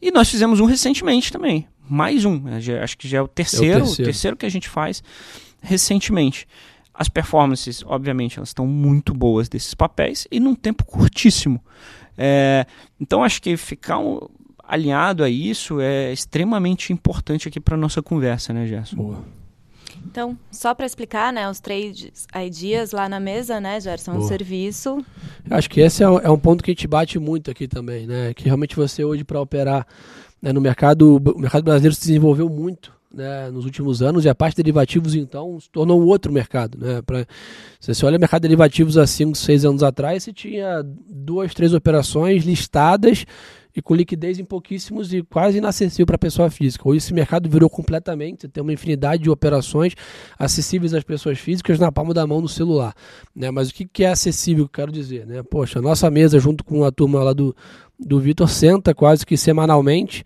E 0.00 0.10
nós 0.10 0.28
fizemos 0.28 0.60
um 0.60 0.64
recentemente 0.64 1.32
também. 1.32 1.66
Mais 1.88 2.24
um. 2.24 2.38
Né? 2.40 2.60
Acho 2.82 2.98
que 2.98 3.08
já 3.08 3.18
é 3.18 3.22
o 3.22 3.28
terceiro, 3.28 3.64
é 3.64 3.76
o 3.76 3.80
terceiro. 3.80 4.02
O 4.02 4.04
terceiro 4.04 4.36
que 4.36 4.46
a 4.46 4.50
gente 4.50 4.68
faz 4.68 5.02
recentemente. 5.62 6.46
As 6.92 7.08
performances, 7.08 7.82
obviamente, 7.86 8.38
elas 8.38 8.50
estão 8.50 8.66
muito 8.66 9.14
boas 9.14 9.48
desses 9.48 9.74
papéis 9.74 10.26
e 10.30 10.40
num 10.40 10.54
tempo 10.54 10.84
curtíssimo. 10.84 11.62
É, 12.16 12.66
então, 13.00 13.22
acho 13.22 13.40
que 13.40 13.56
ficar 13.56 13.98
um, 13.98 14.28
alinhado 14.68 15.24
a 15.24 15.30
isso 15.30 15.80
é 15.80 16.12
extremamente 16.12 16.92
importante 16.92 17.48
aqui 17.48 17.58
para 17.58 17.76
nossa 17.76 18.02
conversa, 18.02 18.52
né, 18.52 18.66
Gerson? 18.66 18.96
Boa. 18.96 19.24
Então, 20.04 20.38
só 20.50 20.74
para 20.74 20.86
explicar, 20.86 21.32
né, 21.32 21.48
os 21.50 21.58
trades 21.58 22.26
ideas 22.46 22.92
lá 22.92 23.08
na 23.08 23.18
mesa, 23.18 23.60
né, 23.60 23.80
Gerson, 23.80 24.12
um 24.12 24.22
serviço. 24.22 25.04
Acho 25.50 25.68
que 25.68 25.80
esse 25.80 26.02
é 26.02 26.08
um, 26.08 26.18
é 26.18 26.30
um, 26.30 26.38
ponto 26.38 26.62
que 26.62 26.70
a 26.70 26.74
gente 26.74 26.86
bate 26.86 27.18
muito 27.18 27.50
aqui 27.50 27.66
também, 27.66 28.06
né, 28.06 28.34
que 28.34 28.44
realmente 28.44 28.76
você 28.76 29.02
hoje 29.02 29.24
para 29.24 29.40
operar 29.40 29.86
né, 30.40 30.52
no 30.52 30.60
mercado, 30.60 31.16
o 31.16 31.38
mercado 31.40 31.64
brasileiro 31.64 31.94
se 31.94 32.02
desenvolveu 32.02 32.48
muito 32.48 32.92
né, 33.12 33.50
nos 33.50 33.64
últimos 33.64 34.02
anos 34.02 34.24
e 34.24 34.28
a 34.28 34.34
parte 34.34 34.56
de 34.56 34.62
derivativos 34.62 35.14
então 35.14 35.58
se 35.58 35.70
tornou 35.70 36.00
um 36.00 36.06
outro 36.06 36.32
mercado. 36.32 36.78
Né, 36.78 37.02
pra, 37.02 37.26
se 37.80 37.92
você 37.92 38.06
olha 38.06 38.18
o 38.18 38.20
mercado 38.20 38.42
de 38.42 38.48
derivativos 38.48 38.96
há 38.96 39.06
5, 39.06 39.34
6 39.36 39.64
anos 39.64 39.82
atrás, 39.82 40.22
você 40.22 40.32
tinha 40.32 40.82
duas, 41.08 41.54
três 41.54 41.72
operações 41.72 42.44
listadas 42.44 43.24
e 43.78 43.82
com 43.82 43.94
liquidez 43.94 44.38
em 44.38 44.44
pouquíssimos 44.44 45.12
e 45.12 45.22
quase 45.22 45.58
inacessível 45.58 46.06
para 46.06 46.16
a 46.16 46.18
pessoa 46.18 46.50
física. 46.50 46.88
Hoje 46.88 46.98
esse 46.98 47.14
mercado 47.14 47.48
virou 47.48 47.70
completamente, 47.70 48.48
tem 48.48 48.62
uma 48.62 48.72
infinidade 48.72 49.22
de 49.22 49.30
operações 49.30 49.94
acessíveis 50.38 50.92
às 50.94 51.04
pessoas 51.04 51.38
físicas 51.38 51.78
na 51.78 51.90
palma 51.90 52.12
da 52.12 52.26
mão 52.26 52.40
no 52.40 52.48
celular. 52.48 52.94
Né? 53.34 53.50
Mas 53.50 53.70
o 53.70 53.74
que, 53.74 53.86
que 53.86 54.04
é 54.04 54.10
acessível, 54.10 54.68
quero 54.68 54.92
dizer? 54.92 55.26
Né? 55.26 55.42
Poxa, 55.42 55.78
a 55.78 55.82
nossa 55.82 56.10
mesa 56.10 56.38
junto 56.38 56.64
com 56.64 56.84
a 56.84 56.90
turma 56.90 57.22
lá 57.22 57.32
do, 57.32 57.54
do 57.98 58.20
Vitor 58.20 58.48
senta 58.48 58.94
quase 58.94 59.24
que 59.24 59.36
semanalmente 59.36 60.24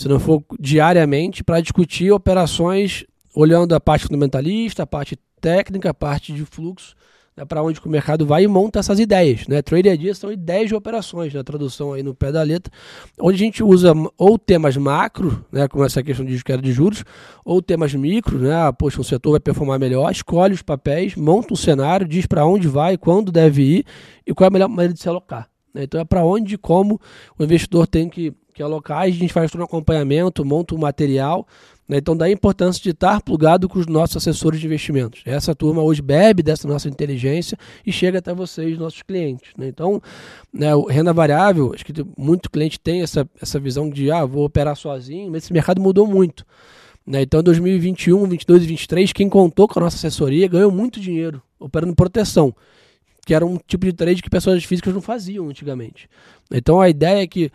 se 0.00 0.08
não 0.08 0.18
for 0.18 0.42
diariamente, 0.58 1.44
para 1.44 1.60
discutir 1.60 2.10
operações 2.10 3.04
olhando 3.34 3.74
a 3.74 3.80
parte 3.80 4.04
fundamentalista, 4.04 4.82
a 4.82 4.86
parte 4.86 5.14
técnica, 5.40 5.90
a 5.90 5.94
parte 5.94 6.32
de 6.32 6.44
fluxo, 6.46 6.94
né, 7.36 7.44
para 7.44 7.62
onde 7.62 7.80
o 7.84 7.88
mercado 7.88 8.26
vai 8.26 8.44
e 8.44 8.48
monta 8.48 8.78
essas 8.78 8.98
ideias. 8.98 9.46
Né? 9.46 9.62
Trade 9.62 9.88
Ideas 9.88 10.18
são 10.18 10.32
ideias 10.32 10.68
de 10.68 10.74
operações, 10.74 11.32
na 11.32 11.42
tradução 11.42 11.92
aí 11.92 12.02
no 12.02 12.14
pé 12.14 12.30
da 12.30 12.42
letra, 12.42 12.72
onde 13.18 13.36
a 13.36 13.38
gente 13.38 13.62
usa 13.62 13.92
ou 14.16 14.38
temas 14.38 14.76
macro, 14.76 15.44
né, 15.50 15.68
como 15.68 15.84
essa 15.84 16.02
questão 16.02 16.24
de 16.24 16.42
queda 16.42 16.62
de 16.62 16.72
juros, 16.72 17.04
ou 17.44 17.62
temas 17.62 17.94
micro, 17.94 18.38
né, 18.38 18.54
ah, 18.54 18.72
poxa, 18.72 19.00
um 19.00 19.04
setor 19.04 19.32
vai 19.32 19.40
performar 19.40 19.78
melhor, 19.78 20.10
escolhe 20.10 20.54
os 20.54 20.62
papéis, 20.62 21.16
monta 21.16 21.52
um 21.52 21.56
cenário, 21.56 22.06
diz 22.06 22.26
para 22.26 22.44
onde 22.44 22.68
vai, 22.68 22.96
quando 22.96 23.32
deve 23.32 23.62
ir 23.62 23.86
e 24.26 24.34
qual 24.34 24.46
é 24.46 24.48
a 24.48 24.52
melhor 24.52 24.68
maneira 24.68 24.92
de 24.92 25.00
se 25.00 25.08
alocar. 25.08 25.48
Né? 25.74 25.84
Então 25.84 26.00
é 26.00 26.04
para 26.04 26.24
onde 26.24 26.54
e 26.54 26.58
como 26.58 27.00
o 27.38 27.44
investidor 27.44 27.86
tem 27.86 28.08
que 28.08 28.34
que 28.52 28.64
locais, 28.64 29.14
a 29.14 29.18
gente 29.18 29.32
faz 29.32 29.50
todo 29.50 29.60
um 29.60 29.64
acompanhamento, 29.64 30.44
monta 30.44 30.74
um 30.74 30.78
material. 30.78 31.46
Né? 31.88 31.98
Então, 31.98 32.16
daí 32.16 32.30
a 32.30 32.34
importância 32.34 32.82
de 32.82 32.90
estar 32.90 33.20
plugado 33.22 33.68
com 33.68 33.78
os 33.78 33.86
nossos 33.86 34.16
assessores 34.16 34.60
de 34.60 34.66
investimentos. 34.66 35.22
Essa 35.24 35.54
turma 35.54 35.82
hoje 35.82 36.02
bebe 36.02 36.42
dessa 36.42 36.68
nossa 36.68 36.88
inteligência 36.88 37.56
e 37.86 37.92
chega 37.92 38.18
até 38.18 38.34
vocês, 38.34 38.78
nossos 38.78 39.02
clientes. 39.02 39.52
Né? 39.56 39.68
Então, 39.68 40.00
né, 40.52 40.74
o 40.74 40.84
renda 40.84 41.12
variável, 41.12 41.72
acho 41.74 41.84
que 41.84 41.92
muito 42.16 42.50
cliente 42.50 42.78
tem 42.78 43.02
essa, 43.02 43.28
essa 43.40 43.58
visão 43.58 43.88
de, 43.88 44.10
ah, 44.10 44.24
vou 44.24 44.44
operar 44.44 44.76
sozinho, 44.76 45.30
mas 45.30 45.44
esse 45.44 45.52
mercado 45.52 45.80
mudou 45.80 46.06
muito. 46.06 46.44
Né? 47.06 47.22
Então, 47.22 47.40
em 47.40 47.44
2021, 47.44 48.26
22 48.26 48.62
e 48.62 48.66
23, 48.66 49.12
quem 49.12 49.28
contou 49.28 49.66
com 49.66 49.80
a 49.80 49.82
nossa 49.82 49.96
assessoria 49.96 50.46
ganhou 50.46 50.70
muito 50.70 51.00
dinheiro 51.00 51.42
operando 51.58 51.94
proteção, 51.94 52.54
que 53.24 53.34
era 53.34 53.44
um 53.44 53.56
tipo 53.56 53.86
de 53.86 53.92
trade 53.92 54.22
que 54.22 54.30
pessoas 54.30 54.64
físicas 54.64 54.94
não 54.94 55.00
faziam 55.00 55.48
antigamente. 55.48 56.08
Então, 56.50 56.80
a 56.80 56.88
ideia 56.88 57.22
é 57.22 57.26
que 57.26 57.50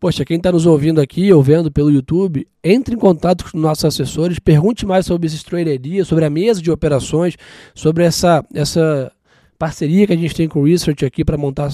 Poxa, 0.00 0.24
quem 0.24 0.36
está 0.36 0.52
nos 0.52 0.64
ouvindo 0.64 1.00
aqui 1.00 1.32
ou 1.32 1.42
vendo 1.42 1.72
pelo 1.72 1.90
YouTube, 1.90 2.46
entre 2.62 2.94
em 2.94 2.98
contato 2.98 3.50
com 3.50 3.58
nossos 3.58 3.84
assessores, 3.84 4.38
pergunte 4.38 4.86
mais 4.86 5.04
sobre 5.04 5.26
esses 5.26 5.42
traderia, 5.42 6.04
sobre 6.04 6.24
a 6.24 6.30
mesa 6.30 6.62
de 6.62 6.70
operações, 6.70 7.36
sobre 7.74 8.04
essa, 8.04 8.44
essa 8.54 9.10
parceria 9.58 10.06
que 10.06 10.12
a 10.12 10.16
gente 10.16 10.36
tem 10.36 10.46
com 10.46 10.60
o 10.60 10.64
Research 10.66 11.04
aqui 11.04 11.24
para 11.24 11.36
montar 11.36 11.68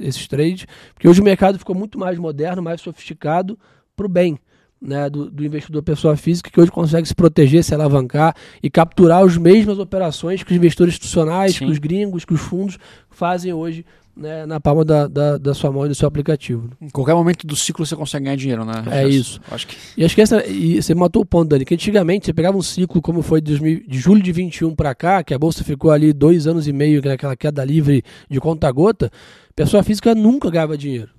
esses 0.00 0.26
trades, 0.26 0.66
porque 0.94 1.06
hoje 1.06 1.20
o 1.20 1.24
mercado 1.24 1.58
ficou 1.58 1.76
muito 1.76 1.98
mais 1.98 2.18
moderno, 2.18 2.62
mais 2.62 2.80
sofisticado 2.80 3.58
para 3.94 4.06
o 4.06 4.08
bem. 4.08 4.38
Né, 4.78 5.08
do, 5.08 5.30
do, 5.30 5.42
investidor 5.42 5.82
pessoa 5.82 6.18
física 6.18 6.50
que 6.50 6.60
hoje 6.60 6.70
consegue 6.70 7.08
se 7.08 7.14
proteger, 7.14 7.64
se 7.64 7.74
alavancar 7.74 8.36
e 8.62 8.68
capturar 8.68 9.24
as 9.24 9.38
mesmas 9.38 9.78
operações 9.78 10.42
que 10.42 10.50
os 10.50 10.56
investidores 10.56 10.92
institucionais, 10.92 11.54
Sim. 11.54 11.64
que 11.64 11.72
os 11.72 11.78
gringos, 11.78 12.26
que 12.26 12.34
os 12.34 12.40
fundos 12.42 12.78
fazem 13.08 13.54
hoje 13.54 13.86
né, 14.16 14.46
na 14.46 14.58
palma 14.58 14.84
da, 14.84 15.06
da, 15.06 15.36
da, 15.36 15.52
sua 15.52 15.70
mão 15.70 15.84
e 15.84 15.88
do 15.88 15.94
seu 15.94 16.08
aplicativo. 16.08 16.70
Em 16.80 16.88
qualquer 16.88 17.14
momento 17.14 17.46
do 17.46 17.54
ciclo 17.54 17.84
você 17.84 17.94
consegue 17.94 18.24
ganhar 18.24 18.36
dinheiro, 18.36 18.64
né? 18.64 18.82
É 18.90 19.06
isso. 19.06 19.40
Acho 19.50 19.66
que... 19.66 19.76
E 19.96 20.04
acho 20.04 20.14
que 20.14 20.22
essa, 20.22 20.44
e 20.46 20.80
você 20.80 20.94
matou 20.94 21.22
o 21.22 21.26
ponto, 21.26 21.50
Dani, 21.50 21.64
que 21.64 21.74
antigamente 21.74 22.24
você 22.24 22.32
pegava 22.32 22.56
um 22.56 22.62
ciclo 22.62 23.02
como 23.02 23.20
foi 23.20 23.40
de, 23.40 23.52
2000, 23.52 23.84
de 23.86 23.98
julho 23.98 24.22
de 24.22 24.32
21 24.32 24.74
para 24.74 24.94
cá, 24.94 25.22
que 25.22 25.34
a 25.34 25.38
bolsa 25.38 25.62
ficou 25.62 25.90
ali 25.90 26.12
dois 26.14 26.46
anos 26.46 26.66
e 26.66 26.72
meio 26.72 27.02
naquela 27.04 27.36
queda 27.36 27.62
livre 27.62 28.02
de 28.30 28.40
conta-gota, 28.40 29.10
pessoa 29.54 29.82
física 29.82 30.14
nunca 30.14 30.50
ganhava 30.50 30.78
dinheiro. 30.78 31.10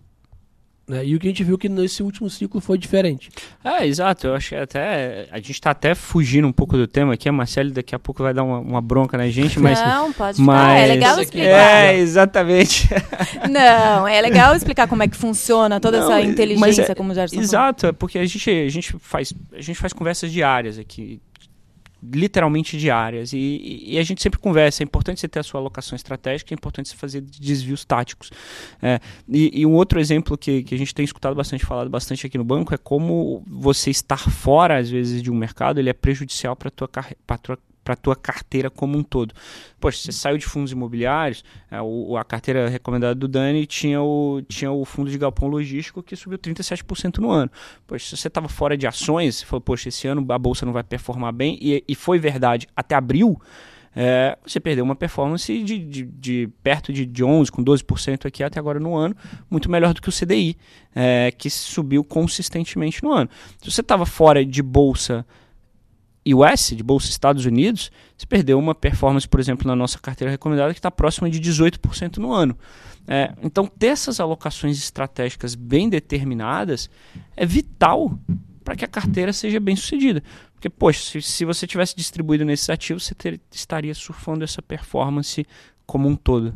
Né? 0.88 1.06
E 1.06 1.16
o 1.16 1.20
que 1.20 1.28
a 1.28 1.30
gente 1.30 1.44
viu 1.44 1.58
que 1.58 1.68
nesse 1.68 2.02
último 2.02 2.30
ciclo 2.30 2.62
foi 2.62 2.78
diferente. 2.78 3.30
É, 3.62 3.86
exato. 3.86 4.28
Eu 4.28 4.36
acho 4.36 4.50
que 4.50 4.56
até. 4.56 5.28
A 5.32 5.36
gente 5.38 5.52
está 5.52 5.72
até 5.72 5.94
fugindo 5.94 6.48
um 6.48 6.52
pouco 6.54 6.78
do 6.78 6.88
tema 6.88 7.14
aqui. 7.14 7.28
A 7.28 7.32
Marcele 7.32 7.72
daqui 7.72 7.94
a 7.94 8.00
pouco 8.00 8.24
vai 8.24 8.34
dar 8.34 8.44
uma, 8.44 8.60
uma 8.60 8.82
bronca 8.82 9.18
na 9.18 9.28
gente, 9.30 9.60
mas. 9.60 9.80
Não, 9.82 10.14
pode 10.14 10.42
mas... 10.42 10.82
É 10.82 10.88
legal 10.88 11.20
explicar. 11.20 11.48
É, 11.48 11.98
exatamente. 11.98 12.88
Não, 13.52 14.08
é 14.08 14.22
legal 14.22 14.56
explicar 14.56 14.88
como 14.88 15.04
é 15.04 15.08
que 15.10 15.18
funciona 15.18 15.80
toda 15.80 16.00
Não, 16.00 16.12
essa 16.12 16.22
inteligência, 16.22 16.92
é, 16.92 16.96
como 16.96 17.14
já 17.14 17.26
Exato. 17.26 17.88
É 17.88 17.92
porque 17.92 18.18
a 18.18 18.26
gente, 18.26 18.50
a, 18.50 18.70
gente 18.70 18.96
faz, 19.00 19.34
a 19.54 19.62
gente 19.62 19.78
faz 19.78 19.92
conversas 19.92 20.32
diárias 20.32 20.80
aqui 20.80 21.20
literalmente 22.02 22.78
diárias. 22.78 23.34
E, 23.34 23.84
e, 23.86 23.98
a 23.98 24.04
gente 24.04 24.22
sempre 24.22 24.40
conversa. 24.40 24.84
É 24.84 24.86
importante 24.86 25.20
você 25.20 25.28
ter 25.28 25.40
a 25.40 25.44
sua 25.44 25.60
alocação 25.60 25.96
estratégica, 25.96 26.54
é 26.54 26.56
importante 26.56 26.90
você 26.90 26.96
fazer 26.96 27.22
desvios 27.22 27.84
táticos. 27.86 28.32
É, 28.82 29.00
e, 29.28 29.62
e, 29.62 29.66
um 29.66 29.74
outro 29.74 30.00
exemplo 30.00 30.38
que, 30.38 30.64
que 30.64 30.76
a 30.76 30.78
gente 30.78 30.94
tem 30.94 31.04
escutado 31.04 31.36
bastante, 31.36 31.66
falado 31.66 31.90
bastante 31.90 32.26
aqui 32.26 32.38
no 32.38 32.44
banco, 32.44 32.74
é 32.74 32.78
como 32.78 33.44
você 33.48 33.90
estar 33.90 34.30
fora, 34.30 34.78
às 34.78 34.90
vezes, 34.90 35.22
de 35.22 35.32
um 35.32 35.36
mercado, 35.36 35.80
ele 35.80 35.90
é 35.90 35.94
prejudicial 35.94 36.56
para 36.56 36.70
a 36.70 36.72
tua, 36.72 36.88
tua 37.42 37.58
para 37.88 37.94
a 37.94 37.96
tua 37.96 38.18
carteira 38.18 38.70
como 38.70 38.98
um 38.98 39.04
todo. 39.04 39.34
Poxa, 39.80 39.98
você 39.98 40.12
saiu 40.12 40.38
de 40.38 40.46
fundos 40.46 40.74
imobiliários, 40.74 41.42
é, 41.72 41.78
a 42.20 42.24
carteira 42.26 42.68
recomendada 42.68 43.16
do 43.16 43.30
Dani 43.30 43.66
tinha 43.66 44.02
o, 44.02 44.42
tinha 44.46 44.70
o 44.70 44.84
fundo 44.84 45.10
de 45.10 45.18
galpão 45.18 45.48
logístico 45.48 46.04
que 46.04 46.14
subiu 46.14 46.38
37% 46.38 47.20
no 47.20 47.32
ano. 47.32 47.50
Poxa, 47.88 48.10
se 48.10 48.18
você 48.18 48.28
estava 48.28 48.50
fora 48.50 48.76
de 48.76 48.86
ações, 48.86 49.38
você 49.38 49.46
falou, 49.46 49.62
poxa, 49.62 49.88
esse 49.88 50.06
ano 50.06 50.26
a 50.30 50.38
bolsa 50.38 50.66
não 50.66 50.74
vai 50.74 50.84
performar 50.84 51.32
bem, 51.32 51.58
e, 51.62 51.82
e 51.88 51.96
foi 51.96 52.20
verdade 52.20 52.68
até 52.76 52.94
abril, 52.94 53.40
é, 53.96 54.38
você 54.46 54.60
perdeu 54.60 54.84
uma 54.84 54.96
performance 54.96 55.64
de, 55.64 55.80
de, 55.80 56.04
de, 56.04 56.50
perto 56.62 56.92
de, 56.92 57.06
de 57.06 57.24
11%, 57.24 57.52
com 57.52 57.64
12% 57.64 58.26
aqui 58.26 58.44
até 58.44 58.60
agora 58.60 58.82
no 58.82 58.96
ano, 58.96 59.16
muito 59.50 59.72
melhor 59.72 59.94
do 59.94 60.02
que 60.02 60.10
o 60.10 60.12
CDI, 60.12 60.58
é, 60.94 61.32
que 61.32 61.50
subiu 61.50 62.04
consistentemente 62.04 63.02
no 63.02 63.14
ano. 63.14 63.30
Se 63.62 63.72
você 63.72 63.80
estava 63.80 64.06
fora 64.06 64.46
de 64.46 64.62
bolsa 64.62 65.26
US, 66.34 66.74
de 66.76 66.84
Bolsa 66.84 67.10
Estados 67.10 67.46
Unidos, 67.46 67.92
você 68.18 68.26
perdeu 68.26 68.58
uma 68.58 68.76
performance, 68.76 69.28
por 69.28 69.40
exemplo, 69.40 69.68
na 69.68 69.76
nossa 69.76 70.00
carteira 70.00 70.32
recomendada 70.32 70.74
que 70.74 70.80
está 70.80 70.92
próxima 70.92 71.30
de 71.30 71.40
18% 71.40 72.18
no 72.18 72.34
ano. 72.34 72.58
É, 73.08 73.34
então, 73.42 73.68
ter 73.68 73.88
essas 73.88 74.20
alocações 74.20 74.78
estratégicas 74.78 75.56
bem 75.56 75.90
determinadas 75.90 76.90
é 77.36 77.46
vital 77.46 78.20
para 78.64 78.76
que 78.76 78.84
a 78.84 78.88
carteira 78.88 79.32
seja 79.32 79.60
bem 79.60 79.76
sucedida. 79.78 80.22
Porque, 80.54 80.70
poxa, 80.70 81.00
se, 81.00 81.22
se 81.22 81.46
você 81.46 81.66
tivesse 81.66 81.96
distribuído 81.96 82.44
nesses 82.44 82.70
ativos, 82.70 83.06
você 83.06 83.16
ter, 83.16 83.40
estaria 83.50 83.96
surfando 83.96 84.44
essa 84.44 84.62
performance 84.62 85.46
como 85.86 86.10
um 86.10 86.16
todo. 86.16 86.54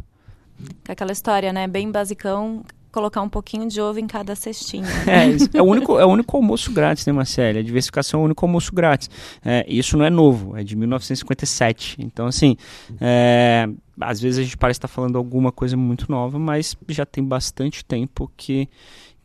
Aquela 0.88 1.14
história, 1.14 1.54
né? 1.54 1.68
Bem 1.68 1.90
basicão, 1.90 2.66
colocar 2.92 3.22
um 3.22 3.30
pouquinho 3.30 3.68
de 3.68 3.82
ovo 3.82 4.00
em 4.00 4.08
cada 4.08 4.36
cestinha. 4.36 4.88
É, 5.08 5.58
é, 5.58 5.62
o 5.62 5.66
único, 5.66 6.00
é 6.00 6.06
o 6.06 6.10
único 6.10 6.38
almoço 6.38 6.72
grátis, 6.72 7.06
né, 7.06 7.14
Marcelo? 7.14 7.60
A 7.60 7.62
diversificação 7.62 8.20
é 8.20 8.24
o 8.24 8.26
único 8.26 8.46
almoço 8.46 8.74
grátis. 8.74 9.10
É, 9.44 9.66
isso 9.68 9.98
não 9.98 10.06
é 10.06 10.10
novo, 10.10 10.56
é 10.56 10.64
de 10.64 10.76
1957. 10.76 11.98
Então, 12.00 12.28
assim, 12.28 12.56
é, 13.00 13.68
às 14.00 14.22
vezes 14.22 14.40
a 14.40 14.44
gente 14.44 14.58
parece 14.58 14.78
estar 14.78 14.88
falando 14.88 15.18
alguma 15.18 15.52
coisa 15.52 15.76
muito 15.76 16.12
nova, 16.12 16.40
mas 16.40 16.76
já 16.88 17.06
tem 17.06 17.24
bastante 17.24 17.84
tempo 17.84 18.32
que, 18.38 18.70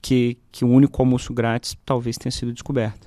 que, 0.01 0.37
que 0.51 0.65
o 0.65 0.69
único 0.69 1.01
almoço 1.01 1.33
grátis 1.33 1.77
talvez 1.85 2.17
tenha 2.17 2.33
sido 2.33 2.53
descoberto. 2.53 3.07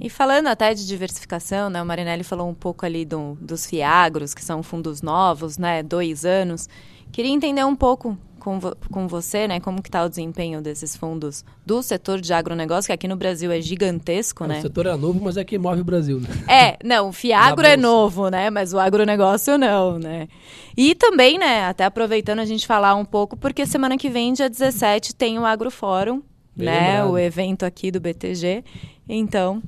E 0.00 0.08
falando 0.08 0.46
até 0.46 0.72
de 0.74 0.86
diversificação, 0.86 1.68
né, 1.68 1.82
o 1.82 1.86
Marinelli 1.86 2.22
falou 2.22 2.48
um 2.48 2.54
pouco 2.54 2.86
ali 2.86 3.04
do, 3.04 3.36
dos 3.40 3.66
fiagros, 3.66 4.32
que 4.32 4.44
são 4.44 4.62
fundos 4.62 5.02
novos, 5.02 5.58
né, 5.58 5.82
dois 5.82 6.24
anos. 6.24 6.68
Queria 7.12 7.32
entender 7.32 7.64
um 7.64 7.74
pouco 7.74 8.16
com, 8.38 8.58
vo 8.58 8.76
com 8.90 9.06
você, 9.06 9.46
né, 9.46 9.60
como 9.60 9.82
que 9.82 9.88
está 9.88 10.04
o 10.04 10.08
desempenho 10.08 10.62
desses 10.62 10.96
fundos 10.96 11.44
do 11.66 11.82
setor 11.82 12.20
de 12.20 12.32
agronegócio, 12.32 12.88
que 12.88 12.92
aqui 12.92 13.06
no 13.08 13.16
Brasil 13.16 13.50
é 13.50 13.60
gigantesco, 13.60 14.44
é, 14.44 14.48
né? 14.48 14.58
O 14.58 14.62
setor 14.62 14.86
é 14.86 14.96
novo, 14.96 15.20
mas 15.22 15.36
é 15.36 15.44
que 15.44 15.58
move 15.58 15.80
o 15.80 15.84
Brasil, 15.84 16.20
né? 16.20 16.28
É, 16.48 16.78
não, 16.82 17.08
o 17.08 17.12
fiagro 17.12 17.66
é 17.66 17.76
novo, 17.76 18.28
né, 18.30 18.48
mas 18.50 18.72
o 18.72 18.78
agronegócio 18.78 19.58
não, 19.58 19.98
né? 19.98 20.28
E 20.76 20.94
também, 20.94 21.38
né, 21.38 21.64
até 21.64 21.84
aproveitando 21.84 22.38
a 22.38 22.44
gente 22.44 22.66
falar 22.66 22.94
um 22.94 23.04
pouco, 23.04 23.36
porque 23.36 23.66
semana 23.66 23.98
que 23.98 24.08
vem, 24.08 24.32
dia 24.32 24.48
17, 24.48 25.14
tem 25.14 25.38
o 25.38 25.44
Agrofórum, 25.44 26.22
Bem 26.56 26.66
né, 26.66 26.88
lembrado. 26.88 27.10
o 27.10 27.18
evento 27.18 27.64
aqui 27.64 27.90
do 27.90 28.00
BTG. 28.00 28.64
Então, 29.08 29.62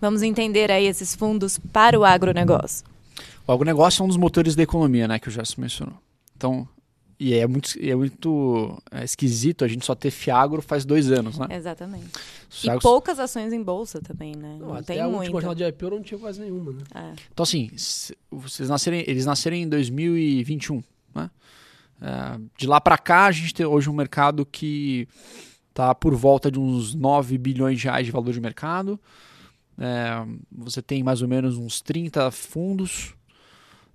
vamos 0.00 0.22
entender 0.22 0.70
aí 0.70 0.86
esses 0.86 1.14
fundos 1.14 1.58
para 1.72 1.98
o 1.98 2.04
agronegócio. 2.04 2.84
O 3.46 3.52
agronegócio 3.52 4.02
é 4.02 4.04
um 4.04 4.08
dos 4.08 4.16
motores 4.16 4.54
da 4.54 4.62
economia, 4.62 5.06
né, 5.06 5.18
que 5.18 5.28
o 5.28 5.30
Gerson 5.30 5.60
mencionou. 5.60 5.94
Então, 6.36 6.66
e 7.22 7.34
é 7.34 7.46
muito, 7.46 7.70
é 7.80 7.94
muito 7.94 8.82
é 8.90 9.04
esquisito 9.04 9.64
a 9.64 9.68
gente 9.68 9.86
só 9.86 9.94
ter 9.94 10.10
Fiagro 10.10 10.60
faz 10.60 10.84
dois 10.84 11.08
anos, 11.12 11.38
né? 11.38 11.46
Exatamente. 11.50 12.08
Fiagro... 12.50 12.80
E 12.80 12.82
poucas 12.82 13.20
ações 13.20 13.52
em 13.52 13.62
bolsa 13.62 14.00
também, 14.00 14.34
né? 14.34 14.56
Não, 14.58 14.74
não 14.74 14.82
tem 14.82 15.00
a 15.00 15.08
muito. 15.08 15.32
última 15.32 15.54
de 15.54 15.62
IPO 15.62 15.90
não 15.90 16.02
tinha 16.02 16.18
quase 16.18 16.40
nenhuma, 16.40 16.72
né? 16.72 16.82
É. 16.92 17.12
Então, 17.32 17.44
assim, 17.44 17.70
vocês 18.28 18.68
nascerem, 18.68 19.04
eles 19.06 19.24
nasceram 19.24 19.56
em 19.56 19.68
2021, 19.68 20.82
né? 21.14 21.30
É, 22.00 22.40
de 22.58 22.66
lá 22.66 22.80
para 22.80 22.98
cá, 22.98 23.26
a 23.26 23.32
gente 23.32 23.54
tem 23.54 23.64
hoje 23.64 23.88
um 23.88 23.94
mercado 23.94 24.44
que 24.44 25.06
está 25.68 25.94
por 25.94 26.16
volta 26.16 26.50
de 26.50 26.58
uns 26.58 26.92
9 26.92 27.38
bilhões 27.38 27.78
de 27.78 27.84
reais 27.84 28.04
de 28.04 28.10
valor 28.10 28.32
de 28.32 28.40
mercado. 28.40 28.98
É, 29.78 30.26
você 30.50 30.82
tem 30.82 31.04
mais 31.04 31.22
ou 31.22 31.28
menos 31.28 31.56
uns 31.56 31.80
30 31.80 32.32
fundos. 32.32 33.14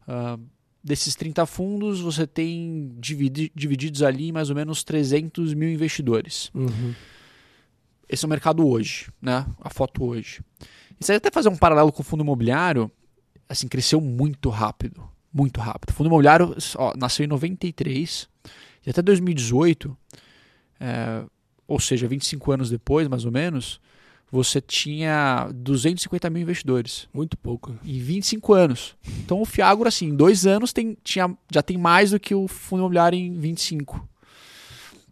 Uh, 0.07 0.41
desses 0.87 1.15
30 1.15 1.45
fundos, 1.45 1.99
você 1.99 2.25
tem 2.25 2.93
dividi 2.97 3.51
divididos 3.53 4.01
ali 4.01 4.31
mais 4.31 4.49
ou 4.49 4.55
menos 4.55 4.83
300 4.85 5.53
mil 5.53 5.69
investidores. 5.69 6.49
Uhum. 6.53 6.95
Esse 8.07 8.23
é 8.23 8.27
o 8.27 8.29
mercado 8.29 8.65
hoje, 8.65 9.09
né? 9.21 9.45
A 9.59 9.69
foto 9.69 10.05
hoje. 10.05 10.39
E 10.99 11.05
se 11.05 11.11
até 11.11 11.29
fazer 11.29 11.49
um 11.49 11.57
paralelo 11.57 11.91
com 11.91 12.01
o 12.01 12.05
fundo 12.05 12.23
imobiliário, 12.23 12.89
assim, 13.49 13.67
cresceu 13.67 13.99
muito 13.99 14.49
rápido. 14.49 15.03
Muito 15.31 15.59
rápido. 15.59 15.89
O 15.89 15.93
fundo 15.93 16.07
imobiliário 16.07 16.55
ó, 16.77 16.93
nasceu 16.97 17.25
em 17.25 17.27
93 17.27 18.29
e 18.85 18.89
até 18.89 19.01
2018, 19.01 19.95
é, 20.79 21.23
ou 21.67 21.81
seja, 21.81 22.07
25 22.07 22.49
anos 22.53 22.69
depois, 22.69 23.09
mais 23.09 23.25
ou 23.25 23.31
menos, 23.31 23.81
você 24.31 24.59
tinha 24.59 25.49
250 25.53 26.29
mil 26.29 26.41
investidores. 26.41 27.07
Muito 27.13 27.37
pouco. 27.37 27.75
Em 27.85 27.99
25 27.99 28.53
anos. 28.53 28.95
Então 29.19 29.41
o 29.41 29.45
Fiagro, 29.45 29.87
assim, 29.87 30.07
em 30.07 30.15
dois 30.15 30.45
anos 30.45 30.73
tem, 30.73 30.97
tinha, 31.03 31.35
já 31.51 31.61
tem 31.61 31.77
mais 31.77 32.11
do 32.11 32.19
que 32.19 32.35
o 32.35 32.47
fundo 32.47 32.81
imobiliário 32.81 33.17
em 33.17 33.39
25. 33.39 34.07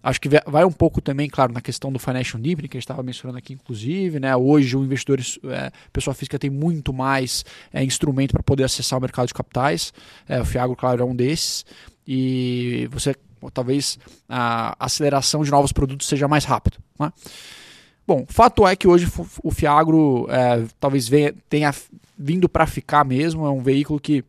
Acho 0.05 0.21
que 0.21 0.29
vai 0.45 0.63
um 0.63 0.71
pouco 0.71 1.01
também, 1.01 1.27
claro, 1.27 1.51
na 1.51 1.61
questão 1.61 1.91
do 1.91 1.97
financial 1.97 2.39
deepening, 2.39 2.67
que 2.67 2.77
a 2.77 2.79
gente 2.79 2.83
estava 2.83 3.01
mencionando 3.01 3.39
aqui, 3.39 3.53
inclusive. 3.53 4.19
Né? 4.19 4.35
Hoje 4.35 4.77
o 4.77 4.83
investidor, 4.83 5.19
é, 5.45 5.71
pessoa 5.91 6.13
física, 6.13 6.37
tem 6.37 6.49
muito 6.49 6.93
mais 6.93 7.43
é, 7.73 7.83
instrumento 7.83 8.31
para 8.31 8.43
poder 8.43 8.65
acessar 8.65 8.99
o 8.99 9.01
mercado 9.01 9.27
de 9.27 9.33
capitais. 9.33 9.91
É, 10.27 10.39
o 10.39 10.45
Fiagro, 10.45 10.75
claro, 10.75 11.01
é 11.01 11.05
um 11.05 11.15
desses. 11.15 11.65
E 12.05 12.87
você, 12.91 13.15
talvez, 13.51 13.97
a 14.29 14.75
aceleração 14.77 15.43
de 15.43 15.49
novos 15.49 15.71
produtos 15.71 16.05
seja 16.05 16.27
mais 16.27 16.45
rápido. 16.45 16.77
Né? 16.99 17.11
Bom, 18.07 18.23
fato 18.27 18.67
é 18.67 18.75
que 18.75 18.87
hoje 18.87 19.11
o 19.43 19.51
Fiagro 19.51 20.27
é, 20.29 20.65
talvez 20.79 21.07
venha, 21.07 21.33
tenha 21.49 21.73
vindo 22.17 22.47
para 22.47 22.67
ficar 22.67 23.03
mesmo, 23.03 23.45
é 23.45 23.49
um 23.49 23.63
veículo 23.63 23.99
que 23.99 24.23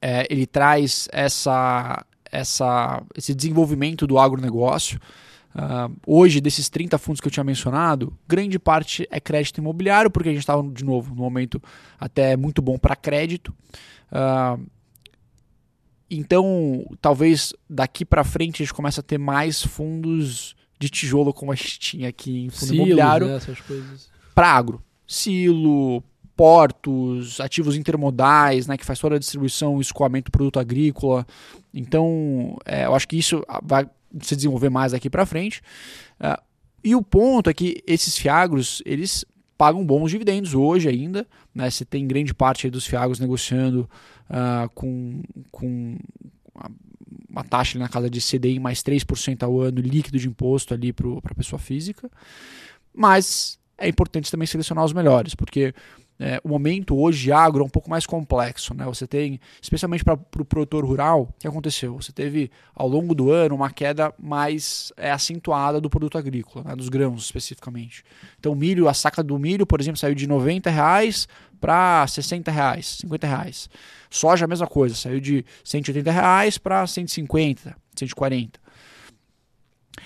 é, 0.00 0.26
ele 0.30 0.46
traz 0.46 1.06
essa, 1.12 2.04
essa, 2.30 3.02
esse 3.14 3.34
desenvolvimento 3.34 4.06
do 4.06 4.18
agronegócio. 4.18 4.98
Uh, 5.54 5.94
hoje, 6.06 6.40
desses 6.40 6.68
30 6.68 6.98
fundos 6.98 7.20
que 7.20 7.26
eu 7.26 7.32
tinha 7.32 7.42
mencionado, 7.42 8.16
grande 8.28 8.58
parte 8.58 9.08
é 9.10 9.18
crédito 9.18 9.58
imobiliário, 9.58 10.10
porque 10.10 10.28
a 10.28 10.32
gente 10.32 10.40
estava, 10.40 10.62
de 10.62 10.84
novo, 10.84 11.14
no 11.14 11.22
momento 11.22 11.60
até 11.98 12.36
muito 12.36 12.62
bom 12.62 12.78
para 12.78 12.94
crédito. 12.94 13.52
Uh, 14.12 14.64
então, 16.10 16.86
talvez 17.00 17.52
daqui 17.68 18.04
para 18.04 18.24
frente 18.24 18.62
a 18.62 18.64
gente 18.64 18.74
comece 18.74 19.00
a 19.00 19.02
ter 19.02 19.18
mais 19.18 19.62
fundos 19.62 20.54
de 20.78 20.88
tijolo 20.88 21.32
como 21.32 21.52
a 21.52 21.54
gente 21.54 21.78
tinha 21.78 22.08
aqui 22.08 22.44
em 22.44 22.50
fundo 22.50 22.66
Silos, 22.66 22.76
imobiliário 22.76 23.26
né, 23.26 23.36
essas 23.36 23.60
coisas. 23.60 24.08
para 24.34 24.50
agro. 24.50 24.82
Silo, 25.06 26.02
portos, 26.36 27.40
ativos 27.40 27.76
intermodais, 27.76 28.66
né, 28.66 28.76
que 28.76 28.84
faz 28.84 28.98
toda 28.98 29.16
a 29.16 29.18
distribuição 29.18 29.80
escoamento 29.80 30.30
do 30.30 30.32
produto 30.32 30.60
agrícola. 30.60 31.26
Então, 31.74 32.56
é, 32.64 32.86
eu 32.86 32.94
acho 32.94 33.08
que 33.08 33.18
isso 33.18 33.44
vai 33.62 33.88
se 34.22 34.36
desenvolver 34.36 34.70
mais 34.70 34.92
daqui 34.92 35.10
para 35.10 35.26
frente. 35.26 35.60
Uh, 36.20 36.40
e 36.82 36.94
o 36.94 37.02
ponto 37.02 37.50
é 37.50 37.54
que 37.54 37.82
esses 37.86 38.16
fiagros, 38.16 38.82
eles 38.86 39.24
pagam 39.56 39.84
bons 39.84 40.10
dividendos 40.10 40.54
hoje 40.54 40.88
ainda. 40.88 41.26
Né? 41.54 41.68
Você 41.68 41.84
tem 41.84 42.06
grande 42.06 42.32
parte 42.32 42.70
dos 42.70 42.86
fiagros 42.86 43.18
negociando 43.18 43.90
uh, 44.30 44.68
com, 44.74 45.22
com 45.50 45.98
uma 47.28 47.44
taxa 47.44 47.78
na 47.78 47.88
casa 47.88 48.08
de 48.08 48.20
CDI 48.20 48.58
mais 48.58 48.82
3% 48.82 49.42
ao 49.42 49.60
ano 49.60 49.80
líquido 49.80 50.18
de 50.18 50.28
imposto 50.28 50.72
ali 50.72 50.92
para 50.92 51.08
a 51.24 51.34
pessoa 51.34 51.58
física. 51.58 52.10
Mas 52.94 53.58
é 53.76 53.88
importante 53.88 54.30
também 54.30 54.46
selecionar 54.46 54.84
os 54.84 54.92
melhores, 54.92 55.34
porque 55.34 55.74
é, 56.20 56.40
o 56.42 56.48
momento 56.48 56.98
hoje 56.98 57.30
agro 57.30 57.62
é 57.62 57.66
um 57.66 57.68
pouco 57.68 57.88
mais 57.88 58.04
complexo. 58.04 58.74
Né? 58.74 58.84
Você 58.84 59.06
tem, 59.06 59.38
especialmente 59.62 60.04
para 60.04 60.14
o 60.14 60.18
pro 60.18 60.44
produtor 60.44 60.84
rural, 60.84 61.22
o 61.22 61.32
que 61.38 61.46
aconteceu? 61.46 61.94
Você 61.94 62.12
teve 62.12 62.50
ao 62.74 62.88
longo 62.88 63.14
do 63.14 63.30
ano 63.30 63.54
uma 63.54 63.70
queda 63.70 64.12
mais 64.18 64.92
é, 64.96 65.10
acentuada 65.10 65.80
do 65.80 65.88
produto 65.88 66.18
agrícola, 66.18 66.64
né? 66.64 66.76
dos 66.76 66.88
grãos 66.88 67.24
especificamente. 67.24 68.02
Então, 68.38 68.54
milho, 68.54 68.88
a 68.88 68.94
saca 68.94 69.22
do 69.22 69.38
milho, 69.38 69.66
por 69.66 69.80
exemplo, 69.80 69.98
saiu 69.98 70.14
de 70.14 70.26
90 70.26 70.68
reais 70.70 71.28
para 71.60 72.06
60 72.06 72.50
reais, 72.50 72.98
50 73.00 73.26
reais. 73.26 73.70
Soja 74.10 74.44
a 74.44 74.48
mesma 74.48 74.66
coisa, 74.66 74.94
saiu 74.94 75.20
de 75.20 75.44
180 75.64 76.10
reais 76.10 76.58
para 76.58 76.86
150, 76.86 77.76
140. 77.94 78.60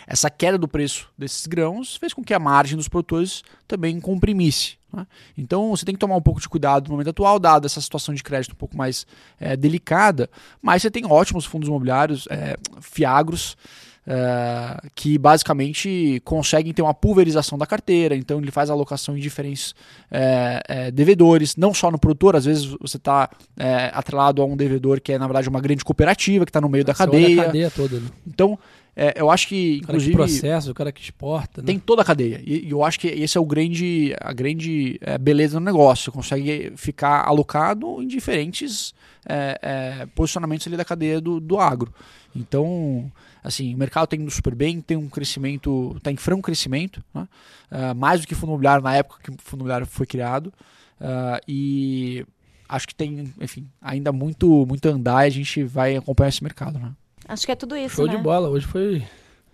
Essa 0.06 0.30
queda 0.30 0.58
do 0.58 0.66
preço 0.66 1.08
desses 1.16 1.46
grãos 1.46 1.96
fez 1.96 2.12
com 2.12 2.22
que 2.22 2.34
a 2.34 2.38
margem 2.38 2.76
dos 2.76 2.88
produtores 2.88 3.42
também 3.68 4.00
comprimisse. 4.00 4.76
Né? 4.92 5.06
Então 5.36 5.70
você 5.70 5.84
tem 5.84 5.94
que 5.94 5.98
tomar 5.98 6.16
um 6.16 6.22
pouco 6.22 6.40
de 6.40 6.48
cuidado 6.48 6.84
no 6.84 6.92
momento 6.92 7.10
atual, 7.10 7.38
dada 7.38 7.66
essa 7.66 7.80
situação 7.80 8.14
de 8.14 8.22
crédito 8.22 8.52
um 8.52 8.56
pouco 8.56 8.76
mais 8.76 9.06
é, 9.40 9.56
delicada, 9.56 10.28
mas 10.60 10.82
você 10.82 10.90
tem 10.90 11.06
ótimos 11.06 11.44
fundos 11.44 11.68
imobiliários, 11.68 12.26
é, 12.30 12.56
fiagros, 12.80 13.56
Uh, 14.04 14.90
que 14.96 15.16
basicamente 15.16 16.20
conseguem 16.24 16.72
ter 16.72 16.82
uma 16.82 16.92
pulverização 16.92 17.56
da 17.56 17.64
carteira, 17.64 18.16
então 18.16 18.40
ele 18.40 18.50
faz 18.50 18.68
alocação 18.68 19.16
em 19.16 19.20
diferentes 19.20 19.76
é, 20.10 20.60
é, 20.66 20.90
devedores, 20.90 21.54
não 21.54 21.72
só 21.72 21.88
no 21.88 21.96
produtor, 21.96 22.34
às 22.34 22.44
vezes 22.44 22.64
você 22.80 22.96
está 22.96 23.30
é, 23.56 23.92
atrelado 23.94 24.42
a 24.42 24.44
um 24.44 24.56
devedor 24.56 25.00
que 25.00 25.12
é 25.12 25.18
na 25.18 25.28
verdade 25.28 25.48
uma 25.48 25.60
grande 25.60 25.84
cooperativa 25.84 26.44
que 26.44 26.50
está 26.50 26.60
no 26.60 26.68
meio 26.68 26.84
da 26.84 26.92
cadeia. 26.92 27.42
a 27.42 27.44
cadeia 27.44 27.70
toda. 27.70 28.00
Né? 28.00 28.08
Então 28.26 28.58
é, 28.94 29.14
eu 29.16 29.30
acho 29.30 29.48
que, 29.48 29.78
inclusive. 29.78 30.12
O 30.12 30.18
cara 30.18 30.28
que 30.28 30.32
processa, 30.34 30.70
o 30.70 30.74
cara 30.74 30.92
que 30.92 31.00
exporta. 31.00 31.62
Né? 31.62 31.66
Tem 31.66 31.78
toda 31.78 32.02
a 32.02 32.04
cadeia. 32.04 32.40
E, 32.44 32.66
e, 32.66 32.70
eu 32.70 32.84
acho 32.84 33.00
que 33.00 33.08
esse 33.08 33.38
é 33.38 33.40
o 33.40 33.46
grande, 33.46 34.14
a 34.20 34.32
grande 34.32 34.98
é, 35.00 35.16
beleza 35.16 35.58
do 35.58 35.64
negócio. 35.64 36.06
Você 36.06 36.10
consegue 36.10 36.72
ficar 36.76 37.26
alocado 37.26 38.02
em 38.02 38.06
diferentes 38.06 38.94
é, 39.26 40.06
posicionamentos 40.14 40.66
ali 40.66 40.76
da 40.76 40.84
cadeia 40.84 41.20
do, 41.20 41.40
do 41.40 41.58
agro. 41.58 41.92
Então, 42.36 43.10
assim, 43.42 43.74
o 43.74 43.78
mercado 43.78 44.04
está 44.04 44.16
indo 44.16 44.30
super 44.30 44.54
bem, 44.54 44.80
tem 44.80 44.96
um 44.96 45.08
crescimento, 45.08 45.94
está 45.96 46.10
em 46.10 46.16
franco 46.16 46.42
crescimento, 46.42 47.02
né? 47.14 47.26
uh, 47.70 47.94
mais 47.94 48.20
do 48.20 48.26
que 48.26 48.34
fundo 48.34 48.50
imobiliário 48.50 48.82
na 48.82 48.94
época 48.94 49.20
que 49.22 49.30
o 49.30 49.36
fundo 49.38 49.60
imobiliário 49.60 49.86
foi 49.86 50.06
criado. 50.06 50.52
Uh, 51.00 51.40
e 51.48 52.26
acho 52.68 52.86
que 52.86 52.94
tem, 52.94 53.32
enfim, 53.40 53.68
ainda 53.80 54.12
muito, 54.12 54.64
muito 54.66 54.86
andar 54.86 55.24
e 55.24 55.28
a 55.28 55.30
gente 55.30 55.64
vai 55.64 55.96
acompanhar 55.96 56.28
esse 56.28 56.42
mercado. 56.42 56.78
Né? 56.78 56.92
Acho 57.28 57.44
que 57.44 57.52
é 57.52 57.56
tudo 57.56 57.76
isso. 57.76 57.96
Show 57.96 58.06
né? 58.06 58.16
de 58.16 58.22
bola, 58.22 58.48
hoje 58.48 58.66
foi 58.66 59.02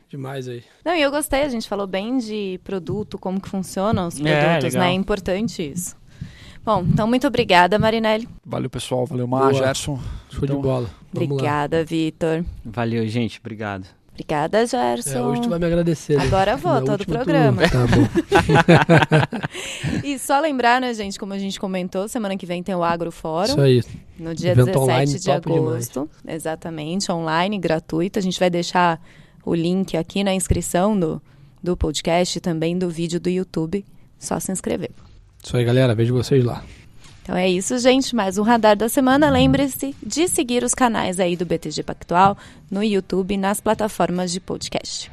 demais 0.09 0.49
aí. 0.49 0.63
Não, 0.85 0.95
e 0.95 1.03
eu 1.03 1.11
gostei, 1.11 1.43
a 1.43 1.49
gente 1.49 1.69
falou 1.69 1.87
bem 1.87 2.19
de 2.19 2.61
produto, 2.65 3.19
como 3.19 3.41
que 3.41 3.49
funcionam 3.49 4.07
os 4.07 4.21
é, 4.21 4.41
produtos, 4.41 4.75
é, 4.75 4.79
né? 4.79 4.91
É 4.91 4.93
importante 4.93 5.63
isso. 5.63 5.97
Bom, 6.69 6.85
então 6.87 7.09
muito 7.09 7.27
obrigada, 7.27 7.79
Marinelli. 7.79 8.29
Valeu, 8.45 8.69
pessoal. 8.69 9.07
Valeu, 9.07 9.27
Mar, 9.27 9.55
Gerson. 9.55 9.99
Show 10.29 10.45
então, 10.45 10.57
de 10.57 10.63
bola. 10.63 10.91
Vamos 11.11 11.31
obrigada, 11.31 11.83
Vitor. 11.83 12.45
Valeu, 12.63 13.09
gente. 13.09 13.41
Obrigado. 13.41 13.87
Obrigada, 14.13 14.67
Gerson. 14.67 15.17
É, 15.17 15.23
hoje 15.23 15.41
tu 15.41 15.49
vai 15.49 15.59
me 15.59 15.65
agradecer. 15.65 16.19
Né? 16.19 16.25
Agora 16.25 16.59
vou, 16.59 16.85
todo 16.85 17.01
o 17.01 17.07
programa. 17.07 17.63
Tu... 17.63 17.71
Tá 17.71 17.87
bom. 17.87 18.07
e 20.05 20.19
só 20.19 20.39
lembrar, 20.41 20.79
né, 20.79 20.93
gente, 20.93 21.19
como 21.19 21.33
a 21.33 21.39
gente 21.39 21.59
comentou, 21.59 22.07
semana 22.07 22.37
que 22.37 22.45
vem 22.45 22.63
tem 22.63 22.75
o 22.75 22.85
Agro 22.85 23.11
Fórum. 23.11 23.49
Isso 23.53 23.61
aí. 23.63 23.83
No 24.19 24.35
dia 24.35 24.51
Evento 24.51 24.67
17 24.67 24.79
online, 24.79 25.19
de 25.19 25.31
agosto. 25.31 26.11
Demais. 26.21 26.37
Exatamente, 26.37 27.11
online, 27.11 27.59
gratuito. 27.59 28.19
A 28.19 28.23
gente 28.23 28.39
vai 28.39 28.51
deixar 28.51 29.01
o 29.43 29.55
link 29.55 29.97
aqui 29.97 30.23
na 30.23 30.35
inscrição 30.35 31.01
do, 31.01 31.23
do 31.63 31.75
podcast 31.79 32.37
e 32.37 32.43
também 32.43 32.77
do 32.77 32.91
vídeo 32.91 33.19
do 33.19 33.31
YouTube. 33.31 33.87
Só 34.19 34.39
se 34.39 34.53
inscrever. 34.53 34.91
Isso 35.43 35.57
aí, 35.57 35.65
galera. 35.65 35.95
Vejo 35.95 36.15
vocês 36.15 36.45
lá. 36.45 36.63
Então 37.23 37.37
é 37.37 37.49
isso, 37.49 37.79
gente. 37.79 38.17
Mais 38.17 38.39
um 38.39 38.43
radar 38.43 38.77
da 38.77 38.89
semana. 38.89 39.29
Lembre-se 39.29 39.95
de 40.03 40.29
seguir 40.29 40.65
os 40.65 40.75
canais 40.75 41.21
aí 41.21 41.37
do 41.37 41.45
BTG 41.45 41.83
Pactual 41.83 42.39
no 42.71 42.83
YouTube 42.83 43.35
e 43.35 43.37
nas 43.37 43.61
plataformas 43.61 44.33
de 44.33 44.41
podcast. 44.41 45.11